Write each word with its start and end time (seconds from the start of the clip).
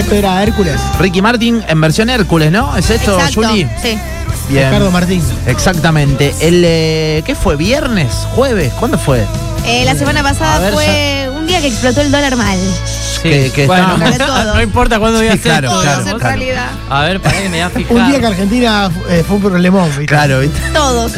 Esto 0.00 0.14
era 0.14 0.42
Hércules. 0.42 0.80
Ricky 0.98 1.20
Martin 1.22 1.62
en 1.68 1.80
versión 1.80 2.08
Hércules, 2.10 2.50
¿no? 2.50 2.74
¿Es 2.76 2.88
esto, 2.90 3.14
Exacto, 3.18 3.42
Juli? 3.48 3.68
Sí. 3.82 3.98
Bien. 4.48 4.66
Ricardo 4.70 4.90
Martín. 4.90 5.22
Exactamente. 5.46 6.34
El, 6.40 6.62
eh, 6.66 7.22
¿Qué 7.26 7.34
fue? 7.34 7.56
¿Viernes? 7.56 8.10
¿Jueves? 8.34 8.72
¿Cuándo 8.80 8.98
fue? 8.98 9.24
Eh, 9.66 9.84
la 9.84 9.94
semana 9.94 10.22
pasada 10.22 10.58
ver, 10.58 10.72
fue 10.72 11.30
un 11.36 11.46
día 11.46 11.60
que 11.60 11.66
explotó 11.68 12.00
el 12.00 12.10
dólar 12.10 12.34
mal. 12.36 12.58
Que- 13.22 13.52
que 13.54 13.66
bueno, 13.66 13.98
no 14.54 14.62
importa 14.62 14.98
cuándo 14.98 15.18
voy 15.18 15.28
a 15.28 15.32
Sí, 15.32 15.38
claro, 15.40 15.68
Todos, 15.68 15.82
claro, 15.82 16.00
en 16.00 16.04
claro. 16.06 16.18
realidad. 16.20 16.66
A 16.88 17.02
ver, 17.02 17.20
para 17.20 17.36
que 17.36 17.42
me 17.44 17.50
voy 17.50 17.60
a 17.60 17.70
fijar. 17.70 17.96
Un 17.96 18.08
día 18.10 18.20
que 18.20 18.26
Argentina 18.26 18.90
eh, 19.10 19.22
fue 19.26 19.36
un 19.36 19.42
problemón. 19.42 19.88
¿viste? 19.90 20.06
Claro, 20.06 20.40
¿viste? 20.40 20.58
Todos. 20.72 21.12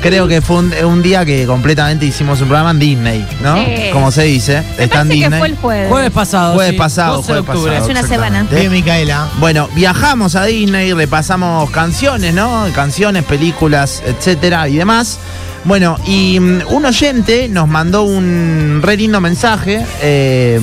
Creo 0.00 0.28
que 0.28 0.40
fue 0.40 0.58
un, 0.58 0.72
un 0.84 1.02
día 1.02 1.24
que 1.24 1.44
completamente 1.46 2.06
hicimos 2.06 2.40
un 2.40 2.46
programa 2.48 2.70
en 2.70 2.78
Disney, 2.78 3.26
¿no? 3.42 3.56
Sí. 3.56 3.90
Como 3.92 4.10
se 4.12 4.22
dice. 4.22 4.62
Me 4.78 4.84
Está 4.84 5.00
en 5.00 5.08
parece 5.08 5.08
que 5.08 5.14
Disney. 5.14 5.38
fue 5.40 5.48
el 5.48 5.56
jueves. 5.56 5.88
Jueves 5.90 6.10
pasado. 6.12 6.54
Jueves 6.54 6.72
sí, 6.72 6.78
pasado, 6.78 7.16
12 7.16 7.26
de 7.32 7.32
jueves 7.40 7.48
octubre. 7.48 7.72
pasado. 7.72 7.82
Hace 7.84 7.90
una 7.90 8.00
exactamente. 8.00 8.54
Bien, 8.56 8.72
Micaela. 8.72 9.28
Bueno, 9.40 9.68
viajamos 9.74 10.36
a 10.36 10.44
Disney, 10.44 10.92
repasamos 10.92 11.68
canciones, 11.70 12.32
¿no? 12.32 12.66
Canciones, 12.74 13.24
películas, 13.24 14.02
etcétera 14.06 14.68
y 14.68 14.76
demás. 14.76 15.18
Bueno, 15.64 15.98
y 16.06 16.38
mm, 16.38 16.60
un 16.68 16.84
oyente 16.84 17.48
nos 17.48 17.66
mandó 17.68 18.04
un 18.04 18.80
re 18.82 18.96
lindo 18.96 19.20
mensaje 19.20 19.84
eh, 20.00 20.60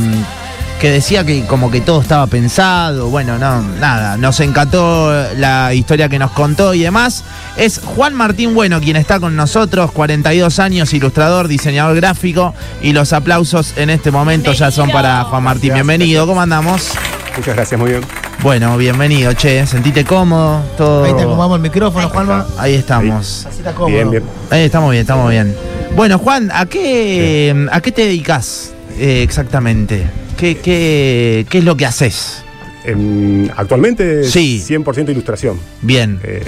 que 0.79 0.91
decía 0.91 1.23
que 1.23 1.45
como 1.45 1.71
que 1.71 1.81
todo 1.81 2.02
estaba 2.02 2.27
pensado. 2.27 3.09
Bueno, 3.09 3.38
no, 3.38 3.61
nada, 3.61 4.17
nos 4.17 4.39
encantó 4.39 5.11
la 5.35 5.73
historia 5.73 6.09
que 6.09 6.20
nos 6.20 6.31
contó 6.31 6.73
y 6.73 6.84
demás. 6.84 7.23
Es 7.57 7.79
Juan 7.79 8.13
Martín 8.13 8.53
Bueno 8.53 8.79
quien 8.81 8.95
está 8.98 9.20
con 9.20 9.35
nosotros, 9.35 9.91
42 9.91 10.59
años, 10.59 10.93
ilustrador, 10.93 11.48
diseñador 11.48 11.95
gráfico. 11.95 12.53
Y 12.81 12.93
los 12.93 13.13
aplausos 13.13 13.73
en 13.77 13.89
este 13.89 14.11
momento 14.11 14.51
ya 14.53 14.71
son 14.71 14.89
para 14.89 15.23
Juan 15.23 15.43
Martín. 15.43 15.73
Bienvenido, 15.73 16.27
¿cómo 16.27 16.41
andamos? 16.41 16.91
Muchas 17.37 17.55
gracias, 17.55 17.79
muy 17.79 17.91
bien. 17.91 18.01
Bueno, 18.41 18.77
bienvenido, 18.77 19.34
che. 19.34 19.65
Sentite 19.65 20.05
cómodo, 20.05 20.62
todo. 20.77 21.05
Ahí 21.05 21.13
te 21.13 21.23
acomodamos 21.23 21.57
el 21.57 21.62
micrófono, 21.62 22.09
Juanma. 22.09 22.46
Ahí 22.57 22.76
estamos. 22.76 23.46
Así 23.46 23.57
está 23.59 23.73
cómodo. 23.73 23.93
Bien, 23.93 24.12
bien. 24.12 24.23
Ahí 24.49 24.63
estamos 24.63 24.91
bien, 24.91 25.01
estamos 25.01 25.29
bien. 25.29 25.55
Bueno, 25.96 26.20
Juan, 26.20 26.51
¿a 26.53 26.65
qué, 26.65 27.68
¿a 27.71 27.81
qué 27.81 27.91
te 27.91 28.03
dedicas 28.03 28.73
eh, 28.98 29.23
exactamente? 29.23 30.24
¿Qué, 30.37 30.57
qué, 30.57 31.45
qué 31.49 31.57
es 31.59 31.63
lo 31.63 31.77
que 31.77 31.85
haces? 31.85 32.43
Em, 32.83 33.49
actualmente 33.55 34.23
Sí. 34.25 34.61
100% 34.65 35.09
ilustración. 35.11 35.57
Bien, 35.81 36.19
Eh, 36.23 36.43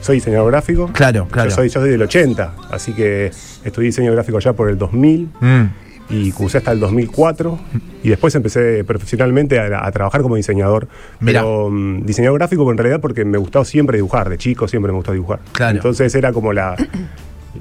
soy 0.00 0.16
diseñador 0.16 0.50
gráfico. 0.50 0.90
claro, 0.92 1.26
claro. 1.30 1.50
Yo 1.50 1.56
soy, 1.56 1.68
yo 1.68 1.80
soy 1.80 1.90
del 1.90 2.02
80, 2.02 2.54
así 2.70 2.92
que 2.92 3.30
estudié 3.64 3.86
diseño 3.86 4.12
gráfico 4.12 4.38
ya 4.40 4.52
por 4.52 4.68
el 4.68 4.76
2000 4.78 5.28
Mm, 5.40 5.64
y 6.10 6.32
cursé 6.32 6.58
hasta 6.58 6.72
el 6.72 6.80
2004 6.80 7.58
y 8.02 8.08
después 8.08 8.34
empecé 8.34 8.82
profesionalmente 8.82 9.60
a, 9.60 9.86
a 9.86 9.92
trabajar 9.92 10.22
como 10.22 10.34
diseñador. 10.36 10.88
Mirá. 11.20 11.40
Pero 11.42 11.70
mm, 11.70 12.04
diseñador 12.04 12.38
gráfico 12.40 12.68
en 12.70 12.78
realidad 12.78 13.00
porque 13.00 13.24
me 13.24 13.38
gustaba 13.38 13.64
siempre 13.64 13.96
dibujar, 13.98 14.28
de 14.28 14.36
chico 14.38 14.66
siempre 14.68 14.90
me 14.90 14.96
gustó 14.96 15.12
dibujar. 15.12 15.38
Claro. 15.52 15.76
Entonces 15.76 16.12
era 16.14 16.32
como 16.32 16.52
la 16.52 16.74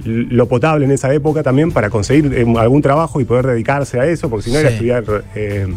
lo 0.05 0.47
potable 0.47 0.85
en 0.85 0.91
esa 0.91 1.11
época 1.13 1.41
también 1.43 1.71
para 1.71 1.89
conseguir 1.89 2.31
eh, 2.33 2.45
algún 2.57 2.81
trabajo 2.81 3.19
y 3.21 3.25
poder 3.25 3.47
dedicarse 3.47 3.99
a 3.99 4.05
eso, 4.05 4.29
porque 4.29 4.43
si 4.45 4.51
no 4.51 4.59
era 4.59 4.69
estudiar 4.69 5.03
eh, 5.35 5.67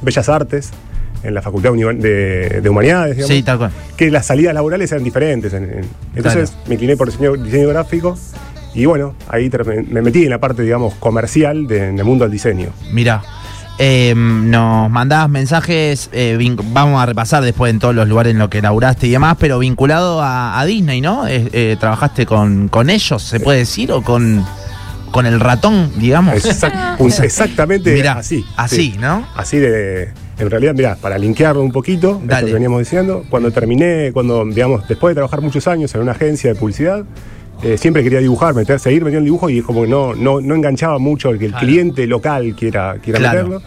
Bellas 0.00 0.28
Artes 0.28 0.70
en 1.22 1.34
la 1.34 1.42
Facultad 1.42 1.72
de, 1.72 2.60
de 2.62 2.68
Humanidades, 2.68 3.16
digamos, 3.16 3.36
Sí, 3.36 3.42
tal 3.42 3.58
cual. 3.58 3.70
que 3.96 4.10
las 4.10 4.26
salidas 4.26 4.54
laborales 4.54 4.90
eran 4.92 5.04
diferentes. 5.04 5.52
en- 5.54 5.64
en- 5.64 5.84
entonces 6.16 6.50
Claro. 6.50 6.64
me 6.68 6.74
incliné 6.74 6.96
por 6.96 7.08
diseño, 7.10 7.36
diseño 7.36 7.68
gráfico 7.68 8.16
y 8.74 8.86
bueno, 8.86 9.14
ahí 9.28 9.50
me 9.90 10.02
metí 10.02 10.24
en 10.24 10.30
la 10.30 10.38
parte, 10.38 10.62
digamos, 10.62 10.94
comercial 10.94 11.66
de- 11.66 11.88
en 11.90 11.98
el 11.98 12.04
mundo 12.04 12.24
del 12.24 12.32
diseño. 12.32 12.70
Mira, 12.92 13.22
eh, 13.84 14.14
nos 14.16 14.88
mandabas 14.90 15.28
mensajes, 15.28 16.08
eh, 16.12 16.38
vamos 16.72 17.02
a 17.02 17.06
repasar 17.06 17.42
después 17.42 17.70
en 17.72 17.80
todos 17.80 17.96
los 17.96 18.06
lugares 18.06 18.30
en 18.32 18.38
los 18.38 18.48
que 18.48 18.62
laburaste 18.62 19.08
y 19.08 19.10
demás, 19.10 19.36
pero 19.40 19.58
vinculado 19.58 20.22
a, 20.22 20.60
a 20.60 20.64
Disney, 20.64 21.00
¿no? 21.00 21.24
Eh, 21.26 21.76
¿Trabajaste 21.80 22.24
con, 22.24 22.68
con 22.68 22.90
ellos, 22.90 23.20
se 23.24 23.40
puede 23.40 23.58
decir? 23.58 23.90
¿O 23.90 24.02
con, 24.02 24.44
con 25.10 25.26
el 25.26 25.40
ratón, 25.40 25.90
digamos? 25.96 26.34
Exact- 26.44 27.00
exactamente 27.24 27.92
Mirá, 27.92 28.12
así. 28.12 28.44
así, 28.56 28.92
sí. 28.92 28.98
¿no? 29.00 29.26
Así 29.34 29.56
de. 29.58 30.10
En 30.38 30.48
realidad, 30.48 30.74
mira, 30.76 30.94
para 30.96 31.18
linkearlo 31.18 31.60
un 31.62 31.72
poquito, 31.72 32.20
Dale. 32.24 32.46
que 32.46 32.52
veníamos 32.54 32.78
diciendo, 32.78 33.24
cuando 33.30 33.50
terminé, 33.50 34.10
cuando, 34.12 34.44
digamos, 34.44 34.86
después 34.88 35.10
de 35.10 35.16
trabajar 35.16 35.40
muchos 35.40 35.66
años 35.66 35.92
en 35.94 36.02
una 36.02 36.12
agencia 36.12 36.52
de 36.52 36.58
publicidad, 36.58 37.04
eh, 37.62 37.76
siempre 37.78 38.02
quería 38.02 38.18
dibujar, 38.18 38.54
meter, 38.54 38.80
seguir 38.80 39.02
metiendo 39.04 39.18
el 39.20 39.24
dibujo 39.26 39.48
y 39.50 39.58
es 39.58 39.64
como 39.64 39.82
que 39.82 39.88
no, 39.88 40.14
no, 40.14 40.40
no 40.40 40.54
enganchaba 40.56 40.98
mucho 40.98 41.30
el 41.30 41.38
que 41.38 41.44
el 41.46 41.50
Claro. 41.52 41.66
cliente 41.66 42.06
local 42.08 42.56
quiera, 42.58 42.96
quiera 43.02 43.18
Claro. 43.20 43.38
meterlo. 43.50 43.62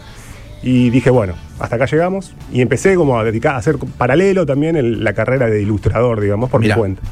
Y 0.68 0.90
dije, 0.90 1.10
bueno, 1.10 1.34
hasta 1.60 1.76
acá 1.76 1.86
llegamos. 1.86 2.34
Y 2.52 2.60
empecé 2.60 2.96
como 2.96 3.16
a 3.20 3.22
dedicar, 3.22 3.54
a 3.54 3.58
hacer 3.58 3.76
paralelo 3.98 4.44
también 4.46 4.74
el- 4.76 5.04
la 5.04 5.12
carrera 5.12 5.46
de 5.46 5.62
ilustrador, 5.62 6.20
digamos, 6.20 6.50
por 6.50 6.60
Mirá. 6.60 6.74
mi 6.74 6.80
cuenta. 6.80 7.02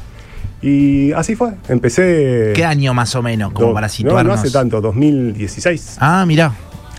Y 0.61 1.13
así 1.13 1.35
fue. 1.35 1.51
Empecé. 1.69 2.51
¿Qué 2.53 2.65
año 2.65 2.93
más 2.93 3.15
o 3.15 3.21
menos, 3.21 3.53
como 3.53 3.69
do- 3.69 3.73
para 3.73 3.87
no, 3.87 3.93
situarnos? 3.93 4.25
no 4.35 4.41
hace 4.41 4.51
tanto, 4.51 4.81
2016. 4.81 5.97
Ah, 6.01 6.25
mirá, 6.27 6.51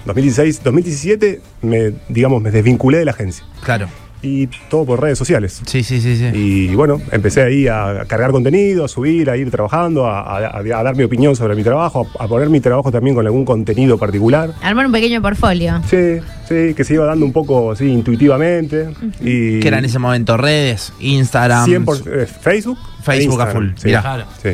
2016, 0.07 0.63
2017 0.65 1.41
me, 1.63 1.93
digamos, 2.09 2.41
me 2.41 2.51
desvinculé 2.51 2.99
de 2.99 3.05
la 3.05 3.11
agencia. 3.11 3.45
claro. 3.63 3.89
Y 4.23 4.47
todo 4.71 4.85
por 4.85 5.01
redes 5.01 5.19
sociales. 5.19 5.61
Sí, 5.67 5.83
sí, 5.83 6.01
sí, 6.01 6.17
sí. 6.17 6.31
Y 6.35 6.75
bueno, 6.75 7.01
empecé 7.13 7.43
ahí 7.43 7.69
a 7.69 8.05
cargar 8.09 8.31
contenido, 8.33 8.85
a 8.85 8.89
subir, 8.89 9.29
a 9.31 9.37
ir 9.37 9.51
trabajando, 9.51 10.07
a, 10.07 10.21
a- 10.21 10.59
a 10.59 10.83
dar 10.83 10.97
mi 10.97 11.05
opinión 11.05 11.37
sobre 11.37 11.55
mi 11.55 11.63
trabajo, 11.63 12.09
a, 12.19 12.25
a 12.25 12.29
poner 12.29 12.49
mi 12.49 12.61
trabajo 12.61 12.91
también 12.91 13.15
con 13.15 13.25
algún 13.27 13.45
contenido 13.45 13.99
particular. 13.99 14.53
Armar 14.63 14.87
un 14.87 14.93
pequeño 14.93 15.21
portfolio. 15.23 15.81
Sí, 15.89 16.19
sí, 16.49 16.75
que 16.75 16.83
se 16.85 16.95
iba 16.95 17.05
dando 17.05 17.25
un 17.27 17.33
poco 17.33 17.73
así 17.73 17.87
intuitivamente. 17.87 18.89
Y 19.21 19.61
¿Qué 19.61 19.69
era 19.69 19.79
en 19.79 19.85
ese 19.85 19.99
momento? 19.99 20.37
¿Redes? 20.37 20.93
¿Instagram? 21.01 21.67
100% 21.69 22.03
eh, 22.07 22.27
Facebook. 22.27 22.79
Facebook 23.03 23.41
e 23.41 23.43
a 23.43 23.47
full, 23.47 23.67
sí. 23.77 23.87
mirá. 23.87 24.01
Claro. 24.03 24.25
Sí. 24.43 24.51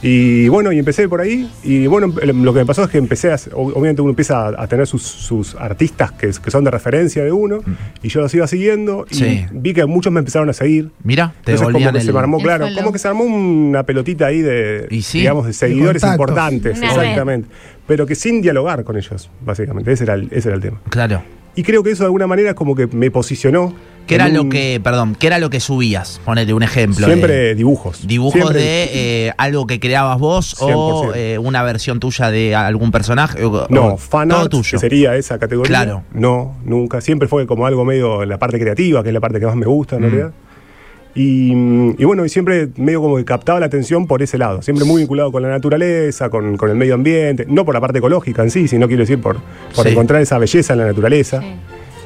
Y 0.00 0.48
bueno, 0.48 0.70
y 0.72 0.78
empecé 0.78 1.08
por 1.08 1.20
ahí. 1.20 1.50
Y 1.64 1.86
bueno, 1.88 2.06
lo 2.22 2.52
que 2.52 2.60
me 2.60 2.66
pasó 2.66 2.84
es 2.84 2.90
que 2.90 2.98
empecé 2.98 3.32
a. 3.32 3.36
ob- 3.36 3.72
Obviamente 3.74 4.00
uno 4.00 4.10
empieza 4.10 4.46
a, 4.48 4.62
a 4.62 4.66
tener 4.68 4.86
sus, 4.86 5.02
sus 5.02 5.54
artistas 5.56 6.12
que, 6.12 6.30
que 6.42 6.50
son 6.50 6.62
de 6.64 6.70
referencia 6.70 7.24
de 7.24 7.32
uno. 7.32 7.60
Y 8.02 8.08
yo 8.08 8.20
los 8.20 8.32
iba 8.34 8.46
siguiendo. 8.46 9.06
Y 9.10 9.14
Mm. 9.14 9.18
Sí. 9.18 9.46
vi 9.52 9.74
que 9.74 9.84
muchos 9.86 10.12
me 10.12 10.20
empezaron 10.20 10.48
a 10.50 10.52
seguir. 10.52 10.90
Mira, 11.02 11.32
te 11.44 11.52
Entonces 11.52 11.72
como 11.74 11.90
que 11.92 11.98
el... 11.98 12.04
se 12.04 12.12
me 12.12 12.18
armó, 12.20 12.36
El 12.38 12.42
claro, 12.44 12.68
como 12.76 12.92
que 12.92 12.98
se 12.98 13.08
armó 13.08 13.24
una 13.24 13.82
pelotita 13.82 14.26
ahí 14.26 14.40
de, 14.40 14.86
Y 14.90 15.02
sí. 15.02 15.18
digamos, 15.18 15.46
de 15.46 15.52
seguidores 15.52 16.04
importantes, 16.04 16.78
Una 16.78 16.88
exactamente. 16.88 17.48
Pero 17.86 18.06
que 18.06 18.14
sin 18.14 18.40
dialogar 18.42 18.84
con 18.84 18.96
ellos, 18.96 19.30
básicamente. 19.44 19.90
Ese 19.92 20.04
era 20.04 20.14
el, 20.14 20.28
ese 20.30 20.48
era 20.48 20.56
el 20.56 20.62
tema. 20.62 20.80
Claro. 20.90 21.22
Y 21.56 21.62
creo 21.64 21.82
que 21.82 21.90
eso 21.90 22.04
de 22.04 22.06
alguna 22.06 22.26
manera 22.28 22.54
como 22.54 22.76
que 22.76 22.86
me 22.86 23.10
posicionó. 23.10 23.74
¿Qué 24.08 24.14
era 24.16 24.28
lo 24.28 24.48
que, 24.48 24.80
perdón, 24.82 25.14
qué 25.14 25.26
era 25.28 25.38
lo 25.38 25.50
que 25.50 25.60
subías? 25.60 26.20
Ponele 26.24 26.52
un 26.54 26.62
ejemplo. 26.62 27.06
Siempre 27.06 27.34
de- 27.34 27.54
dibujos. 27.54 28.06
Dibujos 28.08 28.32
Siempre- 28.40 28.60
de 28.60 29.26
eh, 29.26 29.32
algo 29.38 29.66
que 29.66 29.78
creabas 29.78 30.18
vos 30.18 30.56
o 30.60 31.04
100%. 31.06 31.12
eh, 31.14 31.38
una 31.38 31.62
versión 31.62 32.00
tuya 32.00 32.30
de 32.30 32.54
algún 32.56 32.90
personaje. 32.90 33.44
o- 33.44 33.66
No, 33.68 33.94
o 33.94 33.96
fan 33.98 34.28
todo 34.30 34.40
art, 34.40 34.50
tuyo. 34.50 34.70
que 34.72 34.78
sería 34.78 35.14
esa 35.14 35.38
categoría. 35.38 35.68
Claro. 35.68 36.02
No, 36.12 36.56
nunca. 36.64 37.00
Siempre 37.00 37.28
fue 37.28 37.46
como 37.46 37.66
algo 37.66 37.84
medio 37.84 38.24
la 38.24 38.38
parte 38.38 38.58
creativa, 38.58 39.02
que 39.02 39.10
es 39.10 39.14
la 39.14 39.20
parte 39.20 39.38
que 39.40 39.46
más 39.46 39.56
me 39.56 39.66
gusta 39.66 39.96
en 39.96 40.02
Mm. 40.02 40.04
realidad. 40.06 40.32
Y, 41.14 41.52
y 42.00 42.04
bueno, 42.04 42.24
y 42.24 42.28
siempre 42.28 42.68
medio 42.76 43.00
como 43.02 43.16
que 43.16 43.24
captaba 43.24 43.58
la 43.58 43.66
atención 43.66 44.06
por 44.06 44.22
ese 44.22 44.38
lado. 44.38 44.62
Siempre 44.62 44.84
muy 44.84 45.02
vinculado 45.02 45.32
con 45.32 45.42
la 45.42 45.48
naturaleza, 45.48 46.30
con, 46.30 46.56
con 46.56 46.70
el 46.70 46.76
medio 46.76 46.94
ambiente. 46.94 47.44
No 47.48 47.64
por 47.64 47.74
la 47.74 47.80
parte 47.80 47.98
ecológica 47.98 48.42
en 48.42 48.50
sí, 48.50 48.68
sino 48.68 48.86
quiero 48.86 49.02
decir 49.02 49.20
por, 49.20 49.38
por 49.74 49.84
Sí. 49.84 49.90
encontrar 49.92 50.22
esa 50.22 50.38
belleza 50.38 50.74
en 50.74 50.78
la 50.78 50.86
naturaleza. 50.86 51.42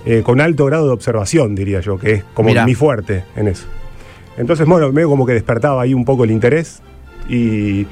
Eh, 0.07 0.23
con 0.25 0.41
alto 0.41 0.67
grado 0.67 0.87
de 0.87 0.93
observación, 0.93 1.55
diría 1.55 1.81
yo, 1.81 1.99
que 1.99 2.13
es 2.13 2.25
como 2.35 2.49
Mirá. 2.51 2.65
mi 2.67 2.75
fuerte 2.75 3.25
en 3.37 3.49
eso. 3.49 3.67
Entonces, 4.37 4.67
bueno, 4.67 4.91
medio 4.93 5.09
como 5.09 5.27
que 5.27 5.33
despertaba 5.35 5.83
ahí 5.83 5.95
un 5.95 6.05
poco 6.05 6.25
el 6.25 6.31
interés. 6.31 6.81
Y 7.29 7.87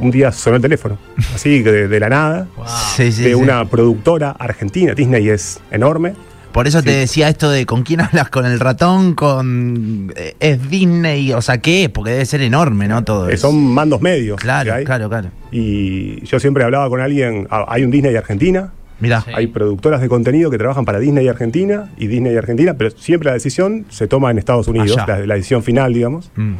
un 0.00 0.10
día 0.10 0.32
sonó 0.32 0.56
el 0.56 0.62
teléfono, 0.62 0.98
así 1.34 1.62
que 1.62 1.70
de, 1.70 1.88
de 1.88 2.00
la 2.00 2.08
nada 2.08 2.48
Sí, 2.96 3.12
sí, 3.12 3.22
de 3.22 3.28
sí. 3.30 3.34
una 3.34 3.64
productora 3.66 4.30
argentina. 4.32 4.94
Disney 4.94 5.28
es 5.28 5.60
enorme. 5.70 6.14
Por 6.50 6.66
eso 6.66 6.82
te 6.82 6.90
decía 6.90 7.28
esto 7.28 7.50
de 7.50 7.66
con 7.66 7.82
quién 7.84 8.00
hablas, 8.00 8.30
con 8.30 8.44
el 8.46 8.58
ratón, 8.58 9.14
con... 9.14 10.12
eh, 10.16 10.34
es 10.40 10.68
Disney, 10.70 11.32
o 11.32 11.42
sea, 11.42 11.58
¿qué 11.58 11.84
es? 11.84 11.88
Porque 11.90 12.10
debe 12.12 12.24
ser 12.26 12.40
enorme, 12.40 12.88
¿no? 12.88 13.04
Todo 13.04 13.28
eso. 13.28 13.48
son 13.48 13.62
mandos 13.74 14.00
medios. 14.00 14.40
Claro, 14.40 14.72
que 14.72 14.78
hay. 14.78 14.84
claro, 14.84 15.08
claro. 15.08 15.28
Y 15.52 16.24
yo 16.24 16.40
siempre 16.40 16.64
hablaba 16.64 16.88
con 16.88 17.00
alguien. 17.00 17.46
ah, 17.50 17.66
Hay 17.68 17.84
un 17.84 17.90
Disney 17.92 18.16
Argentina. 18.16 18.72
Mirá, 19.00 19.20
Sí. 19.20 19.30
Hay 19.34 19.46
productoras 19.46 20.00
de 20.00 20.08
contenido 20.08 20.50
que 20.50 20.58
trabajan 20.58 20.84
para 20.84 20.98
Disney 20.98 21.28
Argentina 21.28 21.90
y 21.96 22.08
Disney 22.08 22.36
Argentina, 22.36 22.74
pero 22.74 22.90
siempre 22.90 23.28
la 23.28 23.34
decisión 23.34 23.86
se 23.88 24.08
toma 24.08 24.30
en 24.30 24.38
Estados 24.38 24.68
Unidos, 24.68 24.96
la, 25.06 25.18
la 25.20 25.34
decisión 25.34 25.62
final, 25.62 25.92
digamos. 25.92 26.30
Mm. 26.34 26.54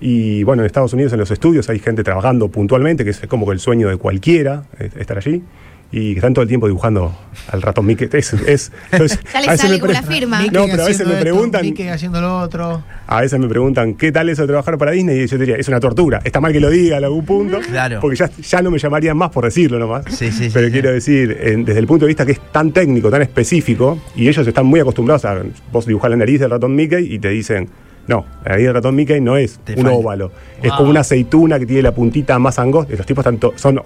Y 0.00 0.42
bueno, 0.44 0.62
en 0.62 0.66
Estados 0.66 0.92
Unidos, 0.92 1.12
en 1.12 1.18
los 1.18 1.30
estudios, 1.30 1.68
hay 1.70 1.78
gente 1.78 2.04
trabajando 2.04 2.48
puntualmente, 2.48 3.04
que 3.04 3.10
es 3.10 3.20
como 3.28 3.46
que 3.46 3.52
el 3.52 3.60
sueño 3.60 3.88
de 3.88 3.96
cualquiera, 3.96 4.64
estar 4.78 5.16
allí. 5.16 5.42
Y 5.96 6.12
que 6.14 6.18
están 6.18 6.34
todo 6.34 6.42
el 6.42 6.48
tiempo 6.48 6.66
dibujando 6.66 7.14
al 7.52 7.62
ratón 7.62 7.86
Mickey. 7.86 8.08
Es, 8.12 8.32
es, 8.32 8.72
entonces, 8.90 9.20
Ya 9.32 9.40
le 9.40 9.46
a 9.46 9.50
veces 9.52 9.60
sale 9.60 9.74
me 9.74 9.80
como 9.80 9.92
la 9.92 10.02
firma. 10.02 10.38
Mickey 10.42 10.58
No, 10.58 10.66
pero 10.66 10.82
a 10.82 10.86
veces 10.86 11.02
haciendo 11.02 11.14
me 11.14 11.20
esto, 11.20 11.24
preguntan- 11.24 11.62
Mickey 11.62 11.88
haciendo 11.88 12.20
lo 12.20 12.38
otro. 12.40 12.82
A 13.06 13.20
veces 13.20 13.38
me 13.38 13.46
preguntan 13.48 13.94
qué 13.94 14.10
tal 14.10 14.28
eso 14.28 14.42
de 14.42 14.48
trabajar 14.48 14.76
para 14.76 14.90
Disney 14.90 15.20
y 15.20 15.26
yo 15.26 15.38
diría, 15.38 15.56
es 15.56 15.68
una 15.68 15.78
tortura. 15.78 16.20
Está 16.24 16.40
mal 16.40 16.52
que 16.52 16.58
lo 16.60 16.68
diga 16.70 16.98
en 16.98 17.04
algún 17.04 17.24
punto, 17.24 17.60
Claro. 17.60 18.00
porque 18.00 18.16
ya, 18.16 18.28
ya 18.30 18.60
no 18.62 18.70
me 18.72 18.78
llamarían 18.78 19.16
más 19.16 19.30
por 19.30 19.44
decirlo 19.44 19.78
nomás. 19.78 20.04
Sí, 20.08 20.32
sí, 20.32 20.50
Pero 20.52 20.66
sí. 20.66 20.72
quiero 20.72 20.90
decir, 20.90 21.36
en- 21.40 21.64
desde 21.64 21.78
el 21.80 21.86
punto 21.86 22.06
de 22.06 22.08
vista 22.08 22.26
que 22.26 22.32
es 22.32 22.40
tan 22.50 22.72
técnico, 22.72 23.10
tan 23.10 23.22
específico, 23.22 23.98
y 24.16 24.28
ellos 24.28 24.46
están 24.46 24.66
muy 24.66 24.80
acostumbrados 24.80 25.24
a 25.26 25.42
vos 25.70 25.86
dibujar 25.86 26.10
la 26.10 26.16
nariz 26.16 26.40
del 26.40 26.50
ratón 26.50 26.74
Mickey 26.74 27.14
y 27.14 27.18
te 27.20 27.28
dicen, 27.28 27.68
no, 28.08 28.26
la 28.44 28.50
nariz 28.52 28.64
del 28.66 28.74
ratón 28.74 28.94
Mickey 28.96 29.20
no 29.20 29.36
es 29.36 29.58
Te 29.64 29.72
un 29.74 29.82
falta. 29.82 29.96
óvalo, 29.96 30.32
es 30.62 30.72
como 30.72 30.90
una 30.90 31.00
aceituna 31.00 31.58
que 31.58 31.66
tiene 31.66 31.82
la 31.82 31.92
puntita 31.94 32.38
más 32.38 32.58
angosta. 32.58 32.94
Los 32.96 33.06
tipos 33.06 33.24
están 33.24 33.38
son 33.56 33.80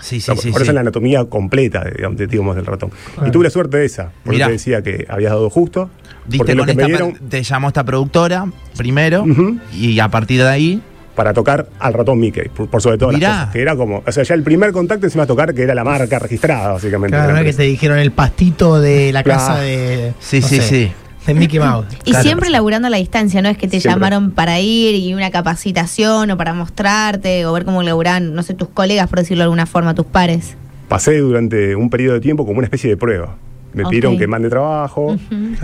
Sí, 0.00 0.20
sí, 0.20 0.30
no, 0.30 0.36
sí. 0.36 0.50
por 0.50 0.60
eso 0.62 0.66
sí. 0.66 0.70
es 0.70 0.74
la 0.74 0.80
anatomía 0.82 1.24
completa, 1.24 1.84
digamos, 1.84 2.16
de- 2.18 2.26
digamos, 2.26 2.56
del 2.56 2.66
ratón. 2.66 2.90
Y 3.26 3.30
tuve 3.30 3.44
la 3.44 3.50
suerte 3.50 3.78
de 3.78 3.86
esa, 3.86 4.10
porque 4.22 4.36
Mirá. 4.36 4.46
te 4.46 4.52
decía 4.52 4.82
que 4.82 5.06
habías 5.08 5.32
dado 5.32 5.50
justo. 5.50 5.90
Diste 6.26 6.54
con 6.56 6.66
que 6.66 6.74
me 6.74 6.82
esta, 6.82 6.86
dieron 6.86 7.14
te 7.28 7.42
llamó 7.42 7.68
esta 7.68 7.84
productora 7.84 8.46
primero 8.76 9.24
y 9.72 9.98
a 9.98 10.08
partir 10.08 10.40
de 10.42 10.48
ahí, 10.48 10.82
para 11.14 11.32
tocar 11.34 11.68
al 11.80 11.92
ratón 11.94 12.20
Mickey, 12.20 12.48
por, 12.48 12.68
por 12.68 12.80
sobre 12.80 12.96
todo 12.96 13.10
las 13.10 13.18
Mirá. 13.18 13.30
cosas. 13.32 13.52
Que 13.52 13.60
era 13.62 13.74
como, 13.74 14.04
o 14.06 14.12
sea, 14.12 14.22
ya 14.22 14.34
el 14.34 14.44
primer 14.44 14.70
contacto 14.70 15.06
encima 15.06 15.24
de 15.24 15.26
tocar, 15.28 15.52
que 15.52 15.62
era 15.62 15.74
la 15.74 15.82
marca 15.82 16.18
registrada, 16.20 16.74
básicamente. 16.74 17.16
Claro, 17.16 17.32
no 17.32 17.38
es 17.38 17.44
que 17.44 17.52
te 17.54 17.62
dijeron 17.64 17.98
el 17.98 18.12
pastito 18.12 18.80
de 18.80 19.10
la 19.12 19.24
Claro. 19.24 19.40
casa 19.40 19.60
de. 19.60 20.12
Sí, 20.20 20.38
no 20.40 20.46
sí, 20.46 20.56
sé, 20.58 20.62
sí. 20.62 20.92
De 21.28 21.34
Mickey 21.34 21.58
Mouse. 21.60 21.86
Y 22.04 22.10
Claro. 22.10 22.22
siempre 22.24 22.50
laburando 22.50 22.88
a 22.88 22.90
la 22.90 22.96
distancia, 22.96 23.42
no 23.42 23.48
es 23.48 23.56
que 23.58 23.68
te 23.68 23.80
Siempre. 23.80 23.92
llamaron 23.92 24.30
para 24.32 24.58
ir 24.60 24.94
y 24.94 25.12
una 25.14 25.30
capacitación 25.30 26.30
o 26.30 26.36
para 26.36 26.54
mostrarte 26.54 27.44
o 27.46 27.52
ver 27.52 27.64
cómo 27.64 27.82
laburan, 27.82 28.34
no 28.34 28.42
sé, 28.42 28.54
tus 28.54 28.68
colegas, 28.68 29.08
por 29.08 29.18
decirlo 29.18 29.42
de 29.42 29.44
alguna 29.44 29.66
forma, 29.66 29.94
tus 29.94 30.06
pares. 30.06 30.56
Pasé 30.88 31.18
durante 31.18 31.76
un 31.76 31.90
periodo 31.90 32.14
de 32.14 32.20
tiempo 32.20 32.46
como 32.46 32.58
una 32.58 32.64
especie 32.66 32.88
de 32.90 32.96
prueba. 32.96 33.36
Me 33.74 33.84
pidieron 33.84 34.16
que 34.16 34.26
mande 34.26 34.48
trabajo. 34.48 35.16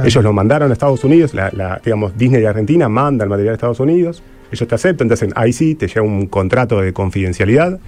Ellos 0.04 0.22
lo 0.22 0.32
mandaron 0.34 0.70
a 0.70 0.74
Estados 0.74 1.02
Unidos. 1.02 1.32
La, 1.32 1.50
la, 1.52 1.80
digamos, 1.82 2.16
Disney 2.18 2.42
de 2.42 2.48
Argentina 2.48 2.88
manda 2.90 3.24
el 3.24 3.30
material 3.30 3.52
a 3.52 3.54
Estados 3.54 3.80
Unidos. 3.80 4.22
Ellos 4.52 4.68
te 4.68 4.74
aceptan, 4.74 5.08
te 5.08 5.14
hacen 5.14 5.32
ahí 5.34 5.52
sí, 5.54 5.74
te 5.74 5.88
llega 5.88 6.02
un 6.02 6.26
contrato 6.26 6.80
de 6.82 6.92
confidencialidad 6.92 7.80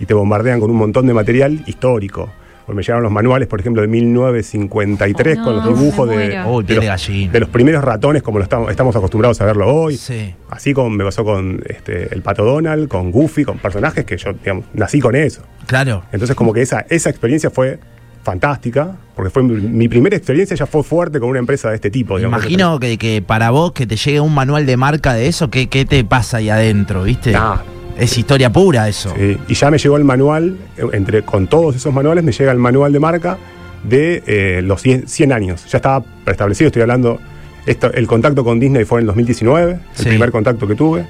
y 0.00 0.06
te 0.06 0.14
bombardean 0.14 0.58
con 0.58 0.70
un 0.70 0.76
montón 0.76 1.06
de 1.06 1.14
material 1.14 1.62
histórico. 1.66 2.28
Me 2.74 2.82
llegaron 2.82 3.02
los 3.02 3.12
manuales, 3.12 3.48
por 3.48 3.60
ejemplo, 3.60 3.82
de 3.82 3.88
1953 3.88 5.38
Oh, 5.40 5.44
con 5.44 5.56
los 5.56 5.64
dibujos 5.66 6.08
de. 6.08 6.42
Uy, 6.46 6.64
de 6.64 6.74
los, 6.76 7.06
de 7.32 7.40
los 7.40 7.48
primeros 7.48 7.84
ratones 7.84 8.22
como 8.22 8.38
lo 8.38 8.44
estamos, 8.44 8.70
estamos 8.70 8.94
acostumbrados 8.96 9.40
a 9.40 9.44
verlo 9.44 9.72
hoy. 9.72 9.96
Sí. 9.96 10.34
Así 10.48 10.72
como 10.72 10.90
me 10.90 11.04
pasó 11.04 11.24
con 11.24 11.62
este, 11.66 12.12
el 12.14 12.22
Pato 12.22 12.44
Donald, 12.44 12.88
con 12.88 13.10
Goofy, 13.10 13.44
con 13.44 13.58
personajes 13.58 14.04
que 14.04 14.16
yo 14.16 14.32
digamos, 14.32 14.64
nací 14.74 15.00
con 15.00 15.14
eso. 15.14 15.42
Claro. 15.66 16.04
Entonces 16.12 16.36
como 16.36 16.52
que 16.52 16.62
esa, 16.62 16.86
esa 16.88 17.10
experiencia 17.10 17.50
fue 17.50 17.78
fantástica, 18.22 18.96
porque 19.16 19.30
fue 19.30 19.42
mi, 19.42 19.54
mi 19.54 19.88
primera 19.88 20.16
experiencia 20.16 20.56
ya 20.56 20.66
fue 20.66 20.82
fuerte 20.82 21.20
con 21.20 21.28
una 21.30 21.38
empresa 21.38 21.70
de 21.70 21.76
este 21.76 21.90
tipo. 21.90 22.16
digamos. 22.18 22.40
Imagino 22.40 22.78
que, 22.78 22.98
que 22.98 23.22
para 23.22 23.50
vos 23.50 23.72
que 23.72 23.86
te 23.86 23.96
llegue 23.96 24.20
un 24.20 24.34
manual 24.34 24.66
de 24.66 24.76
marca 24.76 25.14
de 25.14 25.26
eso, 25.26 25.50
¿qué, 25.50 25.68
qué 25.68 25.84
te 25.84 26.04
pasa 26.04 26.38
ahí 26.38 26.50
adentro, 26.50 27.02
viste? 27.04 27.34
Ah. 27.34 27.62
Es 28.00 28.16
historia 28.18 28.50
pura 28.50 28.88
eso. 28.88 29.12
Sí, 29.16 29.36
y 29.48 29.54
ya 29.54 29.70
me 29.70 29.78
llegó 29.78 29.96
el 29.96 30.04
manual, 30.04 30.56
eh, 30.76 30.82
entre 30.92 31.22
con 31.22 31.46
todos 31.46 31.76
esos 31.76 31.92
manuales 31.92 32.24
me 32.24 32.32
llega 32.32 32.50
el 32.52 32.58
manual 32.58 32.92
de 32.92 32.98
marca 33.00 33.38
de 33.84 34.22
eh, 34.26 34.62
los 34.62 34.80
100, 34.82 35.06
100 35.08 35.32
años. 35.32 35.64
Ya 35.70 35.78
estaba 35.78 36.02
preestablecido, 36.24 36.68
estoy 36.68 36.82
hablando, 36.82 37.18
esto, 37.66 37.92
el 37.92 38.06
contacto 38.06 38.42
con 38.42 38.58
Disney 38.58 38.84
fue 38.84 38.98
en 39.00 39.02
el 39.02 39.06
2019, 39.08 39.72
el 39.72 39.78
Sí. 39.94 40.04
primer 40.08 40.30
contacto 40.30 40.66
que 40.66 40.74
tuve. 40.74 41.06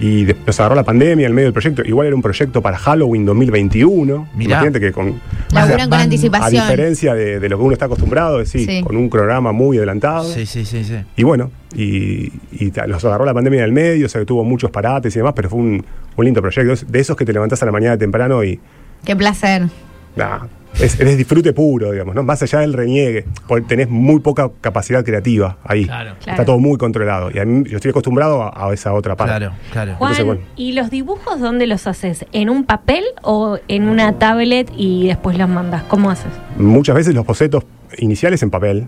Y 0.00 0.24
de- 0.24 0.36
nos 0.46 0.58
agarró 0.58 0.74
la 0.74 0.82
pandemia 0.82 1.26
en 1.26 1.34
medio 1.34 1.46
del 1.46 1.52
proyecto. 1.52 1.82
Igual 1.84 2.08
era 2.08 2.16
un 2.16 2.22
proyecto 2.22 2.60
para 2.60 2.76
Halloween 2.78 3.24
2021. 3.24 4.28
Mirá. 4.34 4.50
Imagínate 4.58 4.80
que 4.80 4.92
con. 4.92 5.20
Laburan 5.52 5.80
con 5.82 5.90
van- 5.90 6.00
A 6.00 6.02
anticipación. 6.04 6.62
diferencia 6.64 7.14
de, 7.14 7.38
de 7.40 7.48
lo 7.48 7.56
que 7.58 7.62
uno 7.64 7.72
está 7.72 7.84
acostumbrado, 7.86 8.40
es 8.40 8.48
sí, 8.50 8.64
Sí. 8.64 8.82
con 8.82 8.96
un 8.96 9.08
programa 9.08 9.52
muy 9.52 9.76
adelantado. 9.78 10.24
Sí, 10.24 10.46
sí, 10.46 10.64
sí, 10.64 10.82
sí. 10.84 10.96
Y 11.16 11.22
bueno, 11.22 11.50
y, 11.76 12.32
y 12.52 12.72
nos 12.88 13.04
agarró 13.04 13.24
la 13.24 13.34
pandemia 13.34 13.60
en 13.60 13.64
el 13.66 13.72
medio, 13.72 14.06
o 14.06 14.08
sea 14.08 14.20
que 14.20 14.26
tuvo 14.26 14.42
muchos 14.44 14.70
parates 14.70 15.14
y 15.14 15.18
demás, 15.20 15.32
pero 15.36 15.48
fue 15.48 15.60
un, 15.60 15.84
un 16.16 16.24
lindo 16.24 16.40
proyecto. 16.42 16.86
De 16.88 16.98
esos 17.00 17.16
que 17.16 17.24
te 17.24 17.32
levantás 17.32 17.62
a 17.62 17.66
la 17.66 17.72
mañana 17.72 17.96
temprano 17.96 18.42
y 18.42 18.58
Qué 19.04 19.14
placer. 19.14 19.68
nada, 20.16 20.48
es, 20.80 20.98
es 21.00 21.16
disfrute 21.16 21.52
puro, 21.52 21.92
digamos, 21.92 22.14
¿no? 22.14 22.22
Más 22.22 22.42
allá 22.42 22.60
del 22.60 22.72
reniegue, 22.72 23.24
porque 23.46 23.66
tenés 23.66 23.88
muy 23.88 24.20
poca 24.20 24.50
capacidad 24.60 25.04
creativa 25.04 25.58
ahí. 25.64 25.84
Claro. 25.86 26.10
Está 26.12 26.24
Claro. 26.24 26.44
todo 26.44 26.58
muy 26.58 26.76
controlado. 26.78 27.30
Y 27.32 27.38
a 27.38 27.44
mí, 27.44 27.64
yo 27.68 27.76
estoy 27.76 27.90
acostumbrado 27.90 28.42
a, 28.42 28.68
a 28.68 28.72
esa 28.74 28.92
otra 28.92 29.16
parte. 29.16 29.36
Claro, 29.36 29.52
claro. 29.72 29.94
Juan, 29.96 30.10
Entonces, 30.12 30.26
bueno. 30.26 30.40
¿y 30.56 30.72
los 30.72 30.90
dibujos 30.90 31.40
dónde 31.40 31.66
los 31.66 31.86
haces? 31.86 32.26
¿En 32.32 32.50
un 32.50 32.64
papel 32.64 33.04
o 33.22 33.58
en 33.68 33.88
una 33.88 34.18
tablet 34.18 34.70
y 34.76 35.08
después 35.08 35.38
los 35.38 35.48
mandas? 35.48 35.82
¿Cómo 35.84 36.10
haces? 36.10 36.30
Muchas 36.56 36.94
veces 36.96 37.14
los 37.14 37.24
bocetos 37.26 37.64
iniciales 37.98 38.42
en 38.42 38.50
papel. 38.50 38.86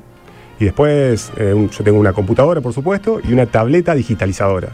Y 0.58 0.64
después 0.64 1.30
eh, 1.36 1.52
un- 1.52 1.68
yo 1.70 1.84
tengo 1.84 1.98
una 2.00 2.12
computadora, 2.14 2.60
por 2.62 2.72
supuesto, 2.72 3.20
y 3.22 3.32
una 3.32 3.46
tableta 3.46 3.94
digitalizadora. 3.94 4.70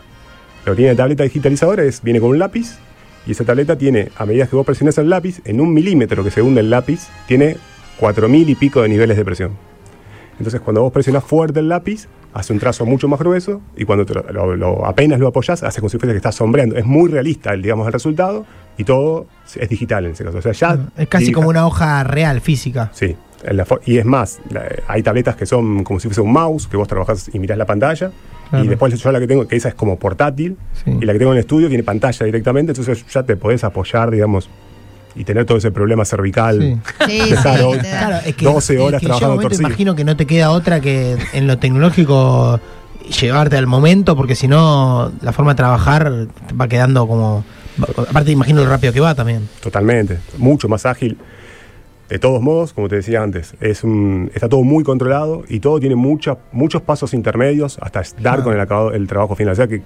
Lo 0.65 0.73
que 0.73 0.77
tiene 0.77 0.93
la 0.93 0.97
tableta 0.97 1.25
digitalizadora 1.25 1.83
es, 1.83 2.03
viene 2.03 2.21
con 2.21 2.31
un 2.31 2.39
lápiz, 2.39 2.79
y 3.27 3.33
esa 3.33 3.45
tableta 3.45 3.77
tiene, 3.77 4.11
a 4.17 4.27
medida 4.27 4.47
que 4.47 4.57
vos 4.57 4.67
presionás 4.67 4.99
el 4.99 5.09
lápiz, 5.11 5.41
en 5.45 5.61
un 5.61 5.73
milímetro 5.73 6.25
que 6.25 6.31
se 6.31 6.43
hunde 6.43 6.61
el 6.61 6.71
lápiz, 6.71 7.09
tiene 7.27 7.57
4000 7.99 8.49
y 8.51 8.55
pico 8.55 8.83
de 8.83 8.89
niveles 8.89 9.17
de 9.17 9.25
presión. 9.25 9.53
Entonces 10.39 10.61
cuando 10.61 10.83
vos 10.83 10.93
presionás 10.93 11.23
fuerte 11.25 11.61
el 11.61 11.69
lápiz, 11.69 12.09
hace 12.35 12.53
un 12.53 12.59
trazo 12.59 12.87
mucho 12.87 13.07
más 13.09 13.21
grueso, 13.21 13.61
y 13.77 13.85
cuando 13.85 14.05
te 14.07 14.15
lo, 14.15 14.23
lo- 14.33 14.57
lo- 14.57 14.87
apenas 14.87 15.21
lo 15.21 15.29
apoyás, 15.29 15.63
hace 15.63 15.81
como 15.81 15.91
si 15.91 15.99
fuese 15.99 16.13
que 16.13 16.17
estás 16.17 16.35
sombreando. 16.35 16.77
Es 16.77 16.87
muy 16.87 17.11
realista 17.11 17.53
el, 17.53 17.63
digamos, 17.63 17.87
el 17.87 17.93
resultado, 17.93 18.47
y 18.79 18.85
todo 18.85 19.27
es 19.55 19.69
digital 19.69 20.07
en 20.07 20.13
ese 20.13 20.25
caso. 20.25 20.39
O 20.39 20.43
sea, 20.43 20.53
ya 20.53 20.79
Es 20.97 21.09
casi 21.09 21.31
como 21.31 21.49
una 21.49 21.67
hoja 21.67 22.03
real, 22.05 22.41
física. 22.41 22.91
Sí, 22.95 23.15
en 23.45 23.57
la 23.59 23.67
y 23.85 23.99
es 23.99 24.05
más, 24.07 24.41
la- 24.51 24.65
hay 24.89 25.03
tabletas 25.03 25.37
que 25.37 25.45
son 25.47 25.85
como 25.85 26.01
si 26.01 26.09
fuese 26.09 26.23
un 26.23 26.33
mouse, 26.33 26.67
que 26.67 26.77
vos 26.79 26.89
trabajás 26.89 27.31
y 27.33 27.39
mirás 27.39 27.59
la 27.59 27.67
pantalla. 27.67 28.11
Claro. 28.53 28.65
Y 28.67 28.69
después 28.69 29.01
yo 29.01 29.11
la 29.13 29.19
que 29.19 29.27
tengo, 29.27 29.49
que 29.49 29.57
esa 29.57 29.71
es 29.71 29.75
como 29.75 29.99
portátil, 29.99 30.59
Sí. 30.85 30.91
y 31.01 31.05
la 31.07 31.15
que 31.15 31.19
tengo 31.19 31.33
en 31.33 31.39
el 31.39 31.41
estudio 31.41 31.69
tiene 31.69 31.83
pantalla 31.83 32.27
directamente, 32.27 32.73
entonces 32.73 33.03
ya 33.11 33.23
te 33.23 33.35
podés 33.37 33.65
apoyar, 33.65 34.11
digamos, 34.11 34.51
y 35.15 35.25
tener 35.25 35.47
todo 35.47 35.57
ese 35.57 35.71
problema 35.71 36.05
cervical. 36.05 36.81
Sí. 37.09 37.09
Sí. 37.09 37.31
Claro, 37.43 37.73
es 38.27 38.37
que, 38.37 38.45
12 38.45 38.79
horas 38.79 38.95
es 38.95 39.01
que 39.01 39.07
trabajando 39.07 39.35
momento, 39.37 39.49
torcido. 39.49 39.69
imagino 39.69 39.95
que 39.97 40.05
no 40.05 40.17
te 40.17 40.27
queda 40.27 40.51
otra 40.51 40.81
que 40.81 41.17
en 41.33 41.47
lo 41.47 41.57
tecnológico 41.59 42.61
llevarte 43.21 43.57
al 43.57 43.67
momento, 43.67 44.15
porque 44.17 44.35
si 44.35 44.49
no, 44.49 45.11
la 45.23 45.33
forma 45.33 45.53
de 45.53 45.57
trabajar 45.57 46.13
va 46.61 46.69
quedando 46.69 47.07
como. 47.07 47.45
Aparte, 48.09 48.31
imagino 48.33 48.63
lo 48.63 48.69
rápido 48.69 48.93
que 48.93 49.01
va 49.01 49.15
también. 49.15 49.49
Totalmente, 49.63 50.19
mucho 50.37 50.69
más 50.69 50.85
ágil. 50.85 51.17
De 52.13 52.19
todos 52.19 52.43
modos, 52.43 52.75
como 52.75 52.89
te 52.91 52.97
decía 52.97 53.23
antes, 53.23 53.55
es 53.63 53.83
un, 53.85 54.31
está 54.35 54.47
todo 54.47 54.63
muy 54.65 54.85
controlado 54.85 55.45
y 55.49 55.61
todo 55.61 55.81
tiene 55.81 55.95
mucha- 55.97 56.37
muchos 56.53 56.83
pasos 56.83 57.15
intermedios 57.15 57.79
hasta 57.81 58.03
dar 58.21 58.41
Ah. 58.41 58.43
con 58.45 58.53
el, 58.53 58.61
acabado, 58.61 58.93
el 58.93 59.07
trabajo 59.07 59.35
final. 59.35 59.53
O 59.55 59.57
sea 59.57 59.67
que 59.67 59.81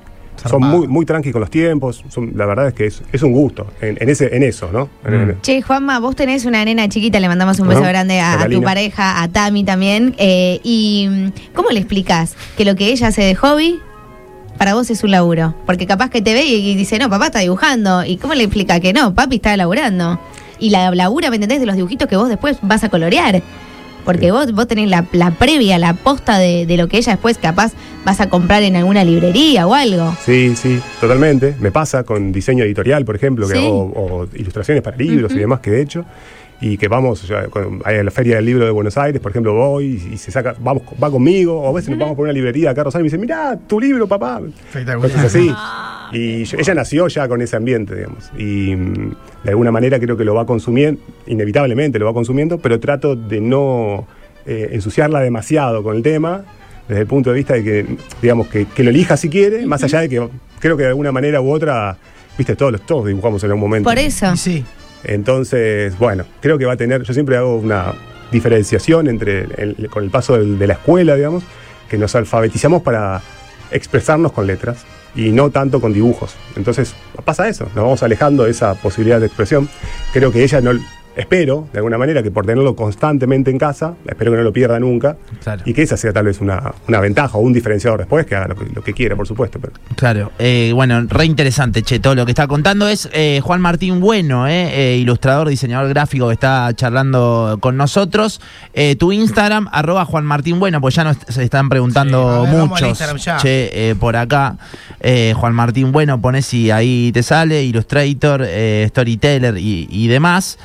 son 0.44 0.61
muy, 0.62 0.88
muy 0.88 1.06
tranqui 1.06 1.31
con 1.31 1.40
los 1.40 1.50
tiempos. 1.50 2.05
son- 2.08 2.32
la 2.34 2.44
verdad 2.46 2.67
es 2.67 2.75
que 2.75 2.87
es, 2.87 3.00
es 3.12 3.23
un 3.23 3.31
gusto 3.32 3.69
en, 3.81 3.96
en 4.00 4.08
ese, 4.08 4.34
en 4.37 4.43
eso, 4.43 4.69
¿no? 4.73 4.87
Mm. 5.08 5.40
Che, 5.40 5.62
Juanma, 5.62 6.00
vos 6.00 6.17
tenés 6.17 6.44
una 6.46 6.64
nena 6.64 6.88
chiquita, 6.88 7.20
le 7.20 7.28
mandamos 7.28 7.61
un 7.61 7.69
beso 7.69 7.82
grande 7.82 8.19
a, 8.19 8.43
a 8.43 8.49
tu 8.49 8.61
pareja, 8.61 9.23
a 9.23 9.28
Tami 9.28 9.62
también. 9.62 10.17
eh, 10.19 10.58
¿Y 10.64 11.06
mm, 11.08 11.55
cómo 11.55 11.70
le 11.70 11.78
explicas 11.78 12.34
que 12.56 12.64
lo 12.64 12.75
que 12.75 12.88
ella 12.90 13.06
hace 13.06 13.23
de 13.23 13.37
hobby 13.37 13.78
para 14.59 14.75
vos 14.75 14.90
es 14.90 15.04
un 15.04 15.12
laburo? 15.12 15.54
Porque 15.64 15.87
capaz 15.87 16.11
que 16.11 16.23
te 16.23 16.35
ve 16.35 16.45
y, 16.45 16.71
y 16.73 16.75
dice, 16.75 16.99
no, 16.99 17.09
papá 17.09 17.26
está 17.26 17.38
dibujando. 17.38 18.04
¿Y 18.04 18.16
cómo 18.16 18.35
le 18.35 18.42
explica 18.42 18.80
que 18.80 18.92
no, 18.92 19.14
papi 19.14 19.37
está 19.37 19.56
laburando? 19.56 20.18
Y 20.58 20.70
la 20.70 20.90
labura, 20.94 21.30
¿me 21.30 21.36
entendés? 21.36 21.60
De 21.60 21.66
los 21.66 21.76
dibujitos 21.76 22.08
que 22.08 22.16
vos 22.16 22.28
después 22.28 22.58
vas 22.62 22.82
a 22.84 22.88
colorear. 22.88 23.42
Porque 24.04 24.26
Sí. 24.26 24.30
vos, 24.30 24.52
vos 24.52 24.68
tenés 24.68 24.88
la, 24.88 25.04
la 25.12 25.32
previa, 25.32 25.78
la 25.78 25.94
posta 25.94 26.38
de, 26.38 26.64
de 26.64 26.76
lo 26.76 26.86
que 26.88 26.96
ella 26.98 27.12
después 27.12 27.38
capaz 27.38 27.72
vas 28.04 28.20
a 28.20 28.28
comprar 28.28 28.62
en 28.62 28.76
alguna 28.76 29.02
librería 29.04 29.66
o 29.66 29.75
algo. 29.75 30.16
Sí, 30.25 30.54
sí, 30.54 30.80
totalmente. 31.00 31.56
Me 31.60 31.72
pasa 31.72 32.04
con 32.04 32.30
diseño 32.30 32.62
editorial, 32.64 33.04
por 33.04 33.16
ejemplo, 33.16 33.48
que 33.48 33.54
Sí. 33.54 33.58
hago 33.66 33.92
o 33.96 34.28
ilustraciones 34.34 34.82
para 34.84 34.96
libros 34.96 35.32
y 35.32 35.38
demás 35.38 35.58
que 35.60 35.70
he 35.72 35.80
hecho. 35.80 36.04
Y 36.60 36.78
que 36.78 36.88
vamos, 36.88 37.22
o 37.22 37.26
sea, 37.26 37.48
con- 37.48 37.82
hay 37.84 37.96
a 37.98 38.02
la 38.02 38.10
Feria 38.10 38.36
del 38.36 38.46
Libro 38.46 38.64
de 38.64 38.70
Buenos 38.70 38.96
Aires, 38.96 39.20
por 39.20 39.30
ejemplo, 39.30 39.52
voy 39.52 40.00
y, 40.10 40.14
y 40.14 40.16
se 40.16 40.30
saca, 40.30 40.54
vamos, 40.58 40.84
va 41.02 41.10
conmigo, 41.10 41.60
o 41.60 41.68
a 41.68 41.72
veces 41.72 41.90
nos 41.90 41.98
vamos 41.98 42.16
por 42.16 42.25
una 42.25 42.32
librería 42.32 42.70
acá 42.70 42.80
a 42.80 42.84
Rosario 42.84 43.02
y 43.02 43.04
me 43.04 43.10
dice, 43.10 43.18
mirá, 43.18 43.58
tu 43.66 43.78
libro, 43.78 44.06
papá. 44.08 44.40
Cosas 45.02 45.25
así. 45.26 45.50
Y 46.12 46.44
yo- 46.44 46.58
ella 46.58 46.75
nació 46.75 47.08
ya 47.08 47.28
con 47.28 47.42
ese 47.42 47.56
ambiente, 47.56 47.94
digamos. 47.94 48.30
Y 48.38 48.75
mm, 48.75 49.14
de 49.44 49.50
alguna 49.50 49.70
manera 49.70 49.98
creo 50.00 50.16
que 50.16 50.25
lo 50.25 50.34
va 50.34 50.46
consumiendo, 50.46 51.00
inevitablemente 51.26 51.98
lo 51.98 52.06
va 52.06 52.14
consumiendo, 52.14 52.58
pero 52.58 52.80
trato 52.80 53.14
de 53.16 53.40
no 53.40 54.06
eh, 54.46 54.70
ensuciarla 54.72 55.20
demasiado 55.20 55.82
con 55.82 55.96
el 55.96 56.02
tema, 56.02 56.44
desde 56.88 57.02
el 57.02 57.06
punto 57.06 57.30
de 57.30 57.36
vista 57.36 57.54
de 57.54 57.64
que, 57.64 57.86
digamos, 58.22 58.46
que, 58.46 58.64
que 58.66 58.82
lo 58.84 58.90
elija 58.90 59.16
si 59.16 59.28
quiere, 59.28 59.66
más 59.66 59.82
allá 59.82 60.00
de 60.00 60.08
que 60.08 60.26
creo 60.60 60.76
que 60.76 60.84
de 60.84 60.88
alguna 60.90 61.10
manera 61.12 61.40
u 61.40 61.50
otra, 61.50 61.96
viste, 62.38 62.54
todos, 62.56 62.72
los- 62.72 62.86
todos 62.86 63.06
dibujamos 63.08 63.42
en 63.44 63.50
algún 63.50 63.60
momento. 63.60 63.90
Por 63.90 63.98
eso. 63.98 64.32
Y 64.32 64.36
sí. 64.36 64.64
Entonces, 65.06 65.96
bueno, 65.98 66.25
creo 66.40 66.58
que 66.58 66.64
va 66.64 66.72
a 66.72 66.76
tener, 66.76 67.02
yo 67.02 67.14
siempre 67.14 67.36
hago 67.36 67.56
una 67.56 67.94
diferenciación 68.32 69.06
entre 69.06 69.46
con 69.88 70.02
el 70.02 70.10
paso 70.10 70.36
de 70.36 70.66
la 70.66 70.75
escuela, 70.75 71.14
digamos, 71.14 71.44
que 71.88 71.96
nos 71.96 72.14
alfabetizamos 72.16 72.82
para 72.82 73.22
expresarnos 73.70 74.32
con 74.32 74.48
letras 74.48 74.84
y 75.14 75.30
no 75.30 75.50
tanto 75.50 75.80
con 75.80 75.92
dibujos. 75.92 76.34
Entonces, 76.56 76.94
pasa 77.25 77.48
eso, 77.48 77.64
nos 77.66 77.84
vamos 77.84 78.02
alejando 78.02 78.44
de 78.44 78.50
esa 78.50 78.75
posibilidad 78.75 79.20
de 79.20 79.26
expresión. 79.26 79.68
Creo 80.12 80.32
que 80.32 80.42
ella 80.42 80.60
no, 80.60 80.72
espero, 81.16 81.68
de 81.73 81.78
alguna 81.78 81.99
manera, 81.99 82.23
que 82.23 82.30
por 82.30 82.46
tenerlo 82.46 82.76
constantemente 82.76 83.50
en 83.50 83.58
casa, 83.58 83.94
espero 84.06 84.30
que 84.32 84.37
no 84.38 84.42
lo 84.42 84.52
pierda 84.52 84.78
nunca. 84.78 85.16
Claro. 85.42 85.62
Y 85.64 85.75
que 85.75 85.82
esa 85.82 85.96
sea 85.96 86.12
tal 86.12 86.26
vez 86.26 86.40
una, 86.40 86.75
una 86.88 87.00
ventaja 87.00 87.38
o 87.38 87.40
un 87.40 87.52
diferenciador 87.52 88.00
después, 88.00 88.26
que 88.26 88.37
haga 88.37 88.49
lo 88.49 88.54
que, 88.56 88.66
lo 88.75 88.82
que 88.82 88.92
quiera, 88.92 89.16
por 89.16 89.26
supuesto. 89.26 89.58
Pero 89.58 89.73
Claro, 89.96 90.32
eh, 90.38 90.73
bueno, 90.75 91.02
re 91.08 91.25
interesante, 91.25 91.82
che, 91.82 91.99
todo 91.99 92.14
lo 92.14 92.25
que 92.26 92.32
está 92.32 92.46
contando 92.46 92.87
es 92.88 93.08
eh, 93.12 93.40
Juan 93.42 93.61
Martín 93.61 94.00
Bueno, 94.00 94.46
eh, 94.46 94.94
eh, 94.94 94.96
ilustrador, 94.99 95.49
diseñador 95.49 95.88
gráfico 95.88 96.28
que 96.28 96.35
está 96.35 96.70
charlando 96.75 97.58
con 97.61 97.76
nosotros. 97.76 98.40
Eh, 98.75 98.96
tu 98.96 99.12
Instagram, 99.12 99.68
arroba 99.73 100.04
Juan 100.04 100.25
Martín 100.25 100.58
Bueno, 100.61 100.80
pues 100.80 100.94
ya 100.94 101.04
nos 101.04 101.16
se 101.28 101.42
están 101.42 101.68
preguntando 101.68 102.44
Sí, 102.44 102.49
a 102.49 102.52
ver, 102.52 102.68
muchos, 102.68 102.88
Instagram 102.88 103.16
ya. 103.16 103.37
che, 103.38 103.90
eh, 103.90 103.94
por 103.94 104.16
acá. 104.16 104.56
Eh, 105.00 105.32
Juan 105.37 105.54
Martín 105.54 105.92
Bueno, 105.92 106.20
pones 106.20 106.46
si 106.46 106.70
ahí 106.70 107.11
te 107.12 107.23
sale, 107.23 107.64
Illustrator, 107.64 108.42
eh, 108.44 108.87
Storyteller 108.90 109.56
y, 109.58 109.87
y 109.90 110.08
demás. 110.08 110.58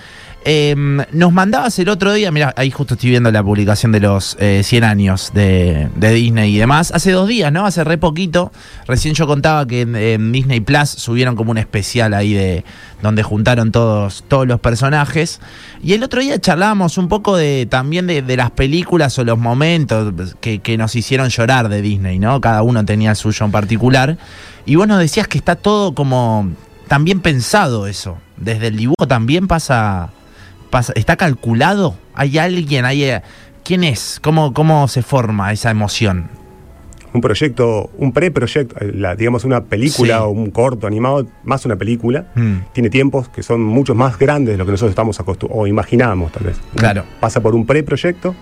Eh, 0.44 0.76
nos 1.12 1.32
mandabas 1.32 1.78
el 1.78 1.88
otro 1.90 2.14
día, 2.14 2.32
mira, 2.32 2.52
ahí 2.58 2.72
justo 2.72 2.96
estoy 2.96 3.12
viendo 3.12 3.32
la 3.32 3.44
publicación 3.44 3.92
de 3.92 4.00
los 4.00 4.36
eh, 4.40 4.62
100 4.64 4.84
años 4.84 5.32
de, 5.36 5.90
de 5.96 6.14
Disney 6.14 6.56
y 6.56 6.58
demás. 6.58 6.92
Hace 6.92 7.12
dos 7.12 7.28
días, 7.28 7.52
¿no? 7.52 7.68
Hace 7.68 7.84
re 7.84 8.00
poquito. 8.00 8.52
Recién 8.88 9.14
yo 9.14 9.28
contaba 9.28 9.68
que 9.68 9.82
en, 9.82 10.32
Disney 10.32 10.60
Plus 10.60 10.90
subieron 10.90 11.36
como 11.36 11.52
un 11.52 11.60
especial 11.60 12.16
ahí 12.16 12.34
de 12.34 12.64
donde 13.04 13.22
juntaron 13.22 13.72
todos, 13.72 14.24
todos 14.28 14.48
los 14.48 14.60
personajes. 14.60 15.40
Y 15.84 15.94
el 15.94 16.04
otro 16.04 16.22
día 16.22 16.40
charlábamos 16.40 16.98
un 16.98 17.08
poco 17.08 17.38
de 17.38 17.68
también 17.70 18.08
de, 18.08 18.24
de 18.24 18.38
las 18.38 18.50
películas 18.50 19.20
o 19.20 19.24
los 19.24 19.38
momentos 19.38 20.36
que, 20.42 20.60
que 20.60 20.76
nos 20.76 20.96
hicieron 20.96 21.30
llorar 21.30 21.70
de 21.70 21.84
Disney, 21.84 22.18
¿no? 22.18 22.42
Cada 22.42 22.64
uno 22.64 22.84
tenía 22.84 23.12
el 23.12 23.16
suyo 23.16 23.46
en 23.46 23.52
particular. 23.52 24.18
Y 24.66 24.76
vos 24.76 24.88
nos 24.88 24.98
decías 24.98 25.28
que 25.28 25.38
está 25.38 25.56
todo 25.56 25.94
como 25.94 26.50
también 26.88 27.20
pensado 27.20 27.86
eso. 27.86 28.18
Desde 28.38 28.68
el 28.68 28.78
dibujo 28.78 29.08
también 29.08 29.48
pasa 29.48 30.10
pasa- 30.72 30.94
¿Está 30.96 31.16
calculado? 31.18 31.96
¿Hay 32.16 32.40
alguien? 32.40 32.86
Hay, 32.86 33.06
¿Quién 33.64 33.84
es? 33.84 34.20
¿Cómo, 34.24 34.54
¿Cómo 34.54 34.88
se 34.88 35.04
forma 35.04 35.52
esa 35.52 35.70
emoción? 35.70 36.30
un 37.14 37.20
proyecto, 37.20 37.90
un 37.98 38.14
preproyecto, 38.14 38.74
digamos 39.18 39.44
una 39.44 39.60
película 39.66 40.16
Sí. 40.20 40.24
o 40.24 40.30
un 40.30 40.50
corto 40.50 40.88
animado, 40.88 41.28
más 41.44 41.66
una 41.66 41.76
película, 41.76 42.28
Mm. 42.36 42.54
tiene 42.72 42.90
tiempos 42.90 43.28
que 43.28 43.44
son 43.44 43.62
muchos 43.62 43.98
más 43.98 44.18
grandes 44.18 44.54
de 44.54 44.58
lo 44.58 44.66
que 44.66 44.72
nosotros 44.72 44.92
estamos 44.92 45.20
acostumbrados 45.20 45.62
o 45.62 45.68
imaginamos 45.68 46.32
tal 46.32 46.44
vez. 46.46 46.58
Claro. 46.74 47.04
Pasa 47.20 47.42
por 47.42 47.54
un 47.54 47.66
preproyecto. 47.66 48.34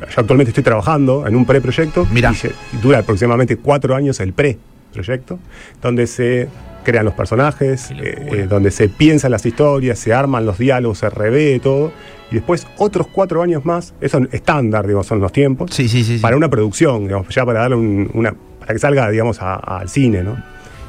Yo 0.00 0.20
actualmente 0.20 0.50
estoy 0.50 0.64
trabajando 0.64 1.24
en 1.28 1.36
un 1.36 1.44
preproyecto 1.44 2.04
y 2.12 2.78
dura 2.82 2.98
aproximadamente 2.98 3.58
cuatro 3.58 3.94
años 3.94 4.18
el 4.18 4.32
preproyecto, 4.32 5.38
donde 5.80 6.08
se 6.08 6.48
crean 6.84 7.04
los 7.04 7.14
personajes, 7.14 7.90
eh, 7.90 8.28
eh, 8.32 8.46
donde 8.48 8.70
se 8.70 8.88
piensan 8.88 9.30
las 9.32 9.44
historias, 9.46 9.98
se 9.98 10.12
arman 10.12 10.46
los 10.46 10.58
diálogos, 10.58 10.98
se 10.98 11.10
revé 11.10 11.58
todo, 11.60 11.92
y 12.30 12.36
después 12.36 12.66
otros 12.78 13.06
cuatro 13.08 13.42
años 13.42 13.64
más, 13.64 13.94
eso 14.00 14.18
es 14.18 14.28
estándar, 14.34 14.86
digamos, 14.86 15.06
son 15.06 15.20
los 15.20 15.32
tiempos, 15.32 15.70
Sí, 15.74 15.88
sí, 15.88 16.04
sí. 16.04 16.18
para 16.18 16.36
una 16.36 16.48
producción, 16.48 17.04
digamos, 17.04 17.28
ya 17.34 17.44
para 17.44 17.60
darle 17.60 17.76
un- 17.76 18.10
una, 18.14 18.34
para 18.60 18.72
que 18.72 18.78
salga, 18.78 19.10
digamos, 19.10 19.40
a- 19.42 19.54
al 19.54 19.88
cine, 19.88 20.22
¿no? 20.22 20.36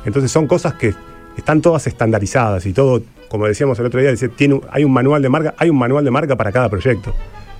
Entonces 0.06 0.30
son 0.32 0.46
cosas 0.48 0.74
que 0.76 0.94
están 1.38 1.62
todas 1.62 1.88
estandarizadas 1.88 2.66
y 2.66 2.74
todo, 2.74 3.02
como 3.28 3.48
decíamos 3.48 3.80
el 3.80 3.86
otro 3.88 4.00
día, 4.00 4.12
dice, 4.12 4.30
tiene, 4.30 4.62
hay 4.72 4.84
un 4.84 4.94
manual 4.94 5.22
de 5.22 5.30
marca, 5.30 5.54
hay 5.58 5.70
un 5.70 5.78
manual 5.78 6.06
de 6.06 6.12
marca 6.12 6.36
para 6.36 6.52
cada 6.52 6.70
proyecto. 6.70 7.14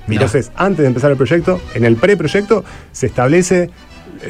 Mirá. 0.08 0.22
Entonces, 0.22 0.52
antes 0.56 0.80
de 0.84 0.88
empezar 0.88 1.10
el 1.10 1.18
proyecto, 1.18 1.60
en 1.74 1.84
el 1.84 1.96
preproyecto 1.96 2.64
se 2.92 3.08
establece 3.08 3.72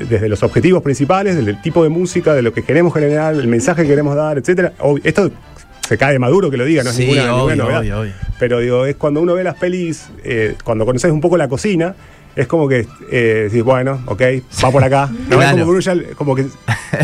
desde 0.10 0.27
los 0.30 0.44
objetivos 0.44 0.82
principales, 0.84 1.36
del 1.44 1.62
tipo 1.62 1.84
de 1.84 1.89
música, 1.89 2.34
de 2.34 2.42
lo 2.42 2.54
que 2.54 2.63
queremos 2.63 2.94
generar, 2.94 3.36
el 3.36 3.48
mensaje 3.48 3.84
que 3.84 3.88
queremos 3.89 4.15
dar, 4.15 4.38
etcétera. 4.38 4.74
Esto 5.04 5.32
se 5.88 5.98
cae 5.98 6.13
de 6.13 6.20
maduro 6.20 6.50
que 6.50 6.58
lo 6.58 6.65
diga, 6.65 6.84
no 6.84 6.89
es 6.89 6.96
Sí, 6.96 7.04
ninguna, 7.04 7.24
ninguna 7.27 7.44
obvio, 7.44 7.56
novedad. 7.58 7.80
obvio, 7.82 8.00
obvio. 8.01 8.12
Pero 8.39 8.60
digo, 8.60 8.86
es 8.86 8.96
cuando 8.96 9.22
uno 9.22 9.34
ve 9.36 9.44
las 9.44 9.56
pelis, 9.56 10.10
eh, 10.24 10.56
cuando 10.63 10.86
conoces 10.86 11.12
un 11.12 11.22
poco 11.22 11.38
la 11.38 11.48
cocina, 11.48 11.96
es 12.36 12.48
como 12.48 12.68
que 12.68 12.88
eh, 13.12 13.48
decís, 13.50 13.63
bueno, 13.63 14.00
ok, 14.08 14.22
va 14.63 14.72
por 14.72 14.84
acá. 14.84 15.10
No, 15.30 15.38
Claro. 15.38 15.65
Como 15.65 15.75
que 15.77 16.13
como 16.15 16.36
que 16.36 16.46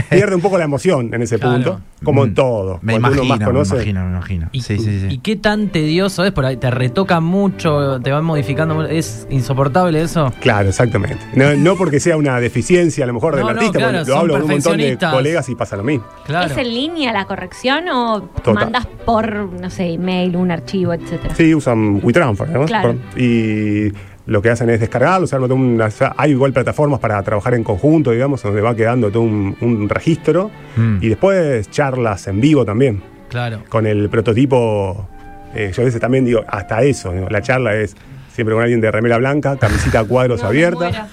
pierde 0.09 0.35
un 0.35 0.41
poco 0.41 0.57
la 0.57 0.63
emoción 0.65 1.13
en 1.13 1.21
ese 1.21 1.37
Claro. 1.39 1.55
punto, 1.55 1.81
como 2.03 2.23
en 2.23 2.31
Mm. 2.31 2.35
todo. 2.35 2.79
Me 2.81 2.95
imagino, 2.95 3.21
uno 3.23 3.29
más 3.29 3.39
me 3.39 3.45
imagino, 3.75 4.03
me 4.05 4.09
imagino. 4.11 4.49
Y, 4.51 4.61
sí, 4.61 4.77
sí, 4.77 4.99
sí. 5.01 5.07
y 5.09 5.17
qué 5.19 5.35
tan 5.35 5.69
tedioso 5.69 6.23
es, 6.25 6.31
por 6.31 6.45
ahí 6.45 6.57
te 6.57 6.69
retocan 6.71 7.23
mucho, 7.23 7.99
te 8.01 8.11
van 8.11 8.23
modificando, 8.25 8.85
es 8.85 9.27
insoportable 9.29 10.01
eso. 10.01 10.33
Claro, 10.41 10.69
exactamente. 10.69 11.19
No, 11.35 11.55
no 11.55 11.75
porque 11.75 11.99
sea 11.99 12.17
una 12.17 12.39
deficiencia 12.39 13.03
a 13.03 13.07
lo 13.07 13.13
mejor 13.13 13.35
del 13.35 13.45
No, 13.45 13.51
no, 13.53 13.57
artista, 13.59 13.79
claro, 13.79 13.97
porque 13.99 14.11
lo 14.11 14.17
hablo 14.17 14.33
con 14.33 14.43
un 14.43 14.49
montón 14.49 14.77
de 14.77 14.97
colegas 14.97 15.49
y 15.49 15.55
pasa 15.55 15.75
lo 15.77 15.83
mismo. 15.83 16.05
Claro. 16.25 16.51
¿Es 16.51 16.57
en 16.57 16.67
línea 16.73 17.11
la 17.13 17.25
corrección 17.25 17.87
o 17.89 18.21
Total. 18.21 18.53
mandas 18.55 18.85
por, 19.05 19.33
no 19.35 19.69
sé, 19.69 19.93
email, 19.93 20.35
un 20.35 20.51
archivo, 20.51 20.93
etcétera? 20.93 21.35
Sí, 21.35 21.53
usan 21.53 21.99
WeTransfer, 22.03 22.49
¿no? 22.49 22.65
Claro. 22.65 22.95
Y 23.15 23.91
lo 24.27 24.41
que 24.41 24.49
hacen 24.49 24.69
es 24.69 24.79
descargarlo, 24.79 25.25
o 25.25 25.27
sea, 25.27 25.37
arman 25.37 25.51
una- 25.53 25.89
hay 26.17 26.31
igual 26.31 26.53
plataformas 26.53 26.99
para 26.99 27.21
trabajar 27.23 27.53
en 27.55 27.63
conjunto, 27.63 28.11
digamos, 28.11 28.41
donde 28.43 28.61
va 28.61 28.75
quedando 28.75 29.09
todo 29.11 29.23
un, 29.23 29.55
un 29.61 29.89
registro. 29.89 30.51
Mm. 30.75 30.97
Y 31.01 31.09
después 31.09 31.69
charlas 31.71 32.27
en 32.27 32.39
vivo 32.41 32.63
también, 32.65 33.01
Claro. 33.29 33.63
con 33.69 33.85
el 33.85 34.09
prototipo. 34.09 35.07
eh, 35.55 35.71
yo 35.75 35.81
a 35.81 35.85
veces 35.85 35.99
también 35.99 36.23
digo, 36.25 36.43
hasta 36.47 36.81
eso, 36.83 37.11
digo, 37.11 37.27
la 37.29 37.41
charla 37.41 37.75
es 37.75 37.95
siempre 38.31 38.53
con 38.55 38.63
alguien 38.63 38.79
de 38.79 38.89
remera 38.91 39.17
blanca, 39.17 39.57
camisita 39.57 39.99
a 39.99 40.03
cuadros 40.05 40.41
No, 40.41 40.47
abierta. 40.47 41.09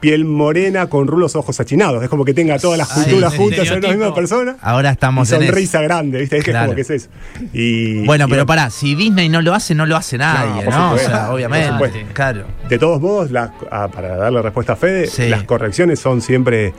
Piel 0.00 0.24
morena 0.24 0.86
con 0.88 1.06
rulos 1.06 1.36
ojos 1.36 1.60
achinados. 1.60 2.02
Es 2.02 2.08
como 2.08 2.24
que 2.24 2.32
tenga 2.34 2.58
todas 2.58 2.78
las 2.78 2.88
culturas 2.88 3.34
juntas 3.36 3.66
en 3.70 3.78
una 3.78 3.88
misma 3.88 4.14
persona. 4.14 4.56
Ahora 4.62 4.88
Y 4.88 4.92
estamos 4.92 5.30
en 5.30 5.36
eso. 5.42 5.46
sonrisa 5.46 5.82
grande, 5.82 6.20
¿viste? 6.20 6.38
Es 6.38 6.44
Claro. 6.44 6.66
como 6.66 6.74
que 6.76 6.80
es 6.82 6.90
eso. 6.90 7.08
Y, 7.52 8.06
Bueno, 8.06 8.24
y 8.26 8.30
pero 8.30 8.46
pará, 8.46 8.70
si 8.70 8.94
Disney 8.94 9.28
no 9.28 9.42
lo 9.42 9.54
hace, 9.54 9.74
no 9.74 9.84
lo 9.86 9.96
hace 9.96 10.16
nadie, 10.18 10.64
¿no? 10.64 10.92
O 10.92 10.98
sea, 10.98 11.30
obviamente. 11.32 12.06
Claro. 12.14 12.44
De 12.68 12.78
todos 12.78 13.00
modos, 13.00 13.30
las- 13.30 13.50
ah, 13.70 13.88
para 13.92 14.16
darle 14.16 14.40
respuesta 14.42 14.72
a 14.72 14.76
Fede, 14.76 15.06
Sí. 15.06 15.28
las 15.28 15.42
correcciones 15.44 16.00
son 16.00 16.22
siempre. 16.22 16.72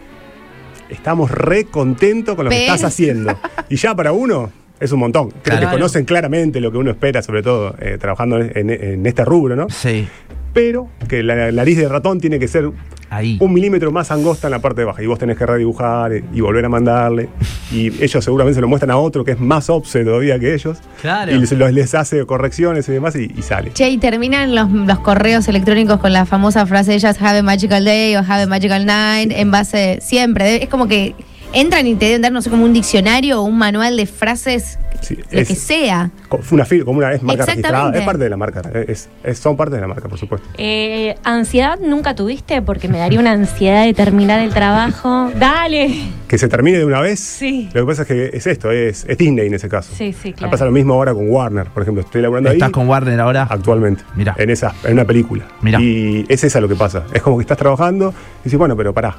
Estamos 0.89 1.31
re 1.31 1.65
contentos 1.65 2.35
con 2.35 2.45
lo 2.45 2.51
que 2.51 2.61
estás 2.63 2.83
haciendo. 2.83 3.37
Y 3.69 3.75
ya 3.77 3.95
para 3.95 4.11
uno 4.11 4.51
es 4.79 4.91
un 4.91 4.99
montón. 4.99 5.29
Creo 5.29 5.57
Claro. 5.57 5.67
que 5.69 5.73
conocen 5.75 6.05
claramente 6.05 6.59
lo 6.59 6.71
que 6.71 6.77
uno 6.79 6.91
espera, 6.91 7.21
sobre 7.21 7.43
todo 7.43 7.75
eh, 7.79 7.97
trabajando 7.99 8.39
en, 8.41 8.69
en 8.69 9.05
este 9.05 9.23
rubro, 9.23 9.55
¿no? 9.55 9.69
Sí, 9.69 10.07
Pero 10.53 10.87
que 11.07 11.23
la 11.23 11.51
nariz 11.51 11.77
de 11.77 11.87
ratón 11.87 12.19
tiene 12.19 12.37
que 12.39 12.47
ser 12.47 12.69
ahí. 13.09 13.37
un 13.39 13.53
milímetro 13.53 13.91
más 13.91 14.11
angosta 14.11 14.47
en 14.47 14.51
la 14.51 14.59
parte 14.59 14.83
baja. 14.83 15.01
Y 15.01 15.05
vos 15.07 15.17
tenés 15.17 15.37
que 15.37 15.45
redibujar 15.45 16.11
eh, 16.13 16.23
y 16.33 16.41
volver 16.41 16.65
a 16.65 16.69
mandarle. 16.69 17.29
Y 17.71 17.87
ellos 18.03 18.23
seguramente 18.23 18.55
se 18.55 18.61
lo 18.61 18.67
muestran 18.67 18.91
a 18.91 18.97
otro 18.97 19.23
que 19.23 19.31
es 19.31 19.39
más 19.39 19.69
obse 19.69 20.03
todavía 20.03 20.37
que 20.39 20.53
ellos. 20.53 20.79
Claro. 21.01 21.31
Y 21.31 21.37
les, 21.39 21.51
los- 21.53 21.71
les 21.71 21.95
hace 21.95 22.25
correcciones 22.25 22.87
y 22.89 22.91
demás 22.91 23.15
y, 23.15 23.31
y 23.37 23.41
sale. 23.41 23.71
Che, 23.73 23.89
y 23.89 23.97
terminan 23.97 24.53
los, 24.53 24.69
los 24.71 24.99
correos 24.99 25.47
electrónicos 25.47 25.99
con 25.99 26.11
la 26.11 26.25
famosa 26.25 26.65
frase 26.65 26.95
ellas 26.95 27.21
have 27.21 27.39
a 27.39 27.43
magical 27.43 27.83
day 27.85 28.15
o 28.15 28.19
have 28.19 28.41
a 28.43 28.47
magical 28.47 28.85
night 28.85 29.31
en 29.33 29.51
base 29.51 29.99
siempre. 30.01 30.63
Es 30.63 30.69
como 30.69 30.87
que 30.87 31.15
entran 31.53 31.85
y 31.87 31.95
te 31.95 32.05
deben 32.05 32.21
dar, 32.21 32.31
no 32.31 32.41
sé, 32.41 32.49
como 32.49 32.65
un 32.65 32.73
diccionario 32.73 33.41
o 33.41 33.43
un 33.43 33.57
manual 33.57 33.97
de 33.97 34.05
frases, 34.05 34.77
Sí, 35.01 35.15
lo 35.31 35.39
es- 35.39 35.47
que 35.47 35.55
sea. 35.55 36.11
Fue 36.29 36.55
una, 36.55 36.65
fil- 36.65 36.85
como 36.85 36.99
una 36.99 37.11
es 37.11 37.23
marca 37.23 37.45
registrada, 37.45 37.87
Exactamente. 37.89 37.99
es 37.99 38.05
parte 38.05 38.23
de 38.23 38.29
la 38.29 38.37
marca, 38.37 38.61
es, 38.87 39.09
es- 39.23 39.39
son 39.39 39.57
parte 39.57 39.75
de 39.75 39.81
la 39.81 39.87
marca, 39.87 40.07
por 40.07 40.17
supuesto. 40.19 40.47
Eh, 40.57 41.15
¿Ansiedad 41.23 41.79
nunca 41.79 42.15
tuviste? 42.15 42.61
Porque 42.61 42.87
me 42.87 42.97
daría 42.99 43.19
una 43.19 43.31
ansiedad 43.31 43.83
de 43.85 43.93
terminar 43.93 44.39
el 44.41 44.53
trabajo. 44.53 45.31
¡Dale! 45.39 45.93
Que 46.27 46.37
se 46.37 46.47
termine 46.47 46.77
de 46.77 46.85
una 46.85 47.01
vez. 47.01 47.19
Sí. 47.19 47.69
Lo 47.73 47.81
que 47.81 47.87
pasa 47.87 48.01
es 48.03 48.07
que 48.07 48.29
es 48.33 48.47
esto, 48.47 48.71
es, 48.71 49.05
es 49.09 49.17
Disney 49.17 49.47
en 49.47 49.53
ese 49.55 49.67
caso. 49.67 49.91
Sí, 49.95 50.13
sí, 50.13 50.29
Me 50.29 50.33
claro. 50.35 50.51
pasa 50.51 50.65
lo 50.65 50.71
mismo 50.71 50.93
ahora 50.93 51.13
con 51.13 51.29
Warner, 51.29 51.67
por 51.67 51.81
ejemplo. 51.83 52.03
Estoy 52.03 52.21
laburando 52.21 52.49
ahí 52.49 52.57
¿Estás 52.57 52.69
con 52.71 52.87
Warner 52.87 53.19
ahora? 53.19 53.47
actualmente. 53.49 54.03
Mirá. 54.15 54.35
En 54.37 54.49
esa, 54.51 54.73
en 54.85 54.93
una 54.93 55.05
película. 55.05 55.45
Mirá. 55.61 55.81
Y 55.81 56.25
es 56.29 56.43
esa 56.43 56.61
lo 56.61 56.69
que 56.69 56.75
pasa. 56.75 57.03
Es 57.13 57.21
como 57.21 57.37
que 57.37 57.41
estás 57.41 57.57
trabajando 57.57 58.13
y 58.41 58.43
dices, 58.45 58.57
bueno, 58.59 58.77
pero 58.77 58.93
pará. 58.93 59.15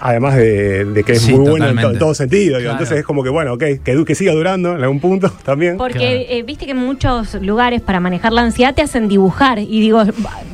Además 0.00 0.36
de, 0.36 0.84
de 0.86 1.04
que 1.04 1.12
es 1.12 1.22
Sí, 1.22 1.32
muy 1.34 1.50
bueno 1.50 1.68
en, 1.68 1.76
to- 1.76 1.90
en 1.92 1.98
todo 1.98 2.14
sentido. 2.14 2.56
Claro. 2.58 2.72
Entonces 2.72 2.98
es 2.98 3.04
como 3.04 3.22
que, 3.22 3.28
bueno, 3.28 3.52
ok, 3.54 3.64
que, 3.84 3.94
du- 3.94 4.04
que 4.04 4.14
siga 4.14 4.32
durando 4.32 4.74
en 4.76 4.82
algún 4.82 5.00
punto 5.00 5.30
también. 5.44 5.76
Porque 5.76 5.98
Claro. 5.98 6.14
eh, 6.28 6.42
viste 6.46 6.64
que 6.64 6.72
en 6.72 6.78
muchos 6.78 7.34
lugares 7.42 7.80
para 7.82 8.00
manejar 8.00 8.32
la 8.32 8.42
ansiedad 8.42 8.74
te 8.74 8.82
hacen 8.82 9.08
dibujar. 9.08 9.58
Y 9.58 9.80
digo, 9.80 10.02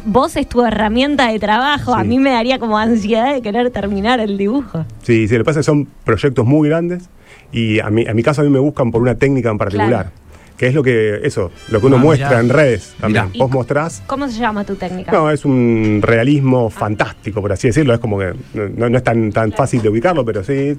vos 0.04 0.36
es 0.36 0.48
tu 0.48 0.64
herramienta 0.64 1.30
de 1.30 1.38
trabajo. 1.38 1.94
A 1.94 2.04
mí 2.04 2.18
me 2.18 2.30
daría 2.30 2.58
como 2.58 2.76
ansiedad 2.78 3.32
de 3.34 3.42
querer 3.42 3.70
terminar 3.70 4.20
el 4.20 4.36
dibujo. 4.36 4.84
Sí, 5.02 5.28
sí, 5.28 5.34
lo 5.34 5.40
que 5.40 5.44
pasa 5.44 5.60
es 5.60 5.66
que 5.66 5.70
son 5.72 5.88
proyectos 6.04 6.44
muy 6.46 6.68
grandes 6.68 7.08
y 7.52 7.80
a 7.80 7.90
mi, 7.90 8.06
a 8.06 8.12
mi 8.14 8.22
caso 8.22 8.40
a 8.40 8.44
mí 8.44 8.50
me 8.50 8.58
buscan 8.58 8.90
por 8.90 9.00
una 9.00 9.14
técnica 9.14 9.50
en 9.50 9.58
particular. 9.58 9.88
Claro. 9.88 10.10
Que 10.56 10.68
es 10.68 10.74
lo 10.74 10.82
que, 10.82 11.20
eso, 11.22 11.50
lo 11.68 11.80
que 11.80 11.86
uno 11.86 11.96
Ah, 11.96 12.00
muestra 12.00 12.28
mirá. 12.28 12.40
en 12.40 12.48
redes 12.48 12.94
también. 13.00 13.26
Mirá. 13.32 13.44
Vos 13.44 13.50
mostrás. 13.52 14.02
¿Cómo 14.06 14.26
se 14.28 14.38
llama 14.38 14.64
tu 14.64 14.74
técnica? 14.76 15.12
No, 15.12 15.30
es 15.30 15.44
un 15.44 16.00
realismo 16.02 16.70
fantástico, 16.70 17.42
por 17.42 17.52
así 17.52 17.68
decirlo. 17.68 17.92
Es 17.92 18.00
como 18.00 18.18
que 18.18 18.32
no, 18.54 18.88
no 18.88 18.96
es 18.96 19.04
tan, 19.04 19.30
tan 19.32 19.52
fácil 19.52 19.82
de 19.82 19.88
ubicarlo, 19.90 20.24
pero 20.24 20.42
sí. 20.42 20.74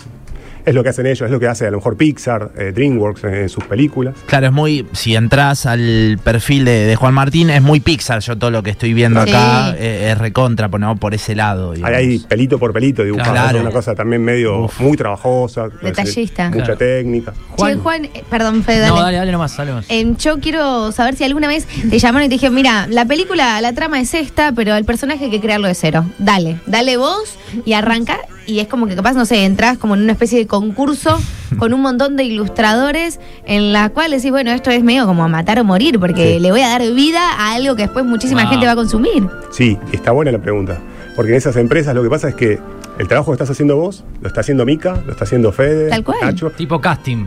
Es 0.68 0.76
lo 0.76 0.84
que 0.84 0.90
hacen 0.90 1.06
ellos, 1.08 1.22
es 1.22 1.32
lo 1.32 1.40
que 1.40 1.48
hace 1.48 1.66
a 1.66 1.72
lo 1.72 1.78
mejor 1.78 1.98
Pixar, 1.98 2.52
eh, 2.58 2.72
DreamWorks 2.76 3.24
en, 3.24 3.34
en 3.34 3.50
sus 3.50 3.64
películas. 3.64 4.16
Claro, 4.28 4.48
es 4.48 4.52
muy. 4.54 4.86
Si 4.92 5.16
entras 5.16 5.66
al 5.66 6.20
perfil 6.24 6.66
de, 6.66 6.86
de 6.86 6.96
Juan 6.96 7.14
Martín, 7.14 7.50
es 7.50 7.62
muy 7.62 7.80
Pixar. 7.80 8.20
Yo 8.20 8.38
todo 8.38 8.52
lo 8.52 8.62
que 8.64 8.70
estoy 8.70 8.94
viendo 8.94 9.24
Sí. 9.24 9.30
acá 9.30 9.74
eh, 9.78 10.10
es 10.12 10.18
recontra, 10.18 10.70
por, 10.70 10.80
no, 10.80 10.96
por 10.98 11.14
ese 11.16 11.34
lado. 11.36 11.72
Hay 11.72 11.78
digamos. 11.78 11.98
ahí 11.98 12.20
pelito 12.20 12.60
por 12.60 12.74
pelito 12.74 13.04
dibujado, 13.04 13.32
Claro. 13.32 13.58
es 13.58 13.62
una 13.64 13.72
cosa 13.72 13.96
también 13.96 14.22
medio 14.24 14.66
Uf. 14.66 14.80
muy 14.82 14.96
trabajosa. 14.98 15.70
Detallista. 15.82 16.50
Mucha 16.50 16.64
Claro. 16.64 16.78
técnica. 16.78 17.34
Che, 17.58 17.76
Juan, 17.76 18.06
eh, 18.06 18.24
perdón, 18.30 18.62
Fede, 18.64 18.80
dale. 18.80 18.90
No, 18.94 19.02
dale, 19.02 19.18
dale 19.18 19.32
nomás, 19.32 19.56
dale 19.56 19.72
nomás. 19.72 19.86
Eh, 19.90 20.14
yo 20.20 20.40
quiero 20.40 20.92
saber 20.92 21.16
si 21.16 21.24
alguna 21.24 21.48
vez 21.48 21.66
te 21.90 21.98
llamaron 21.98 22.26
y 22.26 22.30
te 22.30 22.36
dijeron, 22.36 22.54
mira, 22.56 22.88
la 22.90 23.06
película, 23.06 23.62
la 23.62 23.74
trama 23.74 24.00
es 24.02 24.14
esta, 24.14 24.52
pero 24.52 24.76
el 24.76 24.84
personaje 24.86 25.26
hay 25.26 25.32
que 25.32 25.40
crearlo 25.40 25.68
de 25.68 25.76
cero. 25.76 26.06
Dale, 26.20 26.58
dale 26.66 26.98
vos 26.98 27.38
y 27.66 27.74
arranca. 27.74 28.18
Y 28.48 28.60
es 28.62 28.68
como 28.68 28.88
que 28.88 28.96
capaz, 28.96 29.14
no 29.14 29.26
sé, 29.26 29.44
entras 29.46 29.78
como 29.78 29.96
en 29.96 30.02
una 30.04 30.14
especie 30.14 30.40
de 30.40 30.48
concurso 30.48 31.20
con 31.60 31.74
un 31.74 31.82
montón 31.82 32.16
de 32.16 32.24
ilustradores 32.24 33.20
en 33.46 33.74
la 33.74 33.90
cual 33.90 34.12
decís, 34.12 34.32
bueno, 34.32 34.52
esto 34.52 34.72
es 34.72 34.84
medio 34.84 35.06
como 35.06 35.24
a 35.24 35.28
matar 35.28 35.60
o 35.60 35.64
morir, 35.64 36.00
porque 36.00 36.34
Sí. 36.36 36.40
le 36.40 36.52
voy 36.52 36.62
a 36.62 36.70
dar 36.70 36.82
vida 36.94 37.20
a 37.38 37.54
algo 37.56 37.76
que 37.76 37.84
después 37.84 38.06
muchísima 38.06 38.44
Wow. 38.44 38.52
gente 38.52 38.66
va 38.66 38.72
a 38.72 38.76
consumir. 38.76 39.28
Sí, 39.52 39.78
está 39.92 40.12
buena 40.12 40.32
la 40.32 40.40
pregunta. 40.40 40.80
Porque 41.16 41.32
en 41.32 41.38
esas 41.38 41.56
empresas 41.58 41.94
lo 41.94 42.04
que 42.04 42.10
pasa 42.10 42.30
es 42.30 42.36
que 42.36 42.60
el 43.00 43.08
trabajo 43.08 43.32
que 43.32 43.34
estás 43.36 43.50
haciendo 43.50 43.76
vos, 43.76 44.04
lo 44.22 44.28
está 44.28 44.42
haciendo 44.42 44.66
Mica, 44.66 45.02
lo 45.06 45.12
está 45.12 45.26
haciendo 45.26 45.52
Fede, 45.52 45.90
Tal 45.90 46.04
cual. 46.04 46.18
Nacho, 46.22 46.50
Tipo 46.52 46.80
casting. 46.80 47.26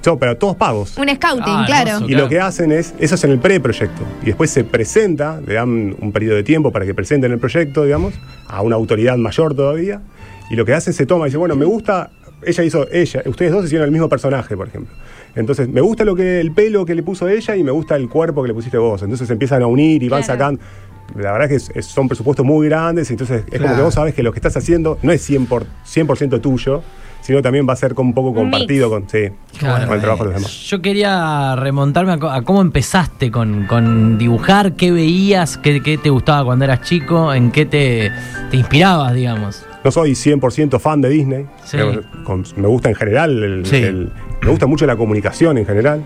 so- 0.00 0.18
pero 0.18 0.36
todos 0.36 0.56
pagos. 0.56 0.96
Un 0.98 1.08
scouting, 1.08 1.42
Ah, 1.46 1.64
claro. 1.66 1.90
hermoso. 1.90 2.10
Y 2.10 2.14
lo 2.14 2.28
que 2.28 2.40
hacen 2.40 2.72
es, 2.72 2.94
eso 2.98 3.14
es 3.16 3.24
en 3.24 3.30
el 3.32 3.38
preproyecto. 3.38 4.02
Y 4.22 4.26
después 4.26 4.50
se 4.50 4.64
presenta, 4.64 5.40
le 5.46 5.54
dan 5.54 5.94
un 6.00 6.12
periodo 6.12 6.36
de 6.36 6.42
tiempo 6.42 6.70
para 6.72 6.84
que 6.86 6.94
presenten 6.94 7.32
el 7.32 7.38
proyecto, 7.38 7.84
digamos, 7.84 8.14
a 8.48 8.62
una 8.62 8.76
autoridad 8.76 9.16
mayor 9.16 9.54
todavía. 9.54 10.00
Y 10.50 10.56
lo 10.56 10.64
que 10.64 10.74
hacen 10.74 10.92
se 10.92 11.06
toma 11.06 11.24
y 11.26 11.28
dice, 11.28 11.38
bueno, 11.38 11.56
me 11.56 11.64
gusta, 11.64 12.10
ella 12.44 12.64
hizo, 12.64 12.86
ella, 12.92 13.22
ustedes 13.26 13.52
dos 13.52 13.64
hicieron 13.64 13.86
el 13.86 13.90
mismo 13.92 14.08
personaje, 14.08 14.56
por 14.56 14.68
ejemplo. 14.68 14.94
Entonces, 15.34 15.68
me 15.68 15.80
gusta 15.80 16.04
lo 16.04 16.14
que 16.14 16.40
el 16.40 16.52
pelo 16.52 16.84
que 16.84 16.94
le 16.94 17.02
puso 17.02 17.28
ella 17.28 17.56
y 17.56 17.64
me 17.64 17.70
gusta 17.72 17.96
el 17.96 18.08
cuerpo 18.08 18.42
que 18.42 18.48
le 18.48 18.54
pusiste 18.54 18.78
vos. 18.78 19.02
Entonces 19.02 19.28
empiezan 19.30 19.62
a 19.62 19.66
unir 19.66 20.02
y 20.02 20.08
van 20.08 20.22
Claro. 20.22 20.34
sacando. 20.34 20.60
La 21.16 21.32
verdad 21.32 21.48
que 21.48 21.56
es- 21.56 21.70
es- 21.74 21.86
son 21.86 22.08
presupuestos 22.08 22.46
muy 22.46 22.66
grandes, 22.68 23.10
entonces 23.10 23.44
es 23.50 23.60
como 23.60 23.74
que 23.76 23.82
vos 23.82 23.94
sabes 23.94 24.14
que 24.14 24.22
lo 24.22 24.32
que 24.32 24.38
estás 24.38 24.56
haciendo 24.56 24.98
no 25.02 25.12
es 25.12 25.22
100%, 25.22 25.46
por, 25.48 25.66
100 26.16 26.40
tuyo, 26.40 26.82
sino 27.20 27.42
también 27.42 27.66
va 27.68 27.72
a 27.74 27.76
ser 27.76 27.94
como 27.94 28.10
un 28.10 28.14
poco 28.14 28.34
compartido 28.34 28.88
con, 28.90 29.08
sí, 29.08 29.28
Claro. 29.58 29.86
con 29.86 29.96
el 29.96 30.00
trabajo 30.00 30.24
de 30.24 30.30
los 30.32 30.40
demás. 30.40 30.52
Yo 30.68 30.80
quería 30.82 31.56
remontarme 31.56 32.12
a, 32.12 32.34
a 32.36 32.42
cómo 32.42 32.60
empezaste 32.62 33.30
con, 33.30 33.66
con 33.66 34.16
dibujar, 34.18 34.74
qué 34.74 34.92
veías, 34.92 35.58
qué, 35.58 35.82
qué 35.82 35.98
te 35.98 36.10
gustaba 36.10 36.44
cuando 36.44 36.64
eras 36.64 36.82
chico, 36.82 37.32
en 37.34 37.50
qué 37.50 37.66
te, 37.66 38.10
te 38.50 38.56
inspirabas, 38.56 39.14
digamos. 39.14 39.64
No 39.84 39.90
soy 39.90 40.12
100% 40.14 40.78
fan 40.80 41.00
de 41.02 41.10
Disney. 41.10 41.46
Sí. 41.64 41.76
Con- 42.24 42.44
me 42.56 42.66
gusta 42.68 42.88
en 42.88 42.94
general, 42.94 43.42
el- 43.42 43.66
Sí. 43.66 43.76
el- 43.76 44.10
me 44.42 44.48
gusta 44.50 44.66
mucho 44.66 44.86
la 44.86 44.96
comunicación 44.96 45.58
en 45.58 45.66
general. 45.66 46.02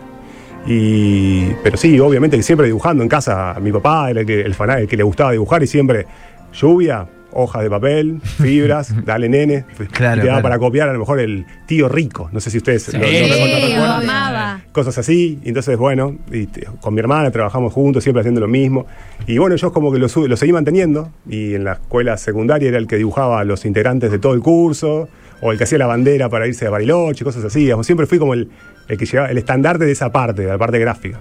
Y, 0.67 1.47
pero 1.63 1.77
sí, 1.77 1.99
obviamente 2.01 2.37
que 2.37 2.43
siempre 2.43 2.67
dibujando 2.67 3.03
en 3.03 3.09
casa. 3.09 3.57
Mi 3.63 3.73
papá 3.73 4.11
era 4.11 4.21
el 4.21 4.27
que, 4.27 4.41
el, 4.41 4.55
el 4.79 4.89
que 4.89 4.97
le 4.97 5.03
gustaba 5.03 5.33
dibujar 5.33 5.63
y 5.63 5.67
siempre 5.67 6.07
lluvia, 6.53 7.07
hojas 7.33 7.63
de 7.63 7.71
papel, 7.71 8.21
fibras, 8.23 8.95
dale 9.05 9.29
nene. 9.29 9.65
Claro, 9.93 10.19
y 10.19 10.21
te 10.23 10.27
daba 10.27 10.41
claro. 10.41 10.43
para 10.43 10.59
copiar 10.59 10.89
a 10.89 10.93
lo 10.93 10.99
mejor 10.99 11.21
el 11.21 11.45
tío 11.67 11.89
rico. 11.89 12.29
No 12.33 12.41
sé 12.41 12.51
si 12.51 12.59
ustedes 12.59 12.93
lo- 12.93 13.01
lo, 13.01 13.07
Sí, 13.07 13.13
recuerdan, 13.23 13.61
lo 13.61 13.67
recuerdan. 13.69 14.03
amaba. 14.03 14.61
Cosas 14.73 14.99
así. 14.99 15.39
Entonces, 15.45 15.77
bueno, 15.77 16.17
y 16.33 16.47
te- 16.47 16.67
con 16.81 16.95
mi 16.95 17.01
hermana 17.01 17.31
trabajamos 17.31 17.73
juntos, 17.73 18.03
siempre 18.03 18.21
haciendo 18.21 18.41
lo 18.41 18.49
mismo. 18.49 18.87
Y 19.27 19.39
bueno, 19.39 19.57
yo 19.57 19.73
como 19.73 19.93
que 19.93 19.99
lo, 19.99 20.09
seguí 20.09 20.53
manteniendo. 20.53 21.11
Y 21.29 21.55
en 21.55 21.65
la 21.65 21.73
escuela 21.75 22.17
secundaria 22.17 22.69
era 22.69 22.79
el 22.79 22.87
que 22.87 22.97
dibujaba 22.97 23.41
a 23.41 23.45
los 23.45 23.65
integrantes 23.65 24.11
de 24.11 24.19
todo 24.19 24.35
el 24.35 24.41
curso, 24.41 25.09
o 25.41 25.53
el 25.53 25.59
que 25.59 25.65
hacía 25.65 25.79
la 25.79 25.87
bandera 25.87 26.29
para 26.29 26.47
irse 26.49 26.67
a 26.67 26.71
Bariloche, 26.71 27.25
cosas 27.25 27.45
así. 27.45 27.71
Siempre 27.83 28.07
fui 28.07 28.19
como 28.19 28.35
el, 28.35 28.49
el 28.89 28.99
que 28.99 29.07
llevaba 29.07 29.31
el 29.31 29.39
estandarte 29.39 29.85
de 29.85 29.93
esa 29.93 30.11
parte, 30.11 30.43
de 30.43 30.49
la 30.49 30.59
parte 30.59 30.79
gráfica. 30.79 31.21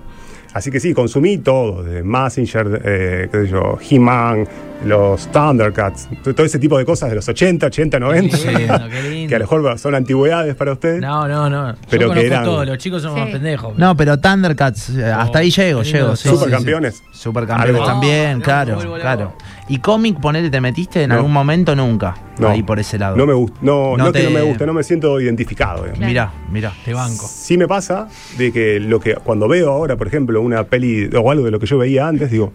Así 0.57 0.71
que 0.71 0.79
sí, 0.79 0.91
consumí 0.93 1.37
todo, 1.37 1.83
desde 1.83 2.01
Massinger, 2.03 2.81
eh, 2.83 3.29
qué 3.31 3.41
sé 3.45 3.47
yo, 3.49 3.77
He-Man, 3.89 4.47
los 4.85 5.31
Thundercats, 5.31 6.07
to- 6.23 6.33
todo 6.33 6.45
ese 6.45 6.57
tipo 6.57 6.77
de 6.79 6.85
cosas 6.85 7.09
de 7.09 7.15
los 7.15 7.27
80, 7.27 7.67
80, 7.67 7.99
90, 7.99 8.37
Qué 8.37 8.51
lindo, 8.51 8.89
qué 8.89 9.01
lindo. 9.09 9.29
que 9.29 9.35
a 9.35 9.39
lo 9.39 9.43
mejor 9.45 9.77
son 9.79 9.93
antigüedades 9.95 10.55
para 10.55 10.71
ustedes. 10.73 10.99
No, 10.99 11.27
no, 11.27 11.47
no. 11.49 11.73
Yo 11.73 11.77
Pero 11.89 12.01
que 12.01 12.07
conozco 12.07 12.25
eran- 12.27 12.43
todo, 12.43 12.65
los 12.65 12.77
chicos 12.79 13.01
somos 13.03 13.17
Sí. 13.19 13.23
más 13.25 13.31
pendejos. 13.33 13.77
No, 13.77 13.95
pero 13.95 14.19
Thundercats, 14.19 14.89
eh, 14.89 15.03
hasta 15.05 15.39
ahí 15.39 15.51
llego, 15.51 15.83
llego. 15.83 16.15
sí, 16.15 16.27
Supercampeones. 16.29 16.95
sí, 16.95 17.03
sí. 17.11 17.19
Supercampeones 17.21 17.83
también, 17.85 18.37
No, 18.39 18.43
claro, 18.43 18.83
no, 18.83 18.93
claro. 18.95 19.33
¿Y 19.69 19.79
cómic, 19.79 20.19
ponele, 20.19 20.49
te 20.49 20.61
metiste 20.61 21.03
en 21.03 21.09
No. 21.09 21.15
algún 21.15 21.33
momento? 21.33 21.75
Nunca. 21.75 22.15
No. 22.39 22.47
Ahí 22.49 22.63
por 22.63 22.79
ese 22.79 22.97
lado. 22.97 23.17
No 23.17 23.25
me 23.25 23.33
gusta, 23.33 23.57
no, 23.61 23.97
No 23.97 24.05
no, 24.05 24.11
que 24.13 24.19
te- 24.19 24.25
no 24.25 24.31
me 24.31 24.41
gusta, 24.41 24.65
no 24.65 24.73
me 24.73 24.83
siento 24.83 25.19
identificado. 25.19 25.83
digamos. 25.83 25.99
Mirá, 26.07 26.31
mirá. 26.51 26.73
Te 26.85 26.93
banco. 26.93 27.27
Sí 27.27 27.57
me 27.57 27.67
pasa 27.67 28.07
de 28.37 28.51
que 28.53 28.79
lo 28.79 28.99
que 28.99 29.15
cuando 29.15 29.47
veo 29.47 29.71
ahora, 29.71 29.97
por 29.97 30.07
ejemplo, 30.07 30.41
una 30.41 30.63
peli 30.63 31.09
o 31.13 31.31
algo 31.31 31.43
de 31.45 31.51
lo 31.51 31.59
que 31.59 31.65
yo 31.65 31.77
veía 31.77 32.07
antes, 32.07 32.31
digo, 32.31 32.53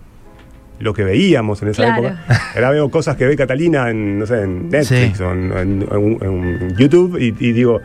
lo 0.79 0.95
que 0.95 1.05
veíamos 1.05 1.61
en 1.63 1.69
esa 1.69 1.85
Claro. 1.85 2.07
época. 2.09 2.25
Ahora 2.55 2.71
veo 2.71 2.91
cosas 2.91 3.17
que 3.17 3.27
ve 3.27 3.37
Catalina 3.37 3.91
en, 3.91 4.19
no 4.19 4.27
sé, 4.27 4.43
en 4.43 4.69
Netflix 4.71 5.19
Sí. 5.19 5.23
o 5.23 5.31
en, 5.33 5.53
en- 5.53 5.87
en- 5.93 6.19
en 6.23 6.77
YouTube 6.77 7.19
y, 7.21 7.27
y 7.39 7.53
digo, 7.53 7.81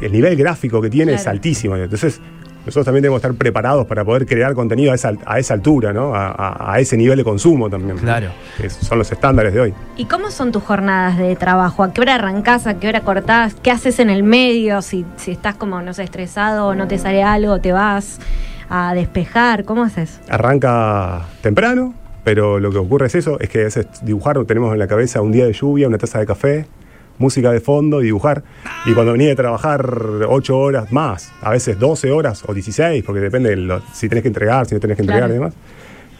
el 0.00 0.12
nivel 0.12 0.36
gráfico 0.36 0.80
que 0.80 0.88
tiene 0.88 1.14
es 1.14 1.22
Claro. 1.22 1.36
altísimo. 1.36 1.76
Entonces, 1.76 2.20
nosotros 2.64 2.84
también 2.84 3.02
debemos 3.02 3.18
estar 3.18 3.34
preparados 3.34 3.86
para 3.86 4.04
poder 4.04 4.24
crear 4.26 4.54
contenido 4.54 4.92
a 4.92 4.94
esa, 4.94 5.12
a 5.26 5.38
esa 5.38 5.54
altura, 5.54 5.92
¿no? 5.92 6.14
A, 6.14 6.28
a- 6.28 6.72
a 6.74 6.78
ese 6.80 6.96
nivel 6.96 7.16
de 7.18 7.24
consumo 7.24 7.68
también. 7.68 7.98
Claro. 7.98 8.28
Que 8.56 8.70
son 8.70 8.98
los 8.98 9.10
estándares 9.10 9.52
de 9.52 9.60
hoy. 9.60 9.74
¿Y 9.96 10.04
cómo 10.04 10.30
son 10.30 10.52
tus 10.52 10.62
jornadas 10.62 11.18
de 11.18 11.34
trabajo? 11.36 11.82
¿A 11.82 11.92
qué 11.92 12.00
hora 12.00 12.14
arrancás? 12.14 12.66
¿A 12.66 12.74
qué 12.78 12.88
hora 12.88 13.00
cortás? 13.00 13.54
¿Qué 13.54 13.70
haces 13.70 13.98
en 13.98 14.10
el 14.10 14.22
medio? 14.22 14.80
Si, 14.82 15.04
si 15.16 15.32
estás 15.32 15.56
como, 15.56 15.82
no 15.82 15.92
sé, 15.94 16.04
estresado 16.04 16.66
o 16.68 16.74
no 16.74 16.86
te 16.88 16.98
sale 16.98 17.22
algo, 17.22 17.60
te 17.60 17.72
vas 17.72 18.18
a 18.70 18.94
despejar. 18.94 19.64
¿Cómo 19.64 19.82
haces? 19.82 20.20
Arranca 20.28 21.22
temprano, 21.40 21.94
pero 22.24 22.60
lo 22.60 22.70
que 22.70 22.78
ocurre 22.78 23.06
es 23.08 23.14
eso, 23.16 23.38
es 23.40 23.48
que 23.48 23.60
a 23.60 23.64
veces 23.64 23.86
dibujar 24.02 24.42
tenemos 24.44 24.72
en 24.72 24.78
la 24.78 24.86
cabeza 24.86 25.20
un 25.20 25.32
día 25.32 25.44
de 25.46 25.52
lluvia, 25.52 25.88
una 25.88 25.98
taza 25.98 26.18
de 26.20 26.26
café, 26.26 26.66
música 27.18 27.50
de 27.52 27.60
fondo 27.60 28.00
y 28.00 28.06
dibujar. 28.06 28.42
Y 28.86 28.92
cuando 28.92 29.12
venía 29.12 29.28
de 29.28 29.36
trabajar 29.36 29.86
8 30.28 30.58
horas 30.58 30.92
más, 30.92 31.32
a 31.40 31.50
veces 31.50 31.78
12 31.78 32.10
horas 32.10 32.42
o 32.46 32.52
16, 32.54 33.02
porque 33.04 33.20
depende 33.20 33.50
de 33.50 33.56
lo- 33.56 33.82
si 33.92 34.08
tenés 34.08 34.22
que 34.22 34.28
entregar, 34.28 34.66
si 34.66 34.74
no 34.74 34.80
tenés 34.80 34.96
que 34.96 35.02
entregar 35.02 35.28
Claro. 35.28 35.34
y 35.34 35.38
demás. 35.38 35.54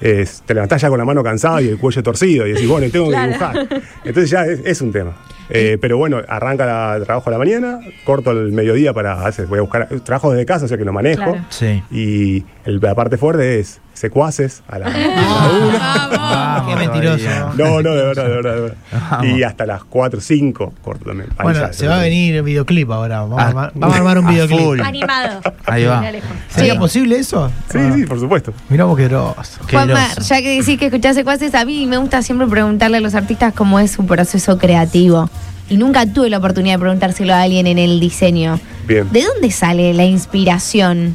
es- 0.01 0.43
te 0.45 0.53
levantás 0.53 0.83
ya 0.83 0.89
con 0.89 0.99
la 0.99 1.05
mano 1.05 1.23
cansada 1.23 1.63
y 1.63 1.69
el 1.69 1.79
cuello 1.79 2.03
torcido 2.03 2.45
y 2.45 2.53
decís, 2.55 2.69
bueno, 2.69 2.89
tengo 2.91 3.07
Claro. 3.09 3.23
que 3.23 3.29
dibujar. 3.39 3.83
Entonces 4.05 4.31
ya 4.31 4.45
es, 4.47 4.61
es 4.65 4.81
un 4.81 4.91
tema. 4.91 5.13
Eh, 5.49 5.79
pero 5.81 5.97
bueno, 5.97 6.21
arranca 6.27 6.67
la- 6.67 6.97
el 6.97 7.05
trabajo 7.05 7.31
a 7.31 7.33
la 7.33 7.39
mañana, 7.39 7.79
corto 8.05 8.33
el 8.33 8.51
mediodía 8.51 8.93
para, 8.93 9.21
a 9.23 9.27
veces 9.27 9.49
voy 9.49 9.59
a 9.59 9.63
buscar, 9.63 9.87
trabajo 10.05 10.33
desde 10.33 10.45
casa, 10.45 10.65
o 10.65 10.69
sea 10.69 10.77
que 10.77 10.85
lo 10.85 10.93
manejo. 10.93 11.23
Claro. 11.23 11.45
Sí. 11.51 11.85
Y 11.93 12.45
el- 12.65 12.81
la 12.81 12.97
parte 12.97 13.17
fuerte 13.17 13.61
es 13.61 13.81
secuaces 13.95 14.63
a 14.69 14.79
la, 14.79 14.87
a 14.87 14.91
la 14.91 15.51
una. 15.69 16.09
Vamos, 16.09 16.71
Qué 16.71 16.77
mentiroso. 16.77 17.29
No, 17.57 17.83
no, 17.83 17.91
de 17.95 18.05
verdad, 18.05 18.25
de 18.25 18.31
verdad. 18.31 18.55
De 18.55 18.61
verdad. 18.61 18.77
Vamos. 19.11 19.27
Y 19.39 19.43
hasta 19.43 19.67
las 19.67 19.85
4 19.85 20.21
5 20.21 20.75
corto 20.83 21.05
también. 21.07 21.29
Bueno, 21.43 21.61
ya, 21.61 21.73
se 21.73 21.87
va 21.87 21.99
a 21.99 22.01
venir 22.03 22.35
el 22.37 22.43
videoclip 22.43 22.91
ahora. 22.91 23.21
Vamos, 23.21 23.39
Ah, 23.39 23.43
a, 23.45 23.49
armar, 23.49 23.73
vamos 23.75 23.95
a 23.95 23.99
armar 23.99 24.19
un 24.19 24.27
a 24.27 24.31
videoclip. 24.31 24.61
full. 24.61 24.81
Animado. 24.81 25.41
Ahí 25.67 25.85
va. 25.85 26.03
¿Sería 26.49 26.73
Sí. 26.75 26.79
posible 26.79 27.17
eso? 27.19 27.51
Sí, 27.71 27.79
sí, 27.95 28.05
por 28.07 28.19
supuesto. 28.21 28.53
Mirá 28.69 28.85
vos 28.85 28.97
qué 28.97 29.09
Juanma, 29.09 30.09
groso. 30.15 30.21
ya 30.29 30.43
que 30.43 30.59
decís 30.61 30.79
que 30.79 30.87
escuchás 30.87 31.15
secuaces, 31.17 31.55
a 31.55 31.65
mí 31.65 31.87
me 31.87 31.97
gusta 31.99 32.23
siempre 32.23 32.47
preguntarle 32.47 32.99
a 32.99 33.01
los 33.01 33.15
artistas 33.15 33.53
cómo 33.55 33.79
es 33.79 33.91
su 33.91 34.07
proceso 34.07 34.59
creativo. 34.59 35.29
Y 35.69 35.77
nunca 35.77 36.05
tuve 36.07 36.29
la 36.29 36.39
oportunidad 36.39 36.75
de 36.75 36.81
preguntárselo 36.81 37.33
a 37.35 37.43
alguien 37.43 37.67
en 37.67 37.79
el 37.79 37.99
diseño. 38.01 38.59
Bien. 38.87 39.09
¿De 39.11 39.23
dónde 39.25 39.51
sale 39.51 39.95
la 39.95 40.05
inspiración? 40.05 41.15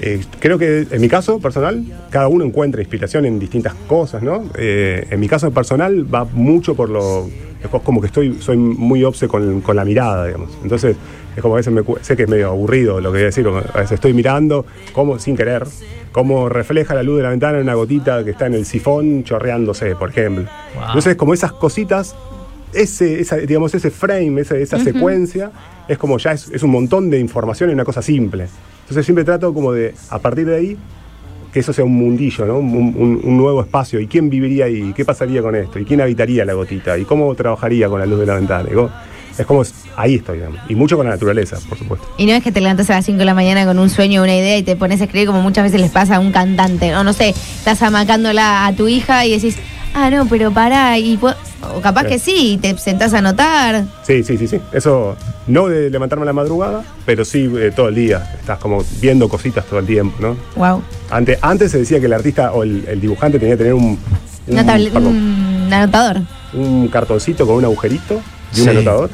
Eh, 0.00 0.20
creo 0.38 0.58
que 0.58 0.86
en 0.90 1.00
mi 1.00 1.08
caso 1.08 1.40
personal, 1.40 1.84
cada 2.10 2.28
uno 2.28 2.44
encuentra 2.44 2.80
inspiración 2.80 3.24
en 3.26 3.38
distintas 3.38 3.74
cosas, 3.86 4.22
¿no? 4.22 4.44
Eh, 4.56 5.06
en 5.10 5.18
mi 5.20 5.28
caso 5.28 5.50
personal 5.50 6.06
va 6.12 6.24
mucho 6.24 6.74
por 6.74 6.88
lo. 6.88 7.28
Es 7.62 7.68
co- 7.68 7.80
como 7.80 8.00
que 8.00 8.06
estoy, 8.06 8.36
soy 8.40 8.56
muy 8.56 9.02
obse 9.02 9.26
con, 9.26 9.60
con 9.60 9.74
la 9.74 9.84
mirada, 9.84 10.26
digamos. 10.26 10.56
Entonces, 10.62 10.96
es 11.34 11.42
como 11.42 11.54
a 11.54 11.56
veces 11.56 11.72
me, 11.72 11.82
sé 12.02 12.16
que 12.16 12.22
es 12.22 12.28
medio 12.28 12.48
aburrido 12.50 13.00
lo 13.00 13.10
que 13.10 13.16
voy 13.18 13.22
a 13.22 13.26
decir, 13.26 13.44
como 13.44 13.58
a 13.58 13.62
veces 13.78 13.92
estoy 13.92 14.12
mirando, 14.12 14.64
como 14.92 15.18
sin 15.18 15.36
querer, 15.36 15.64
cómo 16.12 16.48
refleja 16.48 16.94
la 16.94 17.02
luz 17.02 17.16
de 17.16 17.24
la 17.24 17.30
ventana 17.30 17.58
en 17.58 17.64
una 17.64 17.74
gotita 17.74 18.24
que 18.24 18.30
está 18.30 18.46
en 18.46 18.54
el 18.54 18.64
sifón 18.66 19.24
chorreándose, 19.24 19.96
por 19.96 20.10
ejemplo. 20.10 20.44
Wow. 20.76 20.84
Entonces, 20.86 21.16
como 21.16 21.34
esas 21.34 21.50
cositas 21.52 22.14
ese, 22.72 23.18
esa, 23.20 23.36
digamos, 23.38 23.74
ese 23.74 23.90
frame, 23.90 24.40
esa, 24.42 24.56
esa 24.56 24.78
secuencia, 24.78 25.50
es 25.88 25.98
como 25.98 26.18
ya 26.18 26.32
es, 26.32 26.48
es 26.52 26.62
un 26.62 26.70
montón 26.70 27.10
de 27.10 27.18
información 27.18 27.70
en 27.70 27.74
una 27.74 27.84
cosa 27.84 28.02
simple. 28.02 28.46
Entonces 28.88 29.04
siempre 29.04 29.22
trato 29.22 29.52
como 29.52 29.72
de, 29.72 29.94
a 30.08 30.18
partir 30.18 30.46
de 30.46 30.56
ahí, 30.56 30.78
que 31.52 31.60
eso 31.60 31.74
sea 31.74 31.84
un 31.84 31.94
mundillo, 31.94 32.46
¿no? 32.46 32.58
Un, 32.58 33.36
nuevo 33.36 33.60
espacio. 33.60 34.00
¿Y 34.00 34.06
quién 34.06 34.30
viviría 34.30 34.64
ahí? 34.64 34.94
¿Qué 34.96 35.04
pasaría 35.04 35.42
con 35.42 35.54
esto? 35.54 35.78
¿Y 35.78 35.84
quién 35.84 36.00
habitaría 36.00 36.46
la 36.46 36.54
gotita? 36.54 36.96
¿Y 36.96 37.04
cómo 37.04 37.34
trabajaría 37.34 37.86
con 37.90 38.00
la 38.00 38.06
luz 38.06 38.20
de 38.20 38.26
la 38.26 38.36
ventana? 38.36 38.66
Es 39.38 39.44
como, 39.44 39.62
ahí 39.94 40.14
estoy. 40.14 40.40
Y 40.70 40.74
mucho 40.74 40.96
con 40.96 41.04
la 41.04 41.12
naturaleza, 41.12 41.58
por 41.68 41.76
supuesto. 41.76 42.08
Y 42.16 42.24
no 42.24 42.32
es 42.32 42.42
que 42.42 42.50
te 42.50 42.62
levantas 42.62 42.88
a 42.88 42.94
las 42.94 43.04
5 43.04 43.18
de 43.18 43.24
la 43.26 43.34
mañana 43.34 43.66
con 43.66 43.78
un 43.78 43.90
sueño 43.90 44.22
una 44.22 44.34
idea 44.34 44.56
y 44.56 44.62
te 44.62 44.74
pones 44.74 45.02
a 45.02 45.04
escribir 45.04 45.26
como 45.28 45.42
muchas 45.42 45.64
veces 45.64 45.82
les 45.82 45.90
pasa 45.90 46.16
a 46.16 46.20
un 46.20 46.32
cantante. 46.32 46.96
O 46.96 47.04
no 47.04 47.12
sé, 47.12 47.28
estás 47.28 47.82
amacándola 47.82 48.66
a 48.66 48.72
tu 48.74 48.88
hija 48.88 49.26
y 49.26 49.32
decís, 49.32 49.58
Ah, 50.00 50.10
no, 50.10 50.26
pero 50.26 50.52
pará, 50.52 50.96
y 50.96 51.16
po- 51.16 51.34
o 51.74 51.80
capaz 51.80 52.02
Sí. 52.04 52.08
que 52.08 52.18
sí, 52.20 52.58
te 52.62 52.78
sentás 52.78 53.12
a 53.14 53.18
anotar. 53.18 53.84
Sí, 54.06 54.22
sí, 54.22 54.38
sí, 54.38 54.46
sí. 54.46 54.60
Eso 54.72 55.16
no 55.48 55.66
de 55.66 55.90
levantarme 55.90 56.22
a 56.22 56.26
la 56.26 56.32
madrugada, 56.32 56.84
pero 57.04 57.24
sí 57.24 57.50
eh, 57.58 57.72
todo 57.74 57.88
el 57.88 57.96
día. 57.96 58.36
Estás 58.38 58.58
como 58.58 58.84
viendo 59.00 59.28
cositas 59.28 59.64
todo 59.64 59.80
el 59.80 59.86
tiempo, 59.86 60.16
¿no? 60.20 60.36
Wow. 60.54 60.82
Antes, 61.10 61.38
antes 61.42 61.72
se 61.72 61.78
decía 61.78 61.98
que 61.98 62.06
el 62.06 62.12
artista 62.12 62.52
o 62.52 62.62
el, 62.62 62.84
el 62.86 63.00
dibujante 63.00 63.38
tenía 63.40 63.54
que 63.54 63.58
tener 63.58 63.74
un, 63.74 63.98
un, 64.46 64.52
Una 64.52 64.64
tablet- 64.64 64.92
perdón, 64.92 65.16
un 65.66 65.72
anotador. 65.72 66.22
un 66.54 66.88
cartoncito 66.88 67.44
con 67.46 67.56
un 67.56 67.64
agujerito 67.64 68.20
y 68.54 68.60
un 68.60 68.64
Sí. 68.64 68.68
anotador. 68.70 69.10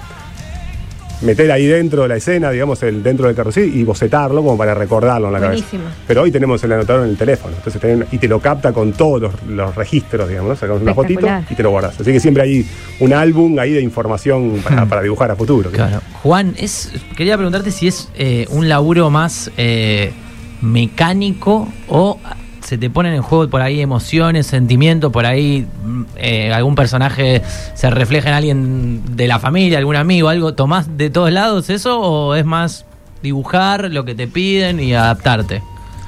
Meter 1.25 1.51
ahí 1.53 1.67
dentro 1.67 2.03
de 2.03 2.09
la 2.09 2.17
escena, 2.17 2.51
digamos, 2.51 2.83
el, 2.83 3.03
dentro 3.03 3.27
del 3.27 3.35
cartoncito 3.35 3.67
y 3.67 3.83
bocetarlo 3.83 4.43
como 4.43 4.57
para 4.59 4.75
recordarlo 4.75 5.29
en 5.29 5.33
la 5.35 5.39
Buenísimo. 5.41 5.85
cabeza. 5.85 6.01
Pero 6.07 6.23
hoy 6.23 6.31
tenemos 6.31 6.63
el 6.65 6.73
anotador 6.73 7.05
en 7.05 7.11
el 7.11 7.17
teléfono, 7.17 7.55
entonces 7.57 7.81
tenés- 7.83 8.07
y 8.13 8.19
te 8.19 8.29
lo 8.29 8.41
capta 8.41 8.73
con 8.73 8.93
todos 8.93 9.21
los, 9.23 9.43
los 9.49 9.75
registros, 9.75 10.29
digamos, 10.29 10.51
¿no? 10.51 10.57
Sacamos 10.57 10.83
una 10.83 10.95
fotito 10.95 11.27
y 11.51 11.55
te 11.55 11.63
lo 11.63 11.71
guardas. 11.71 11.99
Así 12.01 12.13
que 12.13 12.21
siempre 12.21 12.43
hay 12.43 12.67
un 13.01 13.13
álbum 13.13 13.59
ahí 13.59 13.73
de 13.73 13.81
información 13.81 14.61
para, 14.63 14.87
para 14.87 15.03
dibujar 15.03 15.31
a 15.31 15.37
futuro. 15.37 15.71
Claro. 15.71 16.01
Juan, 16.23 16.55
es, 16.59 16.93
quería 17.17 17.37
preguntarte 17.37 17.71
si 17.71 17.89
es 17.89 18.09
eh, 18.17 18.47
un 18.51 18.69
laburo 18.69 19.11
más 19.11 19.51
eh, 19.57 20.13
mecánico 20.61 21.69
o 21.89 22.19
se 22.65 22.79
te 22.79 22.91
ponen 22.91 23.15
en 23.15 23.23
juego 23.23 23.49
por 23.49 23.61
ahí 23.61 23.81
emociones, 23.81 24.47
sentimientos, 24.47 25.13
por 25.13 25.27
ahí 25.27 25.67
mm, 25.85 26.03
eh, 26.17 26.53
algún 26.53 26.75
personaje 26.75 27.43
se 27.75 27.91
refleja 27.91 28.31
en 28.31 28.35
alguien 28.35 29.17
de 29.17 29.29
la 29.29 29.39
familia, 29.39 29.79
algún 29.79 29.97
amigo, 29.97 30.29
algo. 30.29 30.55
¿Tomás 30.55 30.97
de 30.97 31.11
todos 31.11 31.31
lados 31.31 31.71
eso 31.71 32.01
o 32.01 32.35
es 32.35 32.45
más 32.45 32.87
dibujar 33.23 33.91
lo 33.91 34.05
que 34.05 34.15
te 34.15 34.27
piden 34.27 34.81
y 34.81 34.95
adaptarte? 34.95 35.63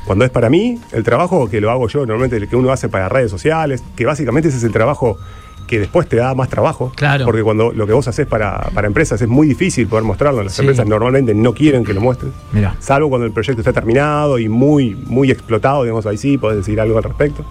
Cuando 0.06 0.24
es 0.24 0.30
para 0.30 0.48
mí, 0.48 0.78
el 0.92 1.02
trabajo 1.02 1.50
que 1.50 1.60
lo 1.60 1.70
hago 1.70 1.88
yo, 1.88 2.00
normalmente 2.00 2.36
el 2.36 2.48
que 2.48 2.56
uno 2.56 2.70
hace 2.70 2.88
para 2.88 3.08
redes 3.08 3.30
sociales, 3.30 3.82
que 3.96 4.06
básicamente 4.06 4.48
ese 4.48 4.58
es 4.58 4.64
el 4.64 4.72
trabajo 4.72 5.18
que 5.66 5.80
después 5.80 6.08
te 6.08 6.16
da 6.16 6.34
más 6.34 6.48
trabajo. 6.48 6.92
Claro. 6.94 7.24
Porque 7.24 7.42
cuando 7.42 7.72
lo 7.72 7.86
que 7.86 7.92
vos 7.92 8.06
haces 8.08 8.26
para, 8.26 8.70
para 8.74 8.86
empresas 8.86 9.20
es 9.20 9.28
muy 9.28 9.48
difícil 9.48 9.86
poder 9.88 10.04
mostrarlo. 10.04 10.42
Las 10.42 10.54
Sí. 10.54 10.62
empresas 10.62 10.86
normalmente 10.86 11.34
no 11.34 11.52
quieren 11.54 11.84
que 11.84 11.92
lo 11.92 12.00
muestres. 12.00 12.32
Mira. 12.52 12.76
Salvo 12.78 13.08
cuando 13.08 13.26
el 13.26 13.32
proyecto 13.32 13.60
está 13.60 13.72
terminado 13.72 14.38
y 14.38 14.48
muy, 14.48 14.94
muy 14.94 15.30
explotado, 15.30 15.82
digamos, 15.82 16.06
ahí 16.06 16.16
sí, 16.16 16.38
podés 16.38 16.58
decir 16.58 16.80
algo 16.80 16.96
al 16.98 17.04
respecto. 17.04 17.44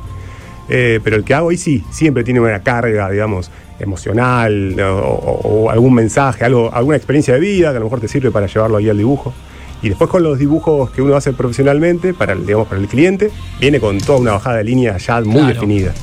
Eh, 0.69 0.99
pero 1.04 1.15
el 1.17 1.23
que 1.23 1.34
hago 1.34 1.49
ahí 1.49 1.58
sí, 1.58 1.84
siempre 1.91 2.23
tiene 2.23 2.39
una 2.39 2.62
carga, 2.63 3.10
digamos, 3.12 3.51
emocional 3.80 4.80
o, 4.80 4.97
o- 4.99 5.63
o 5.65 5.69
algún 5.69 5.93
mensaje, 5.93 6.43
algo, 6.45 6.73
alguna 6.73 6.97
experiencia 6.97 7.34
de 7.36 7.39
vida 7.39 7.71
que 7.71 7.78
a 7.78 7.80
lo 7.80 7.86
mejor 7.86 7.99
te 7.99 8.08
sirve 8.08 8.32
para 8.32 8.47
llevarlo 8.47 8.78
ahí 8.78 8.89
al 8.89 8.97
dibujo. 8.97 9.34
Y 9.82 9.89
después 9.89 10.10
con 10.10 10.23
los 10.23 10.39
dibujos 10.39 10.89
que 10.91 11.01
uno 11.01 11.15
hace 11.15 11.34
profesionalmente, 11.34 12.13
para 12.13 12.34
digamos, 12.36 12.67
para 12.67 12.80
el 12.82 12.88
cliente, 12.88 13.30
viene 13.60 13.80
con 13.80 13.97
toda 13.99 14.19
una 14.19 14.32
bajada 14.32 14.58
de 14.58 14.63
línea 14.63 14.97
ya 14.97 15.19
muy 15.21 15.34
Claro. 15.36 15.47
definida. 15.54 15.93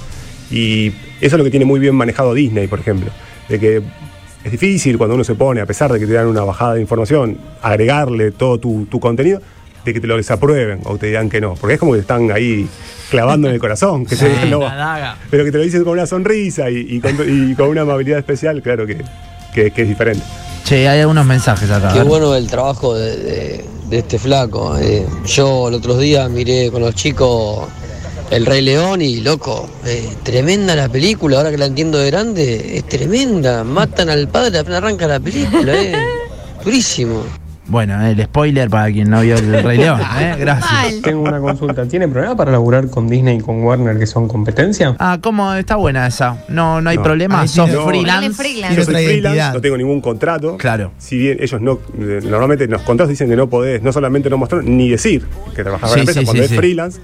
Y 0.50 0.92
eso 1.26 1.36
es 1.36 1.38
lo 1.38 1.44
que 1.44 1.50
tiene 1.50 1.64
muy 1.66 1.80
bien 1.80 1.94
manejado 1.94 2.34
Disney, 2.34 2.66
por 2.66 2.80
ejemplo. 2.80 3.10
De 3.48 3.58
que 3.58 3.82
es 4.44 4.50
difícil 4.52 4.98
cuando 4.98 5.14
uno 5.14 5.24
se 5.24 5.34
pone, 5.34 5.60
a 5.60 5.66
pesar 5.66 5.92
de 5.92 5.98
que 6.00 6.06
te 6.06 6.12
dan 6.12 6.26
una 6.26 6.42
bajada 6.42 6.74
de 6.74 6.80
información, 6.80 7.38
agregarle 7.62 8.30
todo 8.32 8.58
tu, 8.58 8.86
tu 8.86 8.98
contenido, 9.00 9.40
de 9.84 9.92
que 9.92 10.00
te 10.00 10.06
lo 10.06 10.16
desaprueben 10.16 10.80
o 10.84 10.96
te 10.96 11.06
digan 11.06 11.28
que 11.30 11.40
no. 11.40 11.54
Porque 11.54 11.74
es 11.74 11.80
como 11.80 11.92
que 11.94 12.00
están 12.00 12.30
ahí 12.30 12.68
clavando 13.10 13.48
en 13.48 13.54
el 13.54 13.60
corazón, 13.60 14.06
que 14.06 14.16
se 14.16 14.28
Sí, 14.28 14.48
no. 14.50 14.60
la 14.60 14.74
daga. 14.74 15.16
Pero 15.30 15.44
que 15.44 15.50
te 15.52 15.58
lo 15.58 15.64
dicen 15.64 15.82
con 15.84 15.92
una 15.94 16.06
sonrisa 16.06 16.70
y, 16.70 16.86
y 16.88 17.00
con, 17.00 17.16
y 17.26 17.54
con 17.54 17.68
una 17.68 17.82
amabilidad 17.82 18.18
especial, 18.18 18.62
claro 18.62 18.86
que, 18.86 18.98
que- 19.54 19.70
que 19.70 19.82
es 19.82 19.88
diferente. 19.88 20.24
Che, 20.64 20.88
hay 20.88 21.00
algunos 21.00 21.26
mensajes 21.26 21.68
acá. 21.70 21.92
Qué 21.92 22.02
bueno 22.02 22.34
el 22.36 22.46
trabajo 22.46 22.94
de, 22.96 23.16
de- 23.16 23.64
de 23.90 23.98
este 23.98 24.18
flaco. 24.18 24.78
eh. 24.78 25.04
yo 25.26 25.68
el 25.68 25.74
otro 25.74 25.98
día 25.98 26.28
miré 26.28 26.70
con 26.70 26.80
los 26.82 26.94
chicos 26.94 27.66
El 28.32 28.46
Rey 28.46 28.62
León 28.62 29.02
y 29.02 29.20
loco, 29.20 29.68
eh, 29.84 30.08
tremenda 30.22 30.74
la 30.74 30.88
película, 30.88 31.36
ahora 31.38 31.50
que 31.50 31.58
la 31.58 31.66
entiendo 31.66 31.98
de 31.98 32.10
grande, 32.10 32.76
es 32.78 32.84
tremenda. 32.88 33.62
Matan 33.64 34.08
al 34.08 34.28
padre 34.28 34.58
apenas 34.58 34.78
arranca 34.78 35.06
la 35.06 35.20
película, 35.20 35.74
eh. 35.74 35.94
Durísimo. 36.64 37.22
Bueno, 37.66 38.04
el 38.04 38.20
spoiler 38.24 38.68
para 38.68 38.90
quien 38.92 39.08
no 39.08 39.20
vio 39.20 39.36
el 39.36 39.62
Rey 39.62 39.78
León, 39.78 40.00
¿eh? 40.20 40.34
Gracias. 40.38 40.70
Mal. 40.72 41.00
Tengo 41.02 41.22
una 41.22 41.38
consulta. 41.40 41.86
¿Tiene 41.86 42.08
problema 42.08 42.36
para 42.36 42.50
laburar 42.52 42.88
con 42.90 43.08
Disney 43.08 43.38
y 43.38 43.40
con 43.40 43.62
Warner 43.62 43.98
que 43.98 44.06
son 44.06 44.26
competencia? 44.28 44.96
Ah, 44.98 45.18
¿cómo? 45.22 45.54
Está 45.54 45.76
buena 45.76 46.06
esa. 46.06 46.44
No, 46.48 46.80
no 46.80 46.90
hay 46.90 46.96
No. 46.96 47.02
problema. 47.02 47.46
Sos 47.46 47.70
No. 47.70 47.86
freelance. 47.86 48.26
Yo 48.28 48.34
soy 48.34 48.34
freelance, 48.94 49.02
identidad. 49.02 49.54
no 49.54 49.60
tengo 49.60 49.76
ningún 49.76 50.00
contrato. 50.00 50.56
Claro. 50.58 50.92
Si 50.98 51.16
bien 51.16 51.38
ellos 51.40 51.60
no, 51.60 51.78
eh, 51.98 52.20
normalmente 52.24 52.64
en 52.64 52.72
los 52.72 52.82
contratos 52.82 53.10
dicen 53.10 53.28
que 53.30 53.36
no 53.36 53.48
podés, 53.48 53.80
no 53.82 53.92
solamente 53.92 54.28
no 54.28 54.36
mostrar, 54.38 54.64
ni 54.64 54.90
decir 54.90 55.24
que 55.54 55.62
trabajás 55.62 55.90
para 55.90 55.92
Sí, 55.92 55.96
la 55.98 56.00
empresa. 56.02 56.20
sí, 56.20 56.24
Cuando 56.26 56.42
sí, 56.42 56.44
es 56.44 56.50
sí. 56.50 56.56
freelance, 56.56 57.00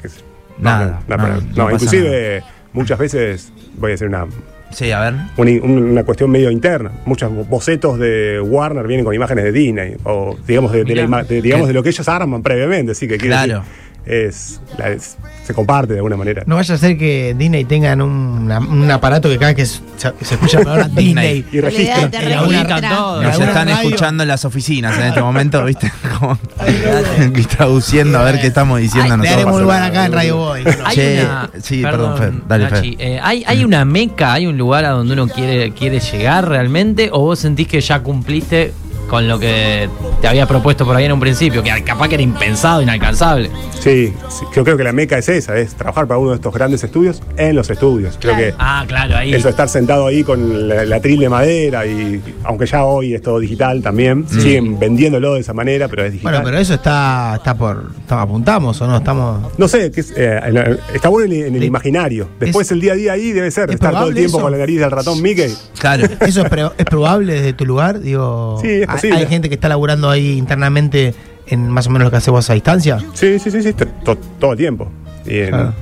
que 0.00 0.06
es- 0.08 0.24
no, 0.58 0.64
Nada, 0.70 1.00
no, 1.56 1.70
inclusive 1.70 2.42
muchas 2.72 2.98
veces, 2.98 3.52
voy 3.78 3.90
a 3.90 3.92
decir 3.92 4.06
una, 4.08 4.26
Sí, 4.70 4.90
a 4.90 5.00
ver. 5.00 5.14
una, 5.36 5.50
una 5.62 6.04
cuestión 6.04 6.30
medio 6.30 6.50
interna. 6.50 6.90
Muchos 7.04 7.30
bocetos 7.48 7.98
de 7.98 8.40
Warner 8.40 8.86
vienen 8.86 9.04
con 9.04 9.14
imágenes 9.14 9.44
de 9.44 9.52
Disney, 9.52 9.96
o 10.04 10.36
digamos 10.46 10.72
de, 10.72 10.84
de 10.84 10.94
la 11.06 11.22
de- 11.24 11.42
digamos 11.42 11.68
de 11.68 11.74
lo 11.74 11.82
que 11.82 11.88
ellos 11.90 12.08
arman 12.08 12.42
previamente, 12.42 12.92
así 12.92 13.06
que 13.08 13.18
Claro. 13.18 13.58
decir, 13.60 13.72
es, 14.06 14.60
la- 14.78 14.90
es- 14.90 15.16
se 15.44 15.54
comparte 15.54 15.92
de 15.92 15.98
alguna 15.98 16.16
manera. 16.16 16.42
No 16.46 16.56
vaya 16.56 16.74
a 16.74 16.78
ser 16.78 16.96
que 16.98 17.34
Disney 17.38 17.64
tengan 17.64 18.00
un, 18.02 18.10
una- 18.10 18.58
un 18.60 18.90
aparato 18.90 19.28
que 19.28 19.38
cada 19.38 19.52
vez 19.52 19.56
que 19.56 19.66
se, 19.66 20.12
se 20.24 20.34
escucha 20.34 20.58
la 20.58 20.64
palabra 20.64 20.88
Disney. 20.94 21.44
Y 21.52 21.60
registra. 21.60 22.08
Nos 23.22 23.38
están 23.40 23.68
radio- 23.68 23.74
escuchando 23.74 24.22
en 24.22 24.28
las 24.28 24.44
oficinas 24.44 24.96
en 24.98 25.04
este 25.06 25.20
momento, 25.20 25.64
¿viste? 25.64 25.90
Como 26.18 26.38
y 27.36 27.42
traduciendo 27.56 28.18
a 28.18 28.24
ver 28.24 28.40
qué 28.40 28.46
estamos 28.48 28.80
diciendo 28.80 29.16
Le 29.16 29.22
nosotros. 29.24 29.44
pasa 29.44 29.60
lugar 29.60 29.82
acá 29.82 30.04
en 30.06 30.10
no, 30.10 30.16
Radio. 30.16 30.36
Boy. 30.36 30.64
Hay 30.84 30.94
Che, 30.94 31.22
una- 31.24 31.50
sí, 31.60 31.82
perdón, 31.82 32.18
Fer, 32.18 32.32
dale, 32.48 32.64
Fer. 32.68 32.72
Nachi, 32.74 32.96
eh, 32.98 33.20
¿hay, 33.22 33.44
¿Hay 33.46 33.64
una 33.64 33.84
meca, 33.84 34.32
hay 34.32 34.46
un 34.46 34.56
lugar 34.58 34.84
a 34.84 34.90
donde 34.90 35.12
uno 35.14 35.28
quiere, 35.28 35.72
quiere 35.72 36.00
llegar 36.00 36.48
realmente? 36.48 37.08
¿O 37.12 37.20
vos 37.20 37.38
sentís 37.38 37.68
que 37.68 37.80
ya 37.80 38.00
cumpliste 38.00 38.72
con 39.12 39.28
lo 39.28 39.38
que 39.38 39.90
te 40.22 40.26
había 40.26 40.46
propuesto 40.46 40.86
por 40.86 40.96
ahí 40.96 41.04
en 41.04 41.12
un 41.12 41.20
principio? 41.20 41.62
Que 41.62 41.84
capaz 41.84 42.08
que 42.08 42.14
era 42.14 42.22
impensado, 42.22 42.80
inalcanzable. 42.80 43.50
Sí, 43.78 44.10
sí, 44.30 44.46
yo 44.56 44.64
creo 44.64 44.78
que 44.78 44.84
la 44.84 44.92
meca 44.94 45.18
es 45.18 45.28
esa, 45.28 45.54
es 45.58 45.74
trabajar 45.74 46.06
para 46.06 46.16
uno 46.16 46.30
de 46.30 46.36
estos 46.36 46.54
grandes 46.54 46.82
estudios 46.82 47.20
en 47.36 47.54
los 47.54 47.68
estudios. 47.68 48.16
Creo 48.18 48.34
que 48.38 48.54
Ah, 48.58 48.86
claro, 48.88 49.14
ahí. 49.18 49.34
eso, 49.34 49.50
estar 49.50 49.68
sentado 49.68 50.06
ahí 50.06 50.24
con 50.24 50.66
la, 50.66 50.86
la 50.86 50.98
tril 51.00 51.20
de 51.20 51.28
madera 51.28 51.84
y 51.84 52.22
aunque 52.44 52.64
ya 52.64 52.84
hoy 52.84 53.12
es 53.12 53.20
todo 53.20 53.38
digital 53.38 53.82
también, 53.82 54.26
siguen 54.30 54.78
vendiéndolo 54.78 55.34
de 55.34 55.40
esa 55.40 55.52
manera, 55.52 55.88
pero 55.88 56.04
es 56.06 56.12
digital. 56.12 56.32
Bueno, 56.32 56.44
pero 56.46 56.56
eso 56.58 56.72
está, 56.72 57.34
está 57.36 57.54
por. 57.54 57.90
está- 58.00 58.22
apuntamos 58.22 58.80
o 58.80 58.86
no, 58.86 58.96
estamos. 58.96 59.52
No 59.58 59.68
sé, 59.68 59.90
que 59.90 60.00
es, 60.00 60.14
eh, 60.16 60.40
está 60.94 61.10
bueno 61.10 61.34
en, 61.34 61.48
en 61.48 61.56
el 61.56 61.64
imaginario. 61.64 62.28
Después 62.40 62.68
es- 62.68 62.72
el 62.72 62.80
día 62.80 62.92
a 62.92 62.96
día 62.96 63.12
ahí 63.12 63.32
debe 63.32 63.50
ser, 63.50 63.68
¿es 63.68 63.74
estar 63.74 63.90
todo 63.90 63.98
el 64.08 64.14
probable 64.14 64.20
tiempo 64.20 64.38
eso? 64.38 64.42
con 64.44 64.52
la 64.52 64.58
nariz 64.58 64.80
del 64.80 64.90
ratón 64.90 65.20
Mickey. 65.20 65.52
Claro. 65.78 66.06
¿Eso 66.20 66.42
es, 66.44 66.48
pre- 66.48 66.70
es 66.78 66.84
probable 66.86 67.34
desde 67.34 67.52
tu 67.52 67.66
lugar? 67.66 68.00
Digo, 68.00 68.58
Sí, 68.62 68.68
es 68.70 68.88
¿hay- 69.06 69.10
posible. 69.10 69.16
¿Hay 69.18 69.26
gente 69.26 69.48
que 69.48 69.54
está 69.56 69.68
laburando 69.68 70.10
ahí 70.10 70.38
internamente 70.38 71.14
en 71.46 71.68
más 71.68 71.86
o 71.86 71.90
menos 71.90 72.06
lo 72.06 72.10
que 72.10 72.16
hacemos 72.18 72.48
a 72.50 72.54
distancia? 72.54 72.98
Sí, 73.14 73.38
sí, 73.38 73.50
sí, 73.50 73.62
sí, 73.62 73.72
to- 73.72 73.86
to- 74.04 74.16
todo 74.38 74.52
el 74.52 74.58
tiempo. 74.58 74.90
Y 75.26 75.38
en- 75.38 75.48
Claro. 75.50 75.74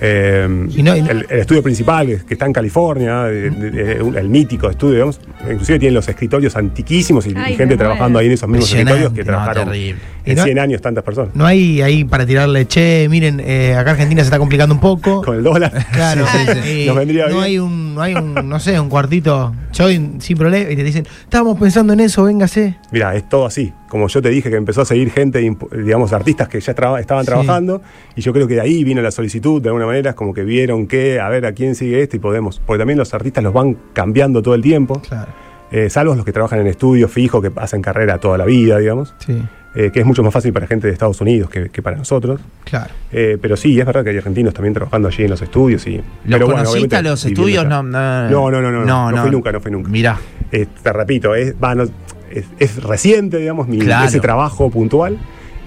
eh, 0.00 0.48
Y 0.74 0.82
no- 0.82 0.96
y 0.96 1.02
no- 1.02 1.10
el, 1.10 1.26
el 1.30 1.38
estudio 1.40 1.62
principal, 1.62 2.06
que 2.06 2.18
que 2.26 2.34
está 2.34 2.46
en 2.46 2.52
California, 2.52 3.28
el 3.28 4.28
mítico 4.28 4.68
estudio, 4.68 4.94
digamos, 4.94 5.20
inclusive 5.50 5.78
tienen 5.78 5.94
los 5.94 6.08
escritorios 6.08 6.56
antiquísimos 6.56 7.26
y, 7.26 7.34
Ay, 7.36 7.56
gente 7.56 7.76
trabajando 7.76 8.18
ahí 8.18 8.26
en 8.26 8.32
esos 8.32 8.48
mismos 8.48 8.70
escritorios 8.70 9.12
que 9.12 9.20
No, 9.20 9.26
trabajaron 9.26 9.64
terrible. 9.68 10.00
En 10.26 10.36
no- 10.36 10.44
100 10.44 10.58
años 10.58 10.80
tantas 10.80 11.04
personas. 11.04 11.34
No 11.34 11.44
hay 11.44 11.82
ahí 11.82 12.04
para 12.04 12.24
tirarle, 12.24 12.66
che, 12.66 13.06
miren, 13.10 13.40
eh, 13.44 13.74
acá 13.74 13.90
Argentina 13.90 14.22
se 14.22 14.26
está 14.28 14.38
complicando 14.38 14.74
un 14.74 14.80
poco. 14.80 15.20
Con 15.24 15.36
el 15.36 15.42
dólar. 15.42 15.72
Claro, 15.92 16.24
Sí, 16.26 16.60
sí, 16.62 16.86
Nos 16.86 16.96
vendría 16.96 17.24
no 17.26 17.32
bien. 17.34 17.42
hay 17.44 17.58
un, 17.58 17.94
no 17.94 18.00
hay 18.02 18.14
un, 18.14 18.34
no 18.48 18.58
sé, 18.58 18.78
un 18.80 18.88
cuartito, 18.88 19.54
yo 19.72 19.88
sin 19.88 20.36
problema, 20.38 20.70
y 20.70 20.76
te 20.76 20.82
dicen, 20.82 21.06
estábamos 21.24 21.58
pensando 21.58 21.92
en 21.92 22.00
eso, 22.00 22.24
véngase. 22.24 22.76
Mira, 22.90 23.14
es 23.14 23.28
todo 23.28 23.44
así. 23.46 23.72
Como 23.88 24.08
yo 24.08 24.20
te 24.22 24.30
dije 24.30 24.50
que 24.50 24.56
empezó 24.56 24.80
a 24.80 24.84
seguir 24.84 25.10
gente, 25.12 25.38
digamos, 25.76 26.12
artistas 26.12 26.48
que 26.48 26.58
ya 26.60 26.74
traba- 26.74 27.00
estaban 27.00 27.24
trabajando, 27.24 27.82
y 28.16 28.20
yo 28.22 28.32
creo 28.32 28.48
que 28.48 28.54
de 28.54 28.60
ahí 28.62 28.82
vino 28.82 29.02
la 29.02 29.10
solicitud, 29.10 29.60
de 29.62 29.68
alguna 29.68 29.86
manera, 29.86 30.10
es 30.10 30.16
como 30.16 30.32
que 30.34 30.42
vieron 30.42 30.86
que, 30.86 31.20
a 31.20 31.28
ver, 31.28 31.46
a 31.46 31.52
quién 31.52 31.74
sigue 31.74 32.02
este 32.02 32.16
y 32.16 32.20
podemos. 32.20 32.60
Porque 32.66 32.78
también 32.78 32.98
los 32.98 33.12
artistas 33.14 33.44
los 33.44 33.52
van 33.52 33.76
cambiando 33.92 34.42
todo 34.42 34.54
el 34.54 34.62
tiempo, 34.62 35.00
Claro, 35.06 35.30
eh, 35.70 35.90
salvo 35.90 36.14
los 36.14 36.24
que 36.24 36.32
trabajan 36.32 36.60
en 36.60 36.66
estudios 36.66 37.10
fijos, 37.12 37.40
que 37.42 37.52
hacen 37.56 37.82
carrera 37.82 38.18
toda 38.18 38.36
la 38.38 38.44
vida, 38.46 38.78
digamos, 38.78 39.14
sí, 39.18 39.40
eh, 39.74 39.90
que 39.92 40.00
es 40.00 40.06
mucho 40.06 40.22
más 40.22 40.32
fácil 40.32 40.52
para 40.52 40.66
gente 40.66 40.86
de 40.86 40.92
Estados 40.92 41.20
Unidos 41.20 41.50
que, 41.50 41.68
que 41.68 41.82
para 41.82 41.96
nosotros. 41.96 42.40
claro. 42.64 42.92
Eh, 43.12 43.38
pero 43.40 43.56
sí, 43.56 43.78
es 43.78 43.86
verdad 43.86 44.02
que 44.04 44.10
hay 44.10 44.16
argentinos 44.18 44.52
también 44.54 44.74
trabajando 44.74 45.08
allí 45.08 45.24
en 45.24 45.30
los 45.30 45.40
estudios. 45.42 45.86
Y, 45.86 45.96
¿Los 45.96 46.04
pero 46.26 46.46
conociste 46.46 46.96
a 46.96 47.02
los 47.02 47.24
estudios? 47.24 47.64
No, 47.66 47.82
no, 47.82 48.28
No, 48.30 48.50
no, 48.50 48.60
no, 48.62 48.70
no, 48.72 48.84
no, 48.84 49.10
no 49.12 49.22
fui 49.22 49.30
nunca, 49.30 49.52
no 49.52 49.60
fui 49.60 49.70
nunca. 49.72 49.88
Mirá. 49.90 50.18
Eh, 50.52 50.66
te 50.82 50.92
repito, 50.92 51.34
es, 51.34 51.54
va, 51.62 51.74
no- 51.74 51.84
es, 52.30 52.46
es 52.58 52.82
reciente, 52.82 53.38
digamos, 53.38 53.68
mi, 53.68 53.78
Claro. 53.78 54.06
ese 54.06 54.20
trabajo 54.20 54.70
puntual. 54.70 55.18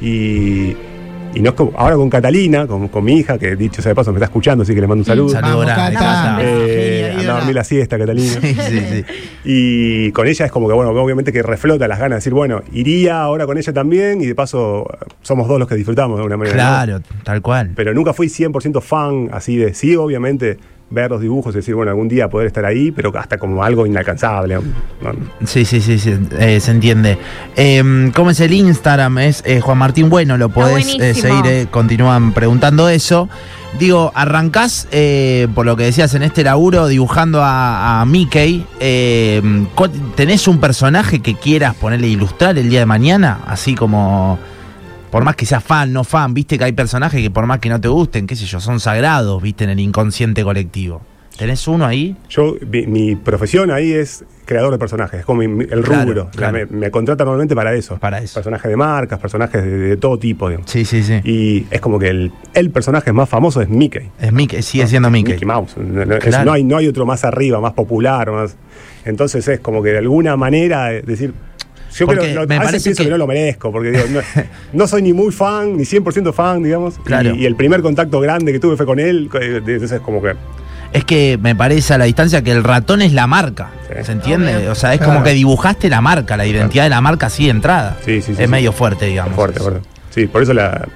Y, 0.01 0.75
y 1.37 1.41
no 1.41 1.49
es 1.49 1.55
como, 1.55 1.71
ahora 1.77 1.95
con 1.95 2.09
Catalina, 2.09 2.65
con, 2.65 2.87
con 2.87 3.03
mi 3.03 3.19
hija, 3.19 3.37
que 3.37 3.55
dicho 3.55 3.79
sea 3.79 3.91
de 3.91 3.95
paso 3.95 4.11
me 4.11 4.17
está 4.17 4.25
escuchando, 4.25 4.63
así 4.63 4.73
que 4.73 4.81
le 4.81 4.87
mando 4.87 5.01
un 5.01 5.05
saludo. 5.05 5.29
Saludo 5.29 5.59
Vamos, 5.59 5.65
grande, 5.67 5.93
Cata. 5.93 6.05
Cata. 6.05 6.39
Eh, 6.41 7.15
anda 7.15 7.33
a 7.33 7.37
dormir 7.37 7.55
la 7.55 7.63
siesta, 7.63 7.97
Catalina. 7.99 8.41
Sí, 8.41 8.55
sí, 8.55 8.79
sí. 8.89 9.05
Y 9.49 10.11
con 10.13 10.27
ella 10.27 10.45
es 10.45 10.51
como 10.51 10.67
que, 10.67 10.73
bueno, 10.73 10.89
obviamente 10.89 11.31
que 11.31 11.43
reflota 11.43 11.87
las 11.87 11.99
ganas 11.99 12.15
de 12.15 12.15
decir, 12.15 12.33
bueno, 12.33 12.63
iría 12.73 13.21
ahora 13.21 13.45
con 13.45 13.57
ella 13.57 13.71
también 13.71 14.19
y 14.19 14.25
de 14.25 14.35
paso 14.35 14.85
somos 15.21 15.47
dos 15.47 15.59
los 15.59 15.67
que 15.67 15.75
disfrutamos 15.75 16.17
de 16.17 16.21
alguna 16.23 16.37
manera. 16.37 16.55
¿no? 16.55 16.63
Claro, 16.63 17.01
tal 17.23 17.41
cual. 17.43 17.71
Pero 17.75 17.93
nunca 17.93 18.13
fui 18.13 18.27
100% 18.27 18.81
fan 18.81 19.29
así 19.31 19.55
de, 19.57 19.75
sí, 19.75 19.95
obviamente 19.95 20.57
ver 20.89 21.11
los 21.11 21.19
dibujos 21.21 21.53
y 21.53 21.57
decir, 21.57 21.75
bueno, 21.75 21.91
algún 21.91 22.07
día 22.07 22.29
poder 22.29 22.47
estar 22.47 22.63
ahí, 22.65 22.91
pero 22.91 23.11
hasta 23.17 23.37
como 23.37 23.63
algo 23.63 23.85
inalcanzable. 23.85 24.55
¿no? 24.55 24.61
Sí, 25.45 25.65
sí, 25.65 25.81
sí, 25.81 25.99
sí, 25.99 26.15
eh, 26.39 26.59
se 26.59 26.71
entiende. 26.71 27.17
Eh, 27.55 28.11
¿Cómo 28.15 28.31
es 28.31 28.39
el 28.39 28.53
Instagram? 28.53 29.17
Es 29.19 29.43
eh, 29.45 29.59
Juan 29.59 29.77
Martín 29.77 30.09
Bueno, 30.09 30.37
lo 30.37 30.49
podés 30.49 30.95
eh, 30.99 31.13
seguir, 31.13 31.45
eh, 31.45 31.67
continúan 31.69 32.31
preguntando 32.33 32.87
eso. 32.89 33.27
Digo, 33.77 34.13
arrancás, 34.15 34.87
eh, 34.91 35.49
por 35.53 35.65
lo 35.65 35.75
que 35.75 35.83
decías 35.83 36.13
en 36.15 36.23
este 36.23 36.41
laburo, 36.43 36.87
dibujando 36.87 37.41
a, 37.43 37.99
a 38.01 38.05
Mickey. 38.05 38.65
eh, 38.79 39.41
co- 39.75 39.89
¿Tenés 40.15 40.47
un 40.47 40.59
personaje 40.59 41.19
que 41.21 41.35
quieras 41.35 41.75
ponerle 41.75 42.07
a 42.07 42.11
ilustrar 42.11 42.57
el 42.57 42.69
día 42.69 42.79
de 42.79 42.85
mañana? 42.85 43.39
Así 43.45 43.75
como, 43.75 44.39
por 45.09 45.23
más 45.23 45.35
que 45.35 45.45
seas 45.45 45.63
fan, 45.63 45.91
no 45.93 46.03
fan, 46.03 46.33
viste 46.33 46.57
que 46.57 46.63
hay 46.65 46.73
personajes 46.73 47.21
que 47.21 47.31
por 47.31 47.45
más 47.45 47.59
que 47.59 47.69
no 47.69 47.79
te 47.81 47.87
gusten, 47.87 48.27
qué 48.27 48.35
sé 48.35 48.45
yo, 48.45 48.59
son 48.59 48.79
sagrados, 48.79 49.41
viste, 49.41 49.63
en 49.63 49.69
el 49.71 49.79
inconsciente 49.79 50.43
colectivo. 50.43 51.01
¿Tenés 51.37 51.67
uno 51.67 51.85
ahí? 51.85 52.15
Yo, 52.29 52.55
mi, 52.71 52.87
mi 52.87 53.15
profesión 53.15 53.69
ahí 53.69 53.93
es 53.93 54.25
creador 54.45 54.71
de 54.71 54.79
personajes, 54.79 55.19
es 55.19 55.25
como 55.25 55.41
mi- 55.41 55.47
mi- 55.47 55.65
el 55.65 55.83
Claro, 55.83 56.05
rubro. 56.05 56.21
O 56.23 56.33
sea, 56.33 56.49
claro. 56.49 56.67
me, 56.71 56.77
me 56.77 56.89
contratan 56.89 57.25
normalmente 57.25 57.53
para 57.55 57.75
eso. 57.75 57.97
Para 57.99 58.17
eso. 58.17 58.33
Personajes 58.33 58.67
de 58.71 58.75
marcas, 58.75 59.19
personajes 59.19 59.63
de, 59.63 59.69
de 59.77 59.97
todo 59.97 60.17
tipo. 60.17 60.49
digamos. 60.49 60.71
Sí, 60.71 60.83
sí, 60.83 61.03
sí. 61.03 61.19
Y 61.23 61.67
es 61.69 61.79
como 61.79 61.99
que 61.99 62.07
el, 62.09 62.31
el 62.55 62.71
personaje 62.71 63.13
más 63.13 63.29
famoso 63.29 63.61
es 63.61 63.69
Mickey. 63.69 64.09
Es 64.19 64.33
Mickey, 64.33 64.63
sigue 64.63 64.87
siendo 64.87 65.11
Mickey. 65.11 65.33
Mickey 65.33 65.45
Mouse. 65.47 65.77
No, 65.77 66.05
no- 66.05 66.15
es- 66.15 66.23
Claro. 66.23 66.45
no 66.45 66.53
hay, 66.53 66.63
no 66.63 66.75
hay 66.77 66.87
otro 66.87 67.05
más 67.05 67.23
arriba, 67.23 67.61
más 67.61 67.73
popular. 67.73 68.31
más 68.31 68.55
Entonces 69.05 69.47
es 69.47 69.59
como 69.59 69.83
que 69.83 69.89
de 69.91 69.99
alguna 69.99 70.35
manera 70.37 70.91
eh, 70.91 71.03
decir. 71.05 71.33
Yo 71.97 72.05
Porque 72.05 72.21
creo, 72.21 72.41
lo- 72.41 72.47
me 72.47 72.55
a 72.55 72.59
veces 72.59 72.71
parece 72.71 72.83
pienso 72.85 73.03
que... 73.03 73.05
que- 73.07 73.11
no 73.11 73.17
lo 73.17 73.27
merezco, 73.27 73.71
porque 73.71 73.91
digo, 73.91 74.03
no, 74.11 74.19
no 74.73 74.87
soy 74.87 75.01
ni 75.01 75.13
muy 75.13 75.31
fan, 75.31 75.77
ni 75.77 75.83
100% 75.83 76.33
fan, 76.33 76.61
digamos. 76.63 76.99
Claro. 77.03 77.33
Y, 77.35 77.43
y 77.43 77.45
el 77.45 77.55
primer 77.55 77.81
contacto 77.81 78.19
grande 78.19 78.51
que 78.51 78.59
tuve 78.59 78.75
fue 78.77 78.85
con 78.85 78.99
él, 78.99 79.29
eh, 79.41 79.61
entonces 79.65 79.99
como 80.01 80.21
que... 80.21 80.33
Es 80.93 81.03
que 81.03 81.37
me 81.41 81.53
parece 81.55 81.93
a 81.93 81.97
la 81.97 82.05
distancia 82.05 82.41
que 82.43 82.51
el 82.51 82.63
ratón 82.63 83.01
es 83.01 83.11
la 83.13 83.27
marca. 83.27 83.71
Sí. 83.89 84.03
¿Se 84.05 84.11
entiende? 84.13 84.69
O 84.69 84.75
sea, 84.75 84.93
es 84.93 84.99
Claro. 84.99 85.13
como 85.15 85.25
que 85.25 85.33
dibujaste 85.33 85.89
la 85.89 85.99
marca, 85.99 86.37
la 86.37 86.45
identidad 86.45 86.83
de 86.83 86.89
la 86.89 87.01
marca 87.01 87.25
así 87.25 87.43
de 87.45 87.51
entrada. 87.51 87.97
Sí, 88.05 88.21
sí, 88.21 88.27
sí, 88.27 88.31
Es 88.33 88.37
sí. 88.37 88.47
medio 88.47 88.71
fuerte, 88.71 89.05
digamos. 89.05 89.35
Fuerte, 89.35 89.59
fuerte. 89.59 89.81
Sí, 90.11 90.27
por 90.27 90.41
eso 90.43 90.53
la, 90.53 90.87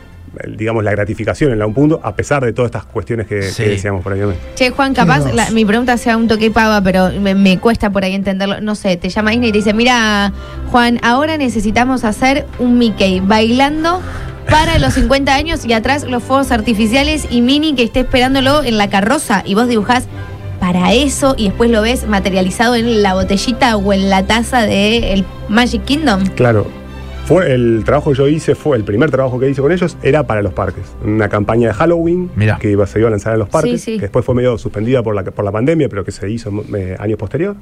digamos, 0.57 0.83
la 0.83 0.91
gratificación 0.91 1.51
en 1.51 1.61
un 1.61 1.73
punto, 1.73 1.99
a 2.03 2.15
pesar 2.15 2.43
de 2.43 2.53
todas 2.53 2.69
estas 2.69 2.85
cuestiones 2.85 3.27
que, 3.27 3.41
Sí. 3.43 3.63
que 3.63 3.69
decíamos 3.71 4.01
por 4.03 4.13
ahí. 4.13 4.19
también. 4.19 4.39
Che, 4.55 4.69
Juan, 4.71 4.93
capaz 4.93 5.33
la- 5.33 5.49
mi 5.51 5.65
pregunta 5.65 5.97
sea 5.97 6.15
un 6.17 6.27
toque 6.27 6.51
pava, 6.51 6.81
pero 6.81 7.09
me, 7.19 7.35
me 7.35 7.57
cuesta 7.59 7.89
por 7.89 8.03
ahí 8.03 8.13
entenderlo. 8.15 8.61
No 8.61 8.75
sé, 8.75 8.95
te 8.97 9.09
llama 9.09 9.31
Disney 9.31 9.49
y 9.49 9.51
te 9.51 9.57
dice, 9.59 9.73
mira, 9.73 10.31
Juan, 10.71 10.99
ahora 11.03 11.37
necesitamos 11.37 12.03
hacer 12.05 12.45
un 12.59 12.77
Mickey 12.77 13.19
bailando 13.19 14.01
para 14.49 14.79
los 14.79 14.93
50 14.95 15.33
años 15.35 15.65
y 15.65 15.73
atrás 15.73 16.03
los 16.03 16.23
fuegos 16.23 16.51
artificiales 16.51 17.27
y 17.29 17.41
Minnie 17.41 17.75
que 17.75 17.83
esté 17.83 18.01
esperándolo 18.01 18.63
en 18.63 18.77
la 18.77 18.89
carroza 18.89 19.43
y 19.45 19.53
vos 19.55 19.67
dibujás 19.67 20.05
para 20.59 20.93
eso 20.93 21.35
y 21.37 21.45
después 21.45 21.69
lo 21.71 21.81
ves 21.81 22.07
materializado 22.07 22.75
en 22.75 23.01
la 23.01 23.13
botellita 23.15 23.75
o 23.77 23.93
en 23.93 24.09
la 24.09 24.23
taza 24.27 24.61
de 24.61 25.13
el 25.13 25.25
Magic 25.49 25.83
Kingdom. 25.85 26.25
Claro. 26.35 26.67
Fue 27.33 27.53
el 27.53 27.83
trabajo 27.85 28.11
que 28.11 28.17
yo 28.17 28.27
hice, 28.27 28.55
fue 28.55 28.75
el 28.77 28.83
primer 28.83 29.09
trabajo 29.11 29.39
que 29.39 29.49
hice 29.49 29.61
con 29.61 29.71
ellos, 29.71 29.97
era 30.03 30.23
para 30.23 30.41
los 30.41 30.53
parques. 30.53 30.83
Una 31.03 31.29
campaña 31.29 31.69
de 31.69 31.73
Halloween 31.73 32.29
Mirá. 32.35 32.57
que 32.59 32.69
iba, 32.71 32.85
se 32.87 32.99
iba 32.99 33.07
a 33.07 33.11
lanzar 33.11 33.33
en 33.33 33.39
los 33.39 33.49
parques, 33.49 33.81
Sí, 33.81 33.93
sí. 33.93 33.95
que 33.97 34.01
después 34.03 34.25
fue 34.25 34.35
medio 34.35 34.57
suspendida 34.57 35.01
por 35.03 35.15
la, 35.15 35.23
por 35.23 35.45
la 35.45 35.51
pandemia, 35.51 35.87
pero 35.89 36.03
que 36.03 36.11
se 36.11 36.29
hizo 36.29 36.51
eh, 36.75 36.95
años 36.99 37.17
posterior. 37.17 37.55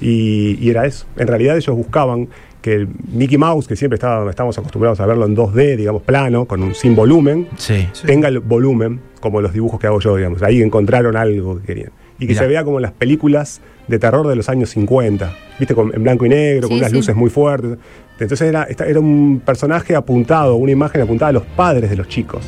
Y, 0.00 0.58
y 0.60 0.70
era 0.70 0.86
eso. 0.86 1.06
En 1.16 1.26
realidad 1.28 1.56
ellos 1.56 1.76
buscaban 1.76 2.28
que 2.60 2.74
el 2.74 2.88
Mickey 3.12 3.36
Mouse, 3.38 3.68
que 3.68 3.76
siempre 3.76 3.96
estaba, 3.96 4.28
estábamos 4.30 4.56
acostumbrados 4.58 4.98
a 5.00 5.06
verlo 5.06 5.26
en 5.26 5.36
2D, 5.36 5.76
digamos, 5.76 6.02
plano, 6.02 6.46
con 6.46 6.62
un 6.62 6.74
sin 6.74 6.96
volumen, 6.96 7.48
Sí. 7.56 7.86
tenga 8.06 8.28
el 8.28 8.40
volumen 8.40 9.00
como 9.20 9.40
los 9.40 9.52
dibujos 9.52 9.78
que 9.80 9.86
hago 9.86 10.00
yo, 10.00 10.16
digamos. 10.16 10.42
Ahí 10.42 10.62
encontraron 10.62 11.16
algo 11.16 11.58
que 11.60 11.66
querían. 11.66 11.90
Y 12.18 12.26
que 12.26 12.32
Mirá. 12.32 12.42
se 12.42 12.48
vea 12.48 12.64
como 12.64 12.78
en 12.78 12.82
las 12.82 12.92
películas 12.92 13.60
de 13.88 13.98
terror 13.98 14.26
de 14.28 14.36
los 14.36 14.48
años 14.48 14.70
50, 14.70 15.32
¿viste? 15.58 15.74
Con, 15.74 15.92
en 15.94 16.02
blanco 16.02 16.24
y 16.24 16.28
negro, 16.30 16.68
Sí, 16.68 16.70
con 16.70 16.78
unas 16.78 16.90
sí. 16.90 16.96
luces 16.96 17.14
muy 17.16 17.28
fuertes. 17.28 17.76
Entonces 18.18 18.42
era, 18.48 18.64
era 18.64 19.00
un 19.00 19.42
personaje 19.44 19.96
apuntado, 19.96 20.54
una 20.56 20.72
imagen 20.72 21.00
apuntada 21.02 21.30
a 21.30 21.32
los 21.32 21.42
padres 21.44 21.90
de 21.90 21.96
los 21.96 22.08
chicos 22.08 22.42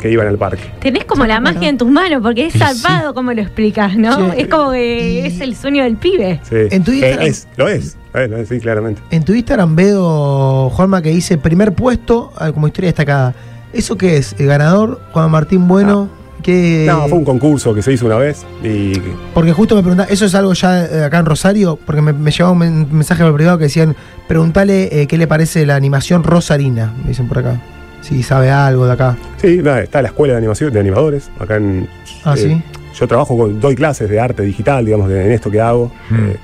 que 0.00 0.10
iban 0.10 0.26
al 0.28 0.38
parque. 0.38 0.62
Tenés 0.80 1.04
como 1.04 1.26
la 1.26 1.40
magia 1.40 1.68
en 1.68 1.76
tus 1.76 1.90
manos, 1.90 2.20
porque 2.22 2.46
es 2.46 2.52
Sí. 2.52 2.58
salvado 2.60 3.14
como 3.14 3.32
lo 3.32 3.42
explicas, 3.42 3.96
¿no? 3.96 4.30
Sí. 4.32 4.38
Es 4.42 4.46
como 4.48 4.70
que 4.70 5.26
es 5.26 5.40
el 5.40 5.56
sueño 5.56 5.82
del 5.82 5.96
pibe. 5.96 6.40
Sí. 6.48 6.54
En 6.70 6.84
tu 6.84 6.92
Eh, 6.92 7.00
Instagram- 7.00 7.26
es, 7.26 7.48
lo 7.56 7.68
es, 7.68 7.96
lo 8.14 8.36
es, 8.38 8.48
sí, 8.48 8.60
claramente. 8.60 9.02
En 9.10 9.24
tu 9.24 9.34
Instagram 9.34 9.74
veo, 9.74 10.70
Juanma, 10.70 11.02
que 11.02 11.10
dice 11.10 11.36
primer 11.36 11.72
puesto 11.72 12.32
ah, 12.36 12.52
como 12.52 12.68
historia 12.68 12.88
destacada. 12.88 13.34
¿Eso 13.72 13.98
qué 13.98 14.16
es? 14.16 14.34
¿El 14.38 14.46
ganador, 14.46 15.00
Juan 15.12 15.30
Martín 15.30 15.66
Bueno? 15.68 16.08
¿Qué- 16.42 16.84
No, 16.86 17.08
fue 17.08 17.18
un 17.18 17.24
concurso 17.24 17.74
que 17.74 17.82
se 17.82 17.92
hizo 17.92 18.06
una 18.06 18.16
vez 18.16 18.44
y 18.62 18.92
Porque 19.34 19.52
justo 19.52 19.74
me 19.74 19.82
preguntaba, 19.82 20.08
¿eso 20.10 20.24
es 20.24 20.34
algo 20.34 20.52
ya 20.54 20.84
eh, 20.84 21.04
acá 21.04 21.18
en 21.18 21.26
Rosario? 21.26 21.78
Porque 21.84 22.00
me, 22.02 22.12
me 22.12 22.30
llegaba 22.30 22.52
un 22.52 22.58
men- 22.58 22.86
mensaje 22.90 23.22
por 23.24 23.34
privado 23.34 23.58
que 23.58 23.64
decían, 23.64 23.96
preguntale 24.28 25.02
eh, 25.02 25.06
qué 25.06 25.18
le 25.18 25.26
parece 25.26 25.66
la 25.66 25.74
animación 25.76 26.22
rosarina, 26.22 26.92
me 27.02 27.08
dicen 27.08 27.26
por 27.28 27.38
acá. 27.38 27.60
Si 28.02 28.22
sabe 28.22 28.50
algo 28.50 28.86
de 28.86 28.92
acá. 28.92 29.16
Sí, 29.38 29.58
nada, 29.62 29.82
está 29.82 30.00
la 30.00 30.08
escuela 30.08 30.34
de 30.34 30.38
animación 30.38 30.72
de 30.72 30.78
animadores 30.80 31.30
acá 31.40 31.56
en 31.56 31.88
Ah, 32.24 32.34
eh, 32.36 32.40
sí. 32.40 32.62
Yo 32.98 33.06
trabajo 33.08 33.36
con 33.36 33.60
doy 33.60 33.74
clases 33.74 34.08
de 34.08 34.18
arte 34.20 34.42
digital, 34.42 34.84
digamos, 34.84 35.08
de- 35.08 35.26
en 35.26 35.32
esto 35.32 35.50
que 35.50 35.60
hago. 35.60 35.90
Mm. 36.10 36.14
eh, 36.30 36.36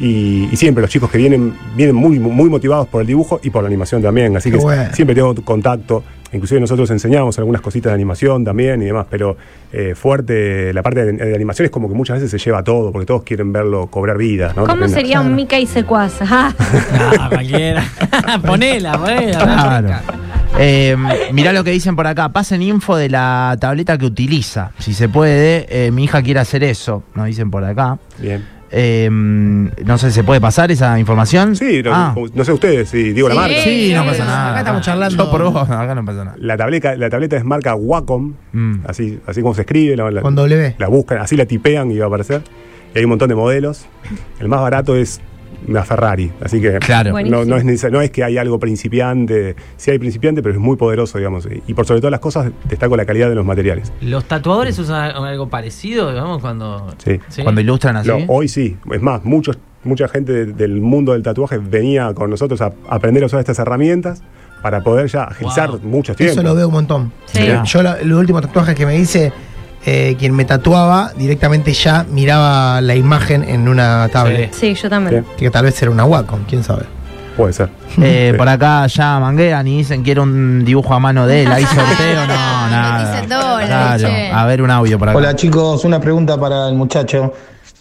y, 0.00 0.48
y 0.52 0.56
siempre 0.56 0.80
los 0.80 0.90
chicos 0.90 1.10
que 1.10 1.18
vienen 1.18 1.54
vienen 1.74 1.96
muy 1.96 2.20
muy 2.20 2.48
motivados 2.48 2.86
por 2.86 3.00
el 3.00 3.06
dibujo 3.08 3.40
y 3.42 3.50
por 3.50 3.62
la 3.64 3.66
animación 3.66 4.00
también, 4.00 4.36
así 4.36 4.48
Qué 4.48 4.56
que 4.58 4.62
bueno. 4.62 4.84
siempre 4.92 5.14
tengo 5.16 5.34
contacto. 5.44 6.04
Inclusive 6.32 6.60
nosotros 6.60 6.90
enseñamos 6.90 7.38
algunas 7.38 7.62
cositas 7.62 7.90
de 7.90 7.94
animación 7.94 8.44
también 8.44 8.82
y 8.82 8.86
demás, 8.86 9.06
pero 9.08 9.36
eh, 9.72 9.94
fuerte 9.94 10.72
la 10.72 10.82
parte 10.82 11.04
de, 11.04 11.12
de 11.12 11.34
animación 11.34 11.66
es 11.66 11.70
como 11.70 11.88
que 11.88 11.94
muchas 11.94 12.20
veces 12.20 12.30
se 12.30 12.38
lleva 12.38 12.62
todo, 12.62 12.92
porque 12.92 13.06
todos 13.06 13.22
quieren 13.22 13.52
verlo 13.52 13.86
cobrar 13.86 14.18
vida. 14.18 14.52
¿no? 14.54 14.64
¿Cómo 14.66 14.88
sería 14.88 15.20
un 15.20 15.34
Mickey 15.34 15.66
secuaz? 15.66 16.18
Ah, 16.30 17.28
cualquiera. 17.30 17.84
ponela, 18.46 18.98
ponela. 18.98 19.38
Claro. 19.38 19.88
Eh, 20.58 20.96
mirá 21.32 21.52
lo 21.52 21.64
que 21.64 21.70
dicen 21.70 21.96
por 21.96 22.06
acá. 22.06 22.28
Pasen 22.30 22.62
info 22.62 22.96
de 22.96 23.08
la 23.08 23.56
tableta 23.60 23.96
que 23.98 24.06
utiliza. 24.06 24.72
Si 24.78 24.94
se 24.94 25.08
puede, 25.08 25.66
eh, 25.68 25.90
mi 25.90 26.04
hija 26.04 26.22
quiere 26.22 26.40
hacer 26.40 26.64
eso. 26.64 27.02
Nos 27.14 27.26
dicen 27.26 27.50
por 27.50 27.64
acá. 27.64 27.98
Bien. 28.18 28.44
Eh, 28.70 29.08
no 29.10 29.98
sé, 29.98 30.10
¿se 30.10 30.24
puede 30.24 30.40
pasar 30.40 30.70
esa 30.70 30.98
información? 30.98 31.56
Sí, 31.56 31.82
no, 31.82 31.90
Ah. 31.94 32.14
no 32.34 32.44
sé 32.44 32.52
ustedes, 32.52 32.88
si 32.90 33.12
digo 33.12 33.28
la 33.28 33.34
marca. 33.34 33.56
Sí, 33.62 33.92
no 33.94 34.04
pasa 34.04 34.24
nada. 34.24 34.50
acá 34.50 34.58
estamos 34.60 34.82
charlando. 34.82 35.24
Yo 35.24 35.30
por 35.30 35.42
vos, 35.42 35.70
acá 35.70 35.94
no 35.94 36.04
pasa 36.04 36.24
nada. 36.24 36.36
La 36.38 36.56
tableta, 36.56 36.94
la 36.96 37.08
tableta 37.08 37.36
es 37.36 37.44
marca 37.44 37.74
Wacom, 37.74 38.34
Mm. 38.52 38.74
así, 38.86 39.20
así 39.26 39.40
como 39.40 39.54
se 39.54 39.62
escribe, 39.62 39.96
la, 39.96 40.10
la- 40.10 40.20
Con 40.22 40.34
W. 40.34 40.74
la 40.78 40.88
buscan, 40.88 41.18
así 41.18 41.36
la 41.36 41.46
tipean 41.46 41.90
y 41.90 41.98
va 41.98 42.04
a 42.04 42.08
aparecer. 42.08 42.42
Y 42.94 42.98
hay 42.98 43.04
un 43.04 43.10
montón 43.10 43.28
de 43.28 43.34
modelos. 43.34 43.86
El 44.40 44.48
más 44.48 44.60
barato 44.60 44.96
es 44.96 45.20
una 45.66 45.84
Ferrari, 45.84 46.30
así 46.42 46.60
que 46.60 46.78
Claro. 46.78 47.12
no, 47.22 47.42
es 47.56 47.84
no 47.90 48.00
es 48.00 48.10
que 48.10 48.24
hay 48.24 48.38
algo 48.38 48.58
principiante, 48.58 49.54
sí 49.76 49.90
hay 49.90 49.98
principiante, 49.98 50.42
pero 50.42 50.54
es 50.54 50.60
muy 50.60 50.76
poderoso, 50.76 51.18
digamos. 51.18 51.48
Y, 51.66 51.74
por 51.74 51.86
sobre 51.86 52.00
todas 52.00 52.10
las 52.12 52.20
cosas 52.20 52.50
destaco 52.68 52.96
la 52.96 53.04
calidad 53.04 53.28
de 53.28 53.34
los 53.34 53.44
materiales. 53.44 53.92
¿Los 54.00 54.24
tatuadores 54.24 54.78
usan 54.78 55.10
algo 55.16 55.48
parecido, 55.48 56.10
digamos, 56.10 56.40
cuando. 56.40 56.94
Sí. 56.98 57.18
Cuando 57.42 57.60
ilustran 57.60 57.96
así. 57.96 58.08
Lo- 58.08 58.18
hoy 58.28 58.48
sí, 58.48 58.76
es 58.92 59.02
más, 59.02 59.24
muchos, 59.24 59.58
mucha 59.84 60.08
gente 60.08 60.32
de- 60.32 60.52
del 60.52 60.80
mundo 60.80 61.12
del 61.12 61.22
tatuaje 61.22 61.58
venía 61.58 62.12
con 62.14 62.30
nosotros 62.30 62.60
a 62.60 62.72
aprender 62.88 63.22
a 63.22 63.26
usar 63.26 63.40
estas 63.40 63.58
herramientas 63.58 64.22
para 64.62 64.82
poder 64.82 65.06
ya 65.08 65.24
agilizar 65.24 65.70
Wow. 65.70 65.80
muchos 65.84 66.16
tiempos. 66.16 66.36
Eso 66.36 66.42
lo 66.46 66.54
veo 66.54 66.66
un 66.68 66.74
montón. 66.74 67.12
Sí. 67.26 67.46
Yo 67.64 67.82
la- 67.82 67.98
los 68.02 68.18
últimos 68.18 68.42
tatuajes 68.42 68.74
que 68.74 68.86
me 68.86 68.98
hice, 68.98 69.32
eh, 69.86 70.16
quien 70.18 70.34
me 70.34 70.44
tatuaba 70.44 71.12
directamente 71.16 71.72
ya 71.72 72.04
miraba 72.10 72.80
la 72.80 72.94
imagen 72.94 73.44
en 73.44 73.68
una 73.68 74.08
tablet. 74.12 74.52
sí, 74.52 74.74
yo 74.74 74.88
también. 74.90 75.24
Que 75.36 75.50
tal 75.50 75.64
vez 75.64 75.80
era 75.82 75.90
una 75.90 76.04
Wacom, 76.04 76.40
quién 76.48 76.62
sabe. 76.64 76.84
Puede 77.36 77.52
ser. 77.52 77.68
Eh, 78.02 78.30
Sí. 78.32 78.36
por 78.36 78.48
acá 78.48 78.86
ya 78.88 79.20
manguean 79.20 79.66
y 79.68 79.78
dicen 79.78 80.02
quiero 80.02 80.24
un 80.24 80.64
dibujo 80.64 80.92
a 80.92 80.98
mano 80.98 81.24
de 81.26 81.42
él. 81.42 81.52
¿Hay 81.52 81.64
sorteo? 81.64 82.26
No, 82.26 82.26
No, 82.26 82.70
nada. 82.70 83.96
Claro. 83.96 84.08
A 84.36 84.44
ver 84.46 84.60
un 84.62 84.70
audio 84.72 84.98
por 84.98 85.08
acá. 85.10 85.18
Hola 85.18 85.36
chicos, 85.36 85.84
una 85.84 86.00
pregunta 86.00 86.36
para 86.38 86.68
el 86.68 86.74
muchacho. 86.74 87.32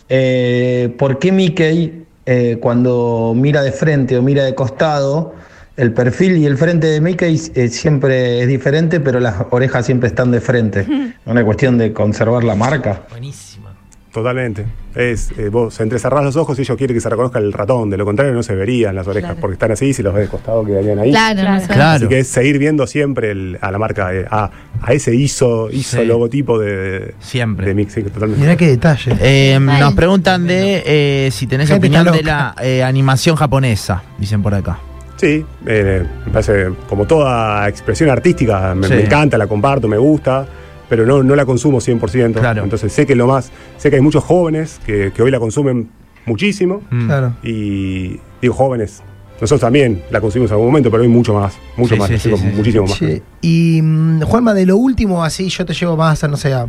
Eh, 0.10 0.94
¿Por 0.98 1.18
qué 1.20 1.32
Mickey 1.32 2.04
eh, 2.26 2.58
cuando 2.62 3.34
mira 3.36 3.62
de 3.64 3.72
frente 3.72 4.18
o 4.18 4.22
mira 4.22 4.44
de 4.44 4.54
costado, 4.54 5.34
el 5.78 5.94
perfil 5.94 6.38
y 6.38 6.46
el 6.46 6.58
frente 6.58 6.88
de 6.88 7.00
Mickey 7.02 7.40
eh, 7.56 7.68
siempre 7.70 8.42
es 8.42 8.48
diferente, 8.48 9.00
pero 9.00 9.20
las 9.20 9.36
orejas 9.52 9.86
siempre 9.86 10.10
están 10.10 10.32
de 10.32 10.42
frente? 10.42 10.86
Una 11.26 11.44
cuestión 11.46 11.78
de 11.78 11.94
conservar 11.94 12.44
la 12.44 12.56
marca. 12.56 13.04
Buenísima. 13.10 13.68
Totalmente. 14.12 14.66
Es, 14.96 15.30
eh, 15.38 15.50
vos 15.50 15.80
entrecerrás 15.80 16.24
los 16.24 16.36
ojos 16.38 16.58
y 16.58 16.62
ellos 16.64 16.76
quieren 16.76 16.96
que 16.98 17.02
se 17.02 17.08
reconozca 17.10 17.38
el 17.38 17.54
ratón, 17.54 17.92
de 17.92 17.98
lo 17.98 18.06
contrario 18.06 18.34
no 18.34 18.42
se 18.42 18.56
verían 18.56 18.96
las 18.96 19.06
orejas, 19.08 19.32
Claro. 19.34 19.42
porque 19.42 19.54
están 19.54 19.72
así, 19.74 19.94
si 19.94 20.02
los 20.02 20.12
ves 20.16 20.24
de 20.24 20.30
costado 20.30 20.66
quedarían 20.66 20.98
ahí. 20.98 21.12
Claro, 21.12 21.40
Claro. 21.42 21.64
Claro. 21.68 21.84
Así 21.98 22.08
que 22.08 22.20
es 22.20 22.28
seguir 22.28 22.58
viendo 22.58 22.88
siempre 22.88 23.30
el- 23.30 23.60
a 23.62 23.70
la 23.70 23.78
marca, 23.78 24.12
eh, 24.16 24.26
a, 24.32 24.50
a 24.82 24.94
ese 24.94 25.14
ISO, 25.14 25.70
ISO 25.70 26.00
Sí. 26.00 26.06
logotipo 26.06 26.58
de, 26.58 27.14
Siempre. 27.20 27.68
de 27.68 27.76
Mix, 27.76 27.94
sí, 27.94 28.02
totalmente. 28.02 28.42
Mirá 28.42 28.56
qué 28.56 28.68
detalle. 28.70 29.12
Eh, 29.22 29.54
Ay. 29.54 29.82
nos 29.82 29.94
preguntan 29.94 30.48
de 30.48 30.82
eh, 30.84 31.30
si 31.32 31.46
tenés 31.46 31.68
Gente 31.70 31.86
opinión 31.88 32.12
de 32.12 32.24
la 32.24 32.56
eh, 32.64 32.82
animación 32.82 33.36
japonesa, 33.36 34.02
dicen 34.18 34.42
por 34.42 34.56
acá. 34.56 34.80
Sí, 35.18 35.44
eh, 35.66 36.06
me 36.26 36.32
parece 36.32 36.70
como 36.88 37.06
toda 37.06 37.68
expresión 37.68 38.10
artística, 38.10 38.74
me, 38.76 38.88
Sí. 38.88 38.94
me 38.94 39.02
encanta, 39.06 39.38
la 39.38 39.48
comparto, 39.48 39.88
me 39.88 39.98
gusta. 39.98 40.48
pero 40.90 41.06
no, 41.06 41.22
no 41.22 41.36
la 41.36 41.46
consumo 41.46 41.82
100%. 41.82 42.40
Claro. 42.40 42.64
Entonces 42.64 42.94
sé 42.94 43.06
que 43.06 43.14
lo 43.14 43.28
más, 43.28 43.52
sé 43.78 43.90
que 43.90 43.98
hay 43.98 44.02
muchos 44.02 44.24
jóvenes 44.24 44.80
que, 44.86 45.12
que 45.14 45.22
hoy 45.22 45.30
la 45.32 45.38
consumen 45.38 45.90
muchísimo. 46.26 46.82
Mm. 46.90 47.06
Claro. 47.08 47.34
Y 47.44 48.22
digo 48.42 48.54
jóvenes, 48.54 49.04
nosotros 49.42 49.60
también 49.60 50.02
la 50.12 50.22
consumimos 50.22 50.50
en 50.52 50.54
algún 50.54 50.68
momento, 50.68 50.90
pero 50.90 51.04
hoy 51.04 51.10
mucho 51.10 51.34
más, 51.34 51.56
mucho 51.76 51.96
Sí, 51.96 52.00
más, 52.00 52.08
sí, 52.08 52.18
chicos, 52.20 52.40
sí, 52.40 52.48
sí. 52.50 52.56
muchísimo 52.56 52.86
más. 52.88 53.02
Y 53.42 53.82
mm, 53.84 54.22
Juanma, 54.22 54.54
de 54.54 54.66
lo 54.66 54.78
último, 54.78 55.26
así 55.26 55.50
yo 55.50 55.66
te 55.66 55.74
llevo 55.74 55.98
más 55.98 56.24
a, 56.24 56.30
no 56.30 56.38
sé, 56.38 56.54
a- 56.54 56.68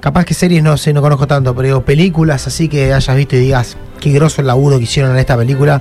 capaz 0.00 0.24
que 0.24 0.34
series 0.34 0.60
no 0.64 0.76
sé, 0.76 0.92
no 0.92 1.00
conozco 1.00 1.28
tanto, 1.28 1.54
pero 1.54 1.66
digo, 1.66 1.84
películas 1.84 2.48
así 2.48 2.66
que 2.68 2.92
hayas 2.92 3.16
visto 3.16 3.36
y 3.36 3.38
digas, 3.38 3.76
qué 4.00 4.10
groso 4.10 4.40
el 4.40 4.48
laburo 4.48 4.78
que 4.78 4.84
hicieron 4.84 5.12
en 5.12 5.18
esta 5.18 5.36
película, 5.36 5.80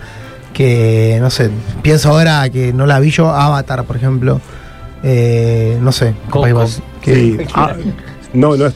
que 0.54 1.18
no 1.20 1.30
sé, 1.30 1.50
pienso 1.82 2.10
ahora 2.10 2.50
que 2.50 2.74
no 2.74 2.86
la 2.86 3.00
vi 3.00 3.10
yo, 3.12 3.30
Avatar, 3.30 3.84
por 3.86 3.96
ejemplo, 3.96 4.42
eh, 5.04 5.78
no 5.82 5.92
sé, 5.92 6.14
Coco. 6.30 6.42
capaz 6.46 6.54
vos, 6.54 6.82
que- 7.02 7.16
Sí, 7.16 7.38
ah, 7.56 7.74
no, 8.34 8.56
no 8.58 8.66
es. 8.68 8.76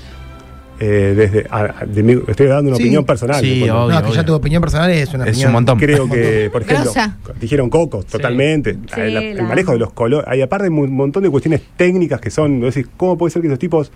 eh, 0.80 1.14
desde, 1.16 1.46
a- 1.50 1.76
a- 1.82 1.86
de 1.86 2.04
mi- 2.04 2.22
estoy 2.28 2.48
dando 2.48 2.70
una 2.70 2.78
Sí. 2.78 2.84
opinión 2.84 3.06
personal. 3.06 3.40
Sí, 3.42 3.62
obvio. 3.70 3.90
no, 3.90 4.04
que 4.04 4.12
ya 4.12 4.26
tu 4.26 4.34
opinión 4.34 4.62
personal 4.62 4.90
es 4.92 5.14
una 5.14 5.24
Es 5.26 5.30
opinión. 5.32 5.50
un 5.50 5.54
montón. 5.54 5.80
Creo 5.80 6.10
que, 6.10 6.50
por 6.52 6.62
ejemplo, 6.62 6.84
Grosa. 6.92 7.18
dijeron 7.40 7.70
Coco, 7.70 8.04
totalmente. 8.04 8.78
Sí, 8.94 9.00
el, 9.02 9.42
manejo 9.44 9.72
de 9.74 9.80
los 9.80 9.94
colores. 9.94 10.28
Hay 10.30 10.42
aparte 10.42 10.68
un 10.70 10.94
montón 10.96 11.24
de 11.24 11.30
cuestiones 11.30 11.62
técnicas 11.78 12.20
que 12.20 12.30
son. 12.32 12.60
decís, 12.62 12.88
¿Cómo 12.98 13.18
puede 13.18 13.32
ser 13.32 13.42
que 13.42 13.48
esos 13.50 13.60
tipos, 13.60 13.92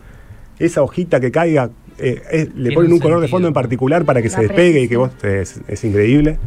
esa 0.60 0.82
hojita 0.82 1.20
que 1.20 1.32
caiga, 1.32 1.70
eh, 1.98 2.22
es- 2.32 2.48
le 2.50 2.54
Tiene 2.70 2.76
ponen 2.76 2.92
un 2.92 2.94
un 2.94 3.00
color 3.00 3.20
de 3.22 3.28
fondo 3.28 3.48
en 3.48 3.54
particular 3.54 4.06
para 4.06 4.22
que 4.22 4.30
La 4.30 4.36
se 4.36 4.42
despegue 4.44 4.82
y 4.82 4.88
que 4.88 4.98
vos 4.98 5.10
es, 5.24 5.60
es 5.68 5.84
increíble? 5.84 6.38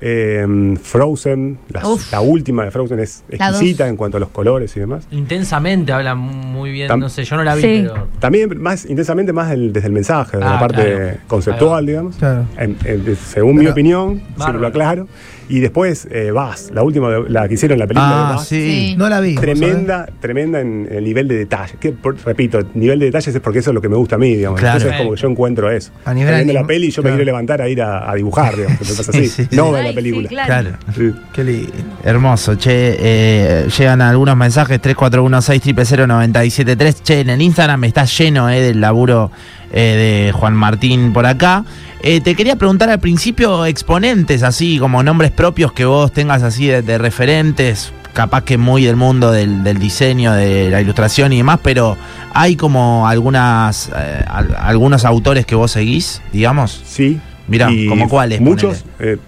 Eh, 0.00 0.74
Frozen, 0.82 1.58
la, 1.70 1.86
Uf. 1.88 2.12
la 2.12 2.20
última 2.20 2.64
de 2.64 2.70
Frozen 2.70 3.00
es 3.00 3.24
La 3.28 3.48
exquisita 3.48 3.88
en 3.88 3.96
cuanto 3.96 4.16
a 4.16 4.20
los 4.20 4.28
colores 4.30 4.76
y 4.76 4.80
demás. 4.80 5.06
Intensamente 5.10 5.92
habla 5.92 6.14
muy 6.14 6.70
bien, 6.70 6.88
Tam- 6.90 6.98
no 7.00 7.08
sé, 7.08 7.24
yo 7.24 7.36
no 7.36 7.44
la 7.44 7.54
vi, 7.54 7.62
Sí. 7.62 7.84
pero... 7.88 8.06
También 8.18 8.60
más 8.60 8.84
intensamente 8.86 9.32
más 9.32 9.50
del- 9.50 9.72
desde 9.72 9.86
el 9.88 9.92
mensaje, 9.92 10.36
de 10.36 10.44
la 10.44 10.56
Ah, 10.56 10.60
parte 10.60 10.82
claro. 10.94 11.16
conceptual, 11.26 11.86
digamos. 11.86 12.16
Claro. 12.16 12.44
En- 12.58 12.76
en- 12.84 13.16
según 13.16 13.52
mi 13.54 13.60
Pero- 13.60 13.72
opinión, 13.72 14.08
siempre 14.16 14.34
Bárbaro. 14.38 14.58
lo 14.60 14.66
aclaro. 14.68 15.08
Y 15.48 15.60
después 15.60 16.08
eh, 16.10 16.30
Vas, 16.32 16.70
la 16.74 16.82
última, 16.82 17.08
de- 17.10 17.28
la 17.30 17.46
que 17.46 17.54
hicieron 17.54 17.76
en 17.76 17.80
la 17.80 17.86
película 17.86 18.08
de 18.08 18.14
Ah, 18.14 18.32
Vas. 18.36 18.48
sí. 18.48 18.56
Sí. 18.90 18.94
No 18.96 19.08
la 19.08 19.20
vi. 19.20 19.34
¿vos 19.34 19.42
Tremenda, 19.42 20.06
tremenda 20.20 20.60
en 20.60 20.88
el 20.90 21.04
nivel 21.04 21.28
de 21.28 21.36
detalle. 21.36 21.74
Que, 21.78 21.92
por- 21.92 22.16
repito, 22.24 22.58
nivel 22.74 22.98
de 22.98 23.06
detalles 23.06 23.34
es 23.34 23.40
porque 23.40 23.60
eso 23.60 23.70
es 23.70 23.74
lo 23.74 23.80
que 23.80 23.88
me 23.88 23.96
gusta 23.96 24.16
a 24.16 24.18
mí, 24.18 24.34
digamos. 24.34 24.58
Claro. 24.58 24.78
Entonces 24.78 24.94
es 24.94 24.98
como 25.04 25.14
que 25.14 25.20
yo 25.22 25.28
encuentro 25.28 25.70
eso. 25.70 25.92
A 26.04 26.14
nivel 26.14 26.34
Estoy 26.34 26.44
viendo 26.46 26.60
la 26.62 26.66
peli 26.66 26.86
y 26.86 26.90
yo 26.90 27.02
claro. 27.02 27.14
me 27.14 27.18
quiero 27.18 27.26
levantar 27.26 27.62
a 27.62 27.68
ir 27.68 27.80
a, 27.82 28.10
a 28.10 28.14
dibujar, 28.14 28.56
digamos. 28.56 28.78
pasa 28.78 29.10
así. 29.10 29.28
Sí, 29.28 29.44
sí, 29.44 29.48
no 29.56 29.66
sí. 29.66 29.72
ver 29.72 29.84
la 29.84 29.92
película. 29.92 30.28
sí, 30.28 30.34
claro. 30.34 30.46
Claro. 30.70 30.76
Sí. 30.88 30.94
sabés? 30.94 31.14
Qué 31.32 31.44
lindo. 31.44 31.72
Hermoso, 32.04 32.54
che. 32.56 32.96
eh, 32.98 33.66
llegan 33.78 34.00
algunos 34.02 34.36
mensajes 34.36 34.80
3416 34.80 37.02
Che, 37.02 37.20
en 37.20 37.30
el 37.30 37.42
Instagram 37.42 37.84
está 37.84 38.04
lleno 38.04 38.48
eh, 38.50 38.60
del 38.60 38.80
laburo 38.80 39.30
eh, 39.72 40.26
de 40.26 40.32
Juan 40.32 40.54
Martín 40.54 41.12
por 41.12 41.26
acá. 41.26 41.64
Eh, 42.02 42.20
te 42.20 42.34
quería 42.34 42.56
preguntar 42.56 42.88
al 42.90 43.00
principio 43.00 43.64
exponentes, 43.66 44.42
así 44.42 44.78
como 44.78 45.02
nombres 45.02 45.30
propios 45.32 45.72
que 45.72 45.84
vos 45.84 46.12
tengas 46.12 46.42
así 46.42 46.66
de, 46.66 46.82
de 46.82 46.98
referentes, 46.98 47.92
capaz 48.12 48.44
que 48.44 48.58
muy 48.58 48.84
del 48.84 48.96
mundo 48.96 49.32
del, 49.32 49.64
del 49.64 49.78
diseño, 49.78 50.32
de 50.32 50.70
la 50.70 50.80
ilustración 50.80 51.32
y 51.32 51.38
demás, 51.38 51.58
pero 51.62 51.96
hay 52.32 52.54
como 52.56 53.08
algunas 53.08 53.90
eh, 53.96 54.24
al- 54.28 54.54
algunos 54.58 55.04
autores 55.04 55.46
que 55.46 55.54
vos 55.54 55.72
seguís, 55.72 56.22
digamos. 56.32 56.80
Sí. 56.86 57.18
Mirá, 57.48 57.70
Y 57.72 57.88
¿como 57.88 58.08
cuáles? 58.08 58.40
Muchos, 58.40 58.84
eh, 59.00 59.18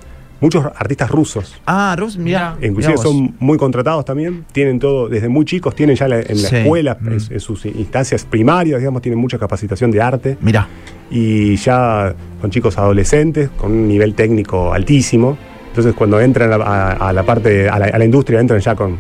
muchos 0.41 0.65
artistas 0.77 1.11
rusos. 1.11 1.61
Ah, 1.67 1.95
Rus, 1.99 2.17
mirá. 2.17 2.57
Inclusive 2.63 2.93
mirá 2.95 3.03
son 3.03 3.35
muy 3.41 3.59
contratados 3.59 4.05
también, 4.05 4.45
tienen 4.53 4.79
todo, 4.79 5.09
desde 5.09 5.29
muy 5.29 5.45
chicos, 5.45 5.75
tienen 5.75 5.97
ya 5.97 6.07
la- 6.09 6.21
en 6.21 6.43
la 6.43 6.49
Sí. 6.49 6.57
escuela, 6.57 6.97
Mm. 7.01 7.09
en, 7.09 7.19
en 7.31 7.41
sus 7.41 7.67
instancias 7.67 8.25
primarias, 8.25 8.79
digamos, 8.81 9.03
tienen 9.03 9.19
mucha 9.19 9.39
capacitación 9.39 9.91
de 9.91 10.01
arte 10.01 10.37
Mirá. 10.41 10.69
y 11.11 11.57
ya 11.57 12.15
son 12.41 12.51
chicos 12.51 12.79
adolescentes 12.79 13.51
con 13.57 13.73
un 13.73 13.89
nivel 13.89 14.15
técnico 14.15 14.73
altísimo. 14.73 15.37
Entonces 15.69 15.95
cuando 15.95 16.21
entran 16.21 16.53
a, 16.53 16.57
a- 16.57 17.09
a 17.09 17.13
la 17.13 17.23
parte, 17.25 17.69
a 17.69 17.79
la, 17.79 17.87
a 17.87 17.99
la 17.99 18.05
industria, 18.05 18.41
entran 18.41 18.61
ya 18.61 18.75
con, 18.75 18.97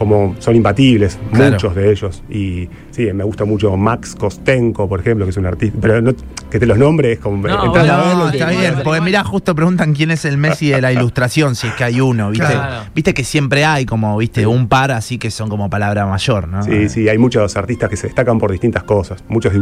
como 0.00 0.34
son 0.38 0.56
imbatibles, 0.56 1.18
Claro. 1.30 1.52
muchos 1.52 1.74
de 1.74 1.90
ellos. 1.90 2.22
Y 2.30 2.70
sí, 2.90 3.12
me 3.12 3.22
gusta 3.22 3.44
mucho 3.44 3.76
Max 3.76 4.14
Kostenko, 4.18 4.88
por 4.88 5.00
ejemplo, 5.00 5.26
que 5.26 5.30
es 5.30 5.36
un 5.36 5.44
artista, 5.44 5.76
pero 5.78 6.00
no- 6.00 6.14
que 6.50 6.58
te 6.58 6.64
los 6.64 6.78
nombres 6.78 7.18
es 7.18 7.22
como... 7.22 7.46
No, 7.46 7.70
verlo 7.70 8.14
No, 8.16 8.28
está 8.30 8.48
bien, 8.48 8.76
porque 8.82 9.02
mirá, 9.02 9.22
justo 9.24 9.54
preguntan 9.54 9.92
quién 9.92 10.10
es 10.10 10.24
el 10.24 10.38
Messi 10.38 10.70
de 10.70 10.80
la 10.80 10.90
ilustración, 10.90 11.54
si 11.54 11.66
es 11.66 11.74
que 11.74 11.84
hay 11.84 12.00
uno, 12.00 12.30
¿viste? 12.30 12.46
Claro. 12.46 12.86
Viste 12.94 13.12
que 13.12 13.24
siempre 13.24 13.66
hay 13.66 13.84
como, 13.84 14.16
viste, 14.16 14.46
un 14.46 14.68
par 14.68 14.90
así 14.90 15.18
que 15.18 15.30
son 15.30 15.50
como 15.50 15.68
palabra 15.68 16.06
mayor, 16.06 16.48
¿no? 16.48 16.62
Sí, 16.62 16.88
sí, 16.88 17.06
hay 17.10 17.18
muchos 17.18 17.54
artistas 17.58 17.90
que 17.90 17.98
se 17.98 18.06
destacan 18.06 18.38
por 18.38 18.50
distintas 18.50 18.84
cosas. 18.84 19.22
Muchos 19.28 19.52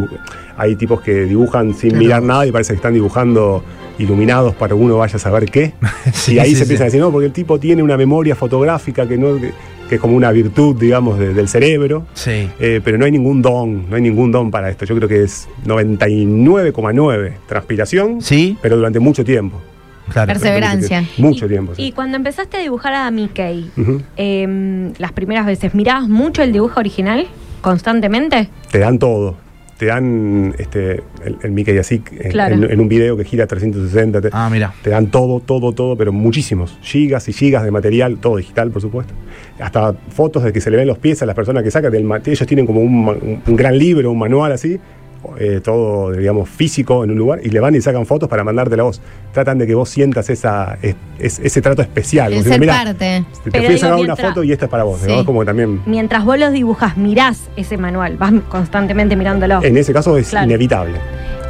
hay 0.57 0.77
tipos 0.77 1.01
que 1.01 1.25
dibujan 1.25 1.75
sin 1.75 1.99
mirar 1.99 2.23
nada 2.23 2.47
y 2.47 2.53
parece 2.53 2.75
que 2.75 2.77
están 2.77 2.95
dibujando 2.95 3.65
iluminados 3.99 4.55
para 4.55 4.69
que 4.69 4.75
uno 4.75 4.99
vaya 4.99 5.17
a 5.17 5.19
saber 5.19 5.47
qué. 5.51 5.73
Sí, 6.13 6.35
y 6.35 6.39
ahí 6.39 6.51
sí, 6.51 6.53
se 6.53 6.57
sí. 6.59 6.63
empiezan 6.63 6.85
a 6.85 6.87
decir, 6.87 7.01
no, 7.01 7.11
porque 7.11 7.27
el 7.27 7.33
tipo 7.33 7.59
tiene 7.59 7.83
una 7.83 7.97
memoria 7.97 8.37
fotográfica 8.37 9.07
que 9.09 9.19
no 9.19 9.37
que, 9.37 9.53
que 9.89 9.95
es 9.97 10.01
como 10.01 10.15
una 10.17 10.31
virtud, 10.33 10.77
digamos, 10.77 11.19
de- 11.19 11.33
del 11.35 11.49
cerebro. 11.49 12.07
Sí. 12.15 12.49
Eh, 12.61 12.81
pero 12.85 12.99
no 12.99 13.05
hay 13.05 13.11
ningún 13.13 13.41
don, 13.43 13.89
no 13.89 13.97
hay 13.97 14.03
ningún 14.03 14.31
don 14.33 14.51
para 14.51 14.69
esto. 14.71 14.85
Yo 14.85 14.95
creo 14.97 15.09
que 15.09 15.23
es 15.23 15.49
99,9 15.65 17.33
transpiración, 17.47 18.21
Sí, 18.21 18.57
pero 18.61 18.77
durante 18.77 19.01
mucho 19.01 19.25
tiempo. 19.25 19.61
claro. 20.13 20.29
Perseverancia. 20.33 21.05
Mucho 21.19 21.47
Y- 21.47 21.49
tiempo. 21.49 21.75
sí. 21.75 21.83
Y 21.85 21.93
cuando 21.93 22.17
empezaste 22.17 22.57
a 22.57 22.61
dibujar 22.61 22.95
a 22.95 23.11
Mickey, 23.11 23.71
em, 24.17 24.93
las 24.99 25.13
primeras 25.13 25.47
veces, 25.47 25.75
¿mirabas 25.75 26.09
mucho 26.09 26.43
el 26.43 26.53
dibujo 26.53 26.81
original 26.81 27.27
constantemente? 27.61 28.49
te 28.71 28.79
dan 28.79 28.99
todo. 28.99 29.37
Te 29.79 29.87
dan 29.87 30.55
este, 30.59 31.03
el, 31.25 31.37
el 31.43 31.51
Mickey 31.53 31.79
así 31.79 32.03
en- 32.19 32.31
Claro. 32.33 32.55
en, 32.57 32.65
en 32.71 32.81
un 32.81 32.89
video 32.89 33.17
que 33.17 33.25
gira 33.25 33.47
360. 33.47 34.21
te- 34.21 34.29
Ah, 34.33 34.49
mira. 34.51 34.75
Te 34.83 34.91
dan 34.91 35.07
todo, 35.11 35.41
todo, 35.41 35.73
todo, 35.73 35.97
pero 35.97 36.13
muchísimos. 36.13 36.79
Gigas 36.83 37.29
y 37.29 37.33
gigas 37.33 37.63
de 37.65 37.71
material, 37.71 38.19
todo 38.19 38.37
digital, 38.39 38.71
por 38.71 38.83
supuesto. 38.83 39.15
Hasta 39.61 39.93
fotos 40.11 40.43
de 40.43 40.53
que 40.53 40.61
se 40.61 40.71
le 40.71 40.77
ven 40.77 40.87
los 40.89 40.99
pies 40.99 41.23
a 41.23 41.27
las 41.27 41.37
personas 41.37 41.63
que 41.63 41.71
sacan. 41.71 41.93
Del, 41.93 42.07
ellos 42.27 42.47
tienen 42.47 42.67
como 42.67 42.81
un, 42.81 43.05
ma- 43.05 43.13
un- 43.13 43.41
un 43.47 43.57
gran 43.57 43.79
libro, 43.79 44.11
un 44.11 44.19
manual 44.19 44.51
así, 44.53 44.79
eh, 45.39 45.61
todo, 45.63 46.13
digamos, 46.13 46.49
físico 46.49 47.05
en 47.05 47.11
un 47.11 47.19
lugar, 47.19 47.41
y 47.43 47.51
le 47.51 47.61
van 47.61 47.75
y 47.75 47.81
sacan 47.81 48.07
fotos 48.07 48.29
para 48.29 48.45
mandarte 48.45 48.77
la 48.77 48.85
voz. 48.85 49.01
Tratan 49.33 49.59
de 49.59 49.67
que 49.67 49.75
vos 49.75 49.89
sientas 49.89 50.31
esa, 50.31 50.79
es- 50.83 50.97
es- 51.19 51.39
ese 51.41 51.61
trato 51.61 51.83
especial. 51.83 52.33
El 52.33 52.43
ser 52.43 52.55
si, 52.55 52.61
"Mirá, 52.61 52.85
parte. 52.85 53.25
Te, 53.51 53.63
fui 53.63 53.75
a 53.75 53.79
sacar 53.79 53.95
una 53.97 54.05
mientras- 54.05 54.29
foto 54.29 54.43
y 54.45 54.53
esta 54.53 54.65
es 54.65 54.71
para 54.71 54.85
vos. 54.85 55.01
Sí. 55.01 55.09
¿no? 55.09 55.25
Como 55.25 55.41
que 55.41 55.47
también. 55.47 55.81
Mientras 55.87 56.25
vos 56.25 56.39
los 56.39 56.53
dibujas, 56.53 56.97
mirás 56.97 57.49
ese 57.57 57.77
manual, 57.77 58.17
vas 58.17 58.33
constantemente 58.49 59.17
mirándolo. 59.17 59.63
En 59.63 59.77
ese 59.77 59.93
caso 59.93 60.17
es 60.17 60.31
Claro. 60.31 60.47
inevitable. 60.47 60.99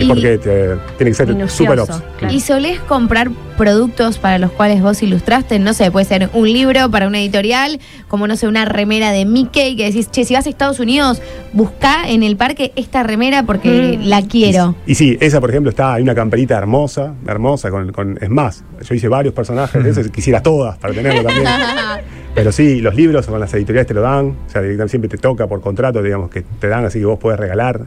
Y- 0.01 0.07
porque 0.07 0.39
te- 0.39 0.77
tiene 0.97 1.11
que 1.11 1.15
ser 1.15 1.51
super 1.51 1.81
ops. 1.81 2.01
claro. 2.19 2.33
¿Y 2.33 2.39
solés 2.39 2.79
comprar 2.81 3.31
productos 3.57 4.19
para 4.19 4.39
los 4.39 4.53
cuales 4.53 4.81
vos 4.81 5.03
ilustraste? 5.03 5.59
No 5.59 5.75
sé, 5.75 5.91
puede 5.91 6.07
ser 6.07 6.31
un 6.35 6.53
libro 6.53 6.89
para 6.89 7.09
una 7.09 7.19
editorial, 7.19 7.81
como 8.07 8.29
no 8.29 8.37
sé, 8.37 8.47
una 8.47 8.65
remera 8.65 9.11
de 9.11 9.25
Mickey, 9.25 9.75
que 9.75 9.87
decís, 9.87 10.09
che, 10.09 10.25
si 10.25 10.35
vas 10.35 10.47
a 10.47 10.51
Estados 10.51 10.79
Unidos, 10.79 11.21
busca 11.53 12.09
en 12.09 12.23
el 12.23 12.37
parque 12.37 12.73
esta 12.77 13.03
remera 13.03 13.43
porque 13.43 13.68
Mm. 13.69 14.09
la 14.09 14.23
quiero. 14.23 14.75
Y 14.87 14.95
sí, 14.95 15.17
esa 15.21 15.41
por 15.41 15.51
ejemplo 15.51 15.71
está, 15.71 15.95
hay 15.95 16.03
una 16.03 16.15
camperita 16.15 16.57
hermosa, 16.59 17.15
hermosa, 17.27 17.71
con, 17.71 17.93
con- 17.93 18.19
es 18.21 18.31
más, 18.31 18.65
yo 18.83 18.95
hice 18.95 19.09
varios 19.09 19.35
personajes 19.35 19.83
de 19.83 19.91
esos, 19.91 20.09
quisiera 20.09 20.43
todas 20.43 20.79
para 20.79 20.95
tenerlo 20.95 21.23
también. 21.23 21.47
Pero 22.35 22.53
sí, 22.53 22.81
los 22.81 22.95
libros 22.95 23.27
con 23.27 23.41
las 23.41 23.53
editoriales 23.55 23.87
te 23.89 23.95
lo 23.95 24.01
dan, 24.03 24.27
o 24.47 24.51
sea, 24.51 24.63
directamente 24.63 24.91
siempre 24.91 25.09
te 25.09 25.19
toca 25.19 25.47
por 25.47 25.61
contrato, 25.61 26.03
digamos, 26.03 26.31
que 26.31 26.43
te 26.43 26.69
dan 26.69 26.85
así 26.85 26.99
que 27.01 27.05
vos 27.07 27.19
puedes 27.19 27.39
regalar. 27.41 27.81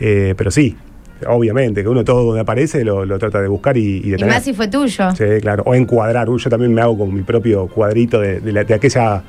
Eh, 0.00 0.34
pero 0.36 0.50
sí, 0.50 0.76
obviamente, 1.28 1.82
que 1.82 1.88
uno 1.88 2.02
todo 2.02 2.24
donde 2.24 2.40
aparece 2.40 2.84
lo, 2.84 3.04
lo 3.04 3.18
trata 3.20 3.40
de 3.40 3.46
buscar 3.46 3.76
y, 3.76 3.98
y 3.98 4.00
de 4.00 4.08
Y 4.08 4.18
tener. 4.18 4.26
más 4.34 4.42
si 4.42 4.52
fue 4.54 4.66
tuyo. 4.66 5.10
Sí, 5.14 5.24
claro. 5.40 5.62
O 5.66 5.74
encuadrar. 5.74 6.26
Yo 6.28 6.50
también 6.50 6.74
me 6.74 6.80
hago 6.80 6.98
con 6.98 7.14
mi 7.14 7.22
propio 7.22 7.68
cuadrito 7.68 8.18
de, 8.20 8.40
de 8.40 8.52
la- 8.52 8.64
de 8.64 8.74
aquella, 8.74 9.22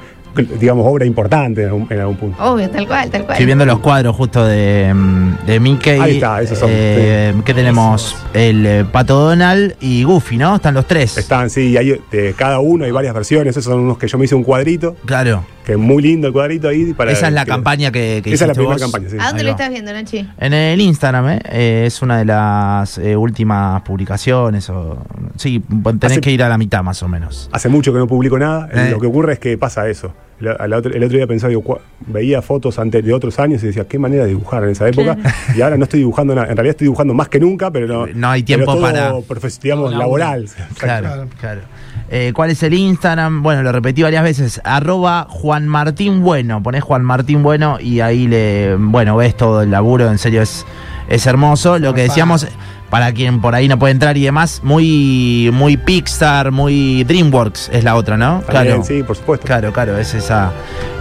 digamos, 0.59 0.85
obra 0.87 1.05
importante 1.05 1.61
en 1.63 1.67
algún, 1.69 1.87
en 1.89 1.99
algún 1.99 2.15
punto. 2.17 2.43
Obvio, 2.43 2.69
tal 2.69 2.87
cual, 2.87 3.09
tal 3.09 3.21
cual. 3.23 3.33
Estoy 3.33 3.45
viendo 3.45 3.65
los 3.65 3.79
cuadros 3.79 4.15
justo 4.15 4.45
de, 4.45 4.91
mm, 4.93 5.45
de 5.45 5.59
Mickey. 5.59 5.99
Ahí 5.99 6.15
está, 6.15 6.41
esos 6.41 6.57
son. 6.59 6.69
Eh, 6.71 7.33
¿Qué 7.45 7.53
tenemos? 7.53 8.15
El 8.33 8.65
eh, 8.65 8.85
Pato 8.91 9.19
Donald 9.19 9.75
y 9.79 10.03
Goofy, 10.03 10.37
¿no? 10.37 10.55
Están 10.55 10.73
los 10.73 10.85
tres. 10.87 11.17
Están, 11.17 11.49
sí, 11.49 11.77
hay, 11.77 12.01
de 12.11 12.33
cada 12.37 12.59
uno 12.59 12.85
hay 12.85 12.91
varias 12.91 13.13
versiones. 13.13 13.51
Esos 13.55 13.65
son 13.65 13.79
unos 13.81 13.97
que 13.97 14.07
yo 14.07 14.17
me 14.17 14.25
hice 14.25 14.35
un 14.35 14.43
cuadrito, 14.43 14.95
Claro. 15.05 15.45
que 15.65 15.73
es 15.73 15.77
muy 15.77 16.01
lindo 16.01 16.27
el 16.27 16.33
cuadrito 16.33 16.67
ahí. 16.67 16.93
Para 16.93 17.11
Esa 17.11 17.27
es 17.27 17.33
la 17.33 17.45
que- 17.45 17.51
campaña 17.51 17.91
que, 17.91 18.21
que 18.23 18.33
Esa 18.33 18.45
es 18.45 18.47
la 18.49 18.53
primera 18.53 18.73
vos. 18.75 18.81
campaña, 18.81 19.09
sí. 19.09 19.17
¿A 19.19 19.27
dónde 19.27 19.43
lo 19.43 19.51
estás 19.51 19.69
viendo, 19.69 19.93
Nachi? 19.93 20.27
En 20.39 20.53
el 20.53 20.81
Instagram, 20.81 21.29
¿eh? 21.29 21.39
Eh, 21.51 21.83
es 21.87 22.01
una 22.01 22.17
de 22.17 22.25
las 22.25 22.97
eh, 22.97 23.15
últimas 23.15 23.81
publicaciones. 23.83 24.69
O, 24.69 24.97
sí, 25.37 25.61
tenés 25.83 26.11
Hace- 26.13 26.21
que 26.21 26.31
ir 26.31 26.43
a 26.43 26.49
la 26.49 26.57
mitad 26.57 26.83
más 26.83 27.01
o 27.03 27.07
menos. 27.07 27.49
Hace 27.51 27.69
mucho 27.69 27.93
que 27.93 27.99
no 27.99 28.07
publico 28.07 28.37
nada. 28.39 28.67
Eh. 28.73 28.89
Lo 28.91 28.99
que 28.99 29.07
ocurre 29.07 29.33
es 29.33 29.39
que 29.39 29.57
pasa 29.57 29.87
eso. 29.87 30.13
El, 30.39 30.73
otro, 30.73 30.93
el 30.93 31.03
otro 31.03 31.17
día 31.17 31.27
pensaba, 31.27 31.49
digo, 31.49 31.63
cua- 31.63 31.79
veía 32.07 32.41
fotos 32.41 32.77
antes 32.79 33.05
de 33.05 33.13
otros 33.13 33.39
años 33.39 33.63
y 33.63 33.67
decía, 33.67 33.85
qué 33.87 33.97
manera 33.97 34.23
de 34.23 34.29
dibujar 34.29 34.63
en 34.63 34.71
esa 34.71 34.87
época. 34.87 35.17
Y 35.55 35.61
ahora 35.61 35.77
no 35.77 35.83
estoy 35.85 35.99
dibujando 35.99 36.35
nada. 36.35 36.47
En 36.49 36.57
realidad 36.57 36.71
estoy 36.71 36.85
dibujando 36.85 37.13
más 37.13 37.29
que 37.29 37.39
nunca, 37.39 37.71
pero 37.71 37.87
no, 37.87 38.07
No 38.13 38.29
hay 38.29 38.43
tiempo 38.43 38.65
pero 38.65 38.77
todo 38.79 38.81
para- 38.91 39.11
profes- 39.21 39.59
digamos, 39.61 39.93
laboral. 39.93 40.47
Claro, 40.77 41.27
claro. 41.39 41.61
Eh, 42.09 42.31
¿Cuál 42.35 42.51
es 42.51 42.61
el 42.61 42.73
Instagram? 42.73 43.41
Bueno, 43.41 43.63
lo 43.63 43.71
repetí 43.71 44.03
varias 44.03 44.23
veces. 44.23 44.61
Arroba 44.63 45.25
Juan 45.29 45.67
Martín 45.67 46.21
Bueno. 46.21 46.61
Ponés 46.61 46.83
Juan 46.83 47.03
Martín 47.03 47.41
Bueno 47.41 47.77
y 47.79 48.01
ahí 48.01 48.27
le. 48.27 48.75
Bueno, 48.77 49.15
ves 49.15 49.35
todo 49.37 49.61
el 49.61 49.71
laburo. 49.71 50.09
En 50.11 50.17
serio, 50.17 50.41
es, 50.41 50.65
es 51.07 51.25
hermoso. 51.27 51.79
Lo 51.79 51.93
que 51.93 52.01
decíamos, 52.03 52.47
para 52.89 53.11
quien 53.13 53.41
por 53.41 53.55
ahí 53.55 53.67
no 53.67 53.79
puede 53.79 53.91
entrar 53.91 54.15
y 54.17 54.23
demás, 54.23 54.61
muy, 54.63 55.49
muy 55.53 55.77
Pixar, 55.77 56.51
muy 56.51 57.03
Dreamworks 57.03 57.69
es 57.73 57.83
la 57.83 57.95
otra, 57.95 58.17
¿no? 58.17 58.41
También, 58.41 58.83
sí, 58.85 59.03
por 59.03 59.15
supuesto. 59.15 59.45
Claro, 59.47 59.71
claro, 59.73 59.97
es 59.97 60.13
esa. 60.13 60.51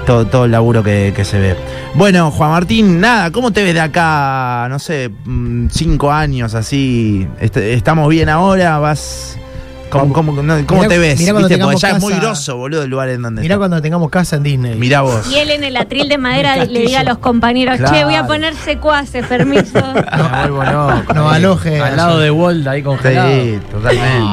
Todo, 0.07 0.26
todo 0.26 0.46
el 0.46 0.50
laburo 0.50 0.82
que, 0.82 1.12
que 1.14 1.24
se 1.24 1.38
ve. 1.38 1.57
Bueno, 1.94 2.30
Juan 2.32 2.50
Martín, 2.50 2.98
nada, 3.00 3.30
¿cómo 3.30 3.53
te 3.53 3.62
ves 3.62 3.74
de 3.74 3.80
acá, 3.80 4.66
no 4.68 4.78
sé, 4.80 5.11
mm, 5.24 5.68
cinco 5.70 6.11
años 6.11 6.55
así? 6.55 7.28
Est- 7.38 7.57
¿Estamos 7.59 8.09
bien 8.09 8.28
ahora? 8.28 8.78
¿Vas.? 8.80 9.38
¿Cómo, 9.93 10.12
cómo, 10.14 10.32
no, 10.43 10.66
cómo 10.66 10.80
Mirá- 10.82 10.88
te 10.88 10.99
ves? 10.99 11.18
mirá 11.20 11.32
cuando 11.32 11.49
¿Viste? 11.49 11.62
Porque 11.62 11.74
tengamos 11.74 11.80
ya 11.82 11.90
es 11.90 12.01
muy 12.01 12.14
grosso, 12.14 12.57
boludo, 12.57 12.82
el 12.82 12.90
lugar 12.90 13.11
en 13.11 13.22
donde 13.22 13.43
Mirá 13.43 13.55
está. 13.55 13.59
cuando 13.59 13.82
tengamos 13.82 14.11
casa 14.11 14.36
en 14.36 14.43
Disney. 14.43 14.74
Mirá 14.76 15.03
vos. 15.03 15.26
Y 15.30 15.36
él 15.38 15.51
en 15.51 15.64
el 15.64 15.76
atril 15.76 16.09
de 16.09 16.16
madera 16.18 16.64
le 16.64 16.80
diga 16.80 17.01
a 17.01 17.05
los 17.05 17.18
compañeros, 17.18 17.78
che, 17.78 18.05
voy 18.05 18.14
a 18.14 18.26
poner 18.26 18.55
secuaces, 18.55 19.26
permiso. 19.26 19.78
Me 19.95 20.49
vuelvo 20.51 20.64
loco. 20.64 21.12
No, 21.14 21.28
aloje. 21.30 21.80
Al 21.80 21.97
lado 21.97 22.18
de 22.18 22.30
Walt 22.30 22.66
ahí 22.66 22.82
congelado. 22.82 23.28
Sí, 23.30 23.59
totalmente. 23.70 24.26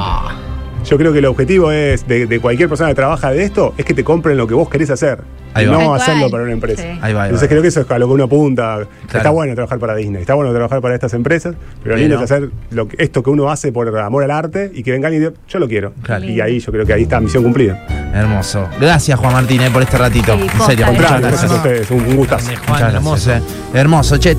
Yo 0.89 0.97
creo 0.97 1.13
que 1.13 1.19
el 1.19 1.25
objetivo 1.25 1.71
es 1.71 2.07
de, 2.07 2.25
de 2.25 2.39
cualquier 2.39 2.67
persona 2.67 2.89
que 2.89 2.95
trabaja 2.95 3.29
de 3.31 3.43
esto 3.43 3.75
es 3.77 3.85
que 3.85 3.93
te 3.93 4.03
compren 4.03 4.37
lo 4.37 4.47
que 4.47 4.55
vos 4.55 4.69
querés 4.69 4.89
hacer. 4.89 5.19
Ahí 5.53 5.65
y 5.65 5.67
va. 5.67 5.77
no 5.83 5.93
hacerlo 5.95 6.29
para 6.29 6.43
una 6.43 6.51
empresa. 6.53 6.81
Sí. 6.81 6.87
Ahí 6.87 6.97
va, 6.99 7.05
ahí 7.07 7.13
va. 7.13 7.25
Entonces 7.25 7.47
creo 7.49 7.61
que 7.61 7.67
eso 7.67 7.81
es 7.81 7.89
a 7.91 7.99
lo 7.99 8.07
que 8.07 8.13
uno 8.13 8.23
apunta. 8.23 8.79
Está 9.11 9.29
bueno 9.29 9.53
trabajar 9.53 9.77
para 9.79 9.95
Disney, 9.95 10.21
está 10.21 10.33
bueno 10.33 10.51
trabajar 10.51 10.81
para 10.81 10.95
estas 10.95 11.13
empresas, 11.13 11.55
pero 11.83 11.95
lo 11.95 12.01
lindo 12.01 12.15
es 12.17 12.21
hacer 12.23 12.49
lo 12.71 12.87
que- 12.87 13.03
esto 13.03 13.21
que 13.23 13.29
uno 13.29 13.49
hace 13.51 13.71
por 13.71 13.95
amor 13.99 14.23
al 14.23 14.31
arte 14.31 14.71
y 14.73 14.81
que 14.83 14.91
vengan 14.91 15.13
y 15.13 15.17
digan, 15.19 15.33
yo 15.47 15.59
lo 15.59 15.67
quiero. 15.67 15.93
Claro. 16.03 16.25
Y 16.25 16.41
ahí 16.41 16.59
yo 16.59 16.71
creo 16.71 16.85
que 16.85 16.93
ahí 16.93 17.03
está 17.03 17.19
misión 17.19 17.43
cumplida. 17.43 17.85
Hermoso. 18.13 18.67
Gracias, 18.81 19.19
Juan 19.19 19.33
Martín, 19.33 19.61
eh, 19.61 19.69
por 19.71 19.83
este 19.83 19.97
ratito. 19.97 20.35
Sí, 20.35 20.41
en 20.41 20.49
serio, 20.65 20.85
Contrario, 20.87 21.19
gracias. 21.19 21.21
gracias 21.31 21.51
a 21.51 21.55
ustedes, 21.55 21.91
un, 21.91 22.01
un 22.01 22.15
gustazo. 22.15 22.45
Grande, 22.47 22.65
Juan, 22.65 22.79
Muchas 22.79 22.93
hermoso. 22.95 23.29
gracias, 23.29 23.41
eh. 23.75 23.77
Hermoso, 23.79 24.17
che. 24.17 24.35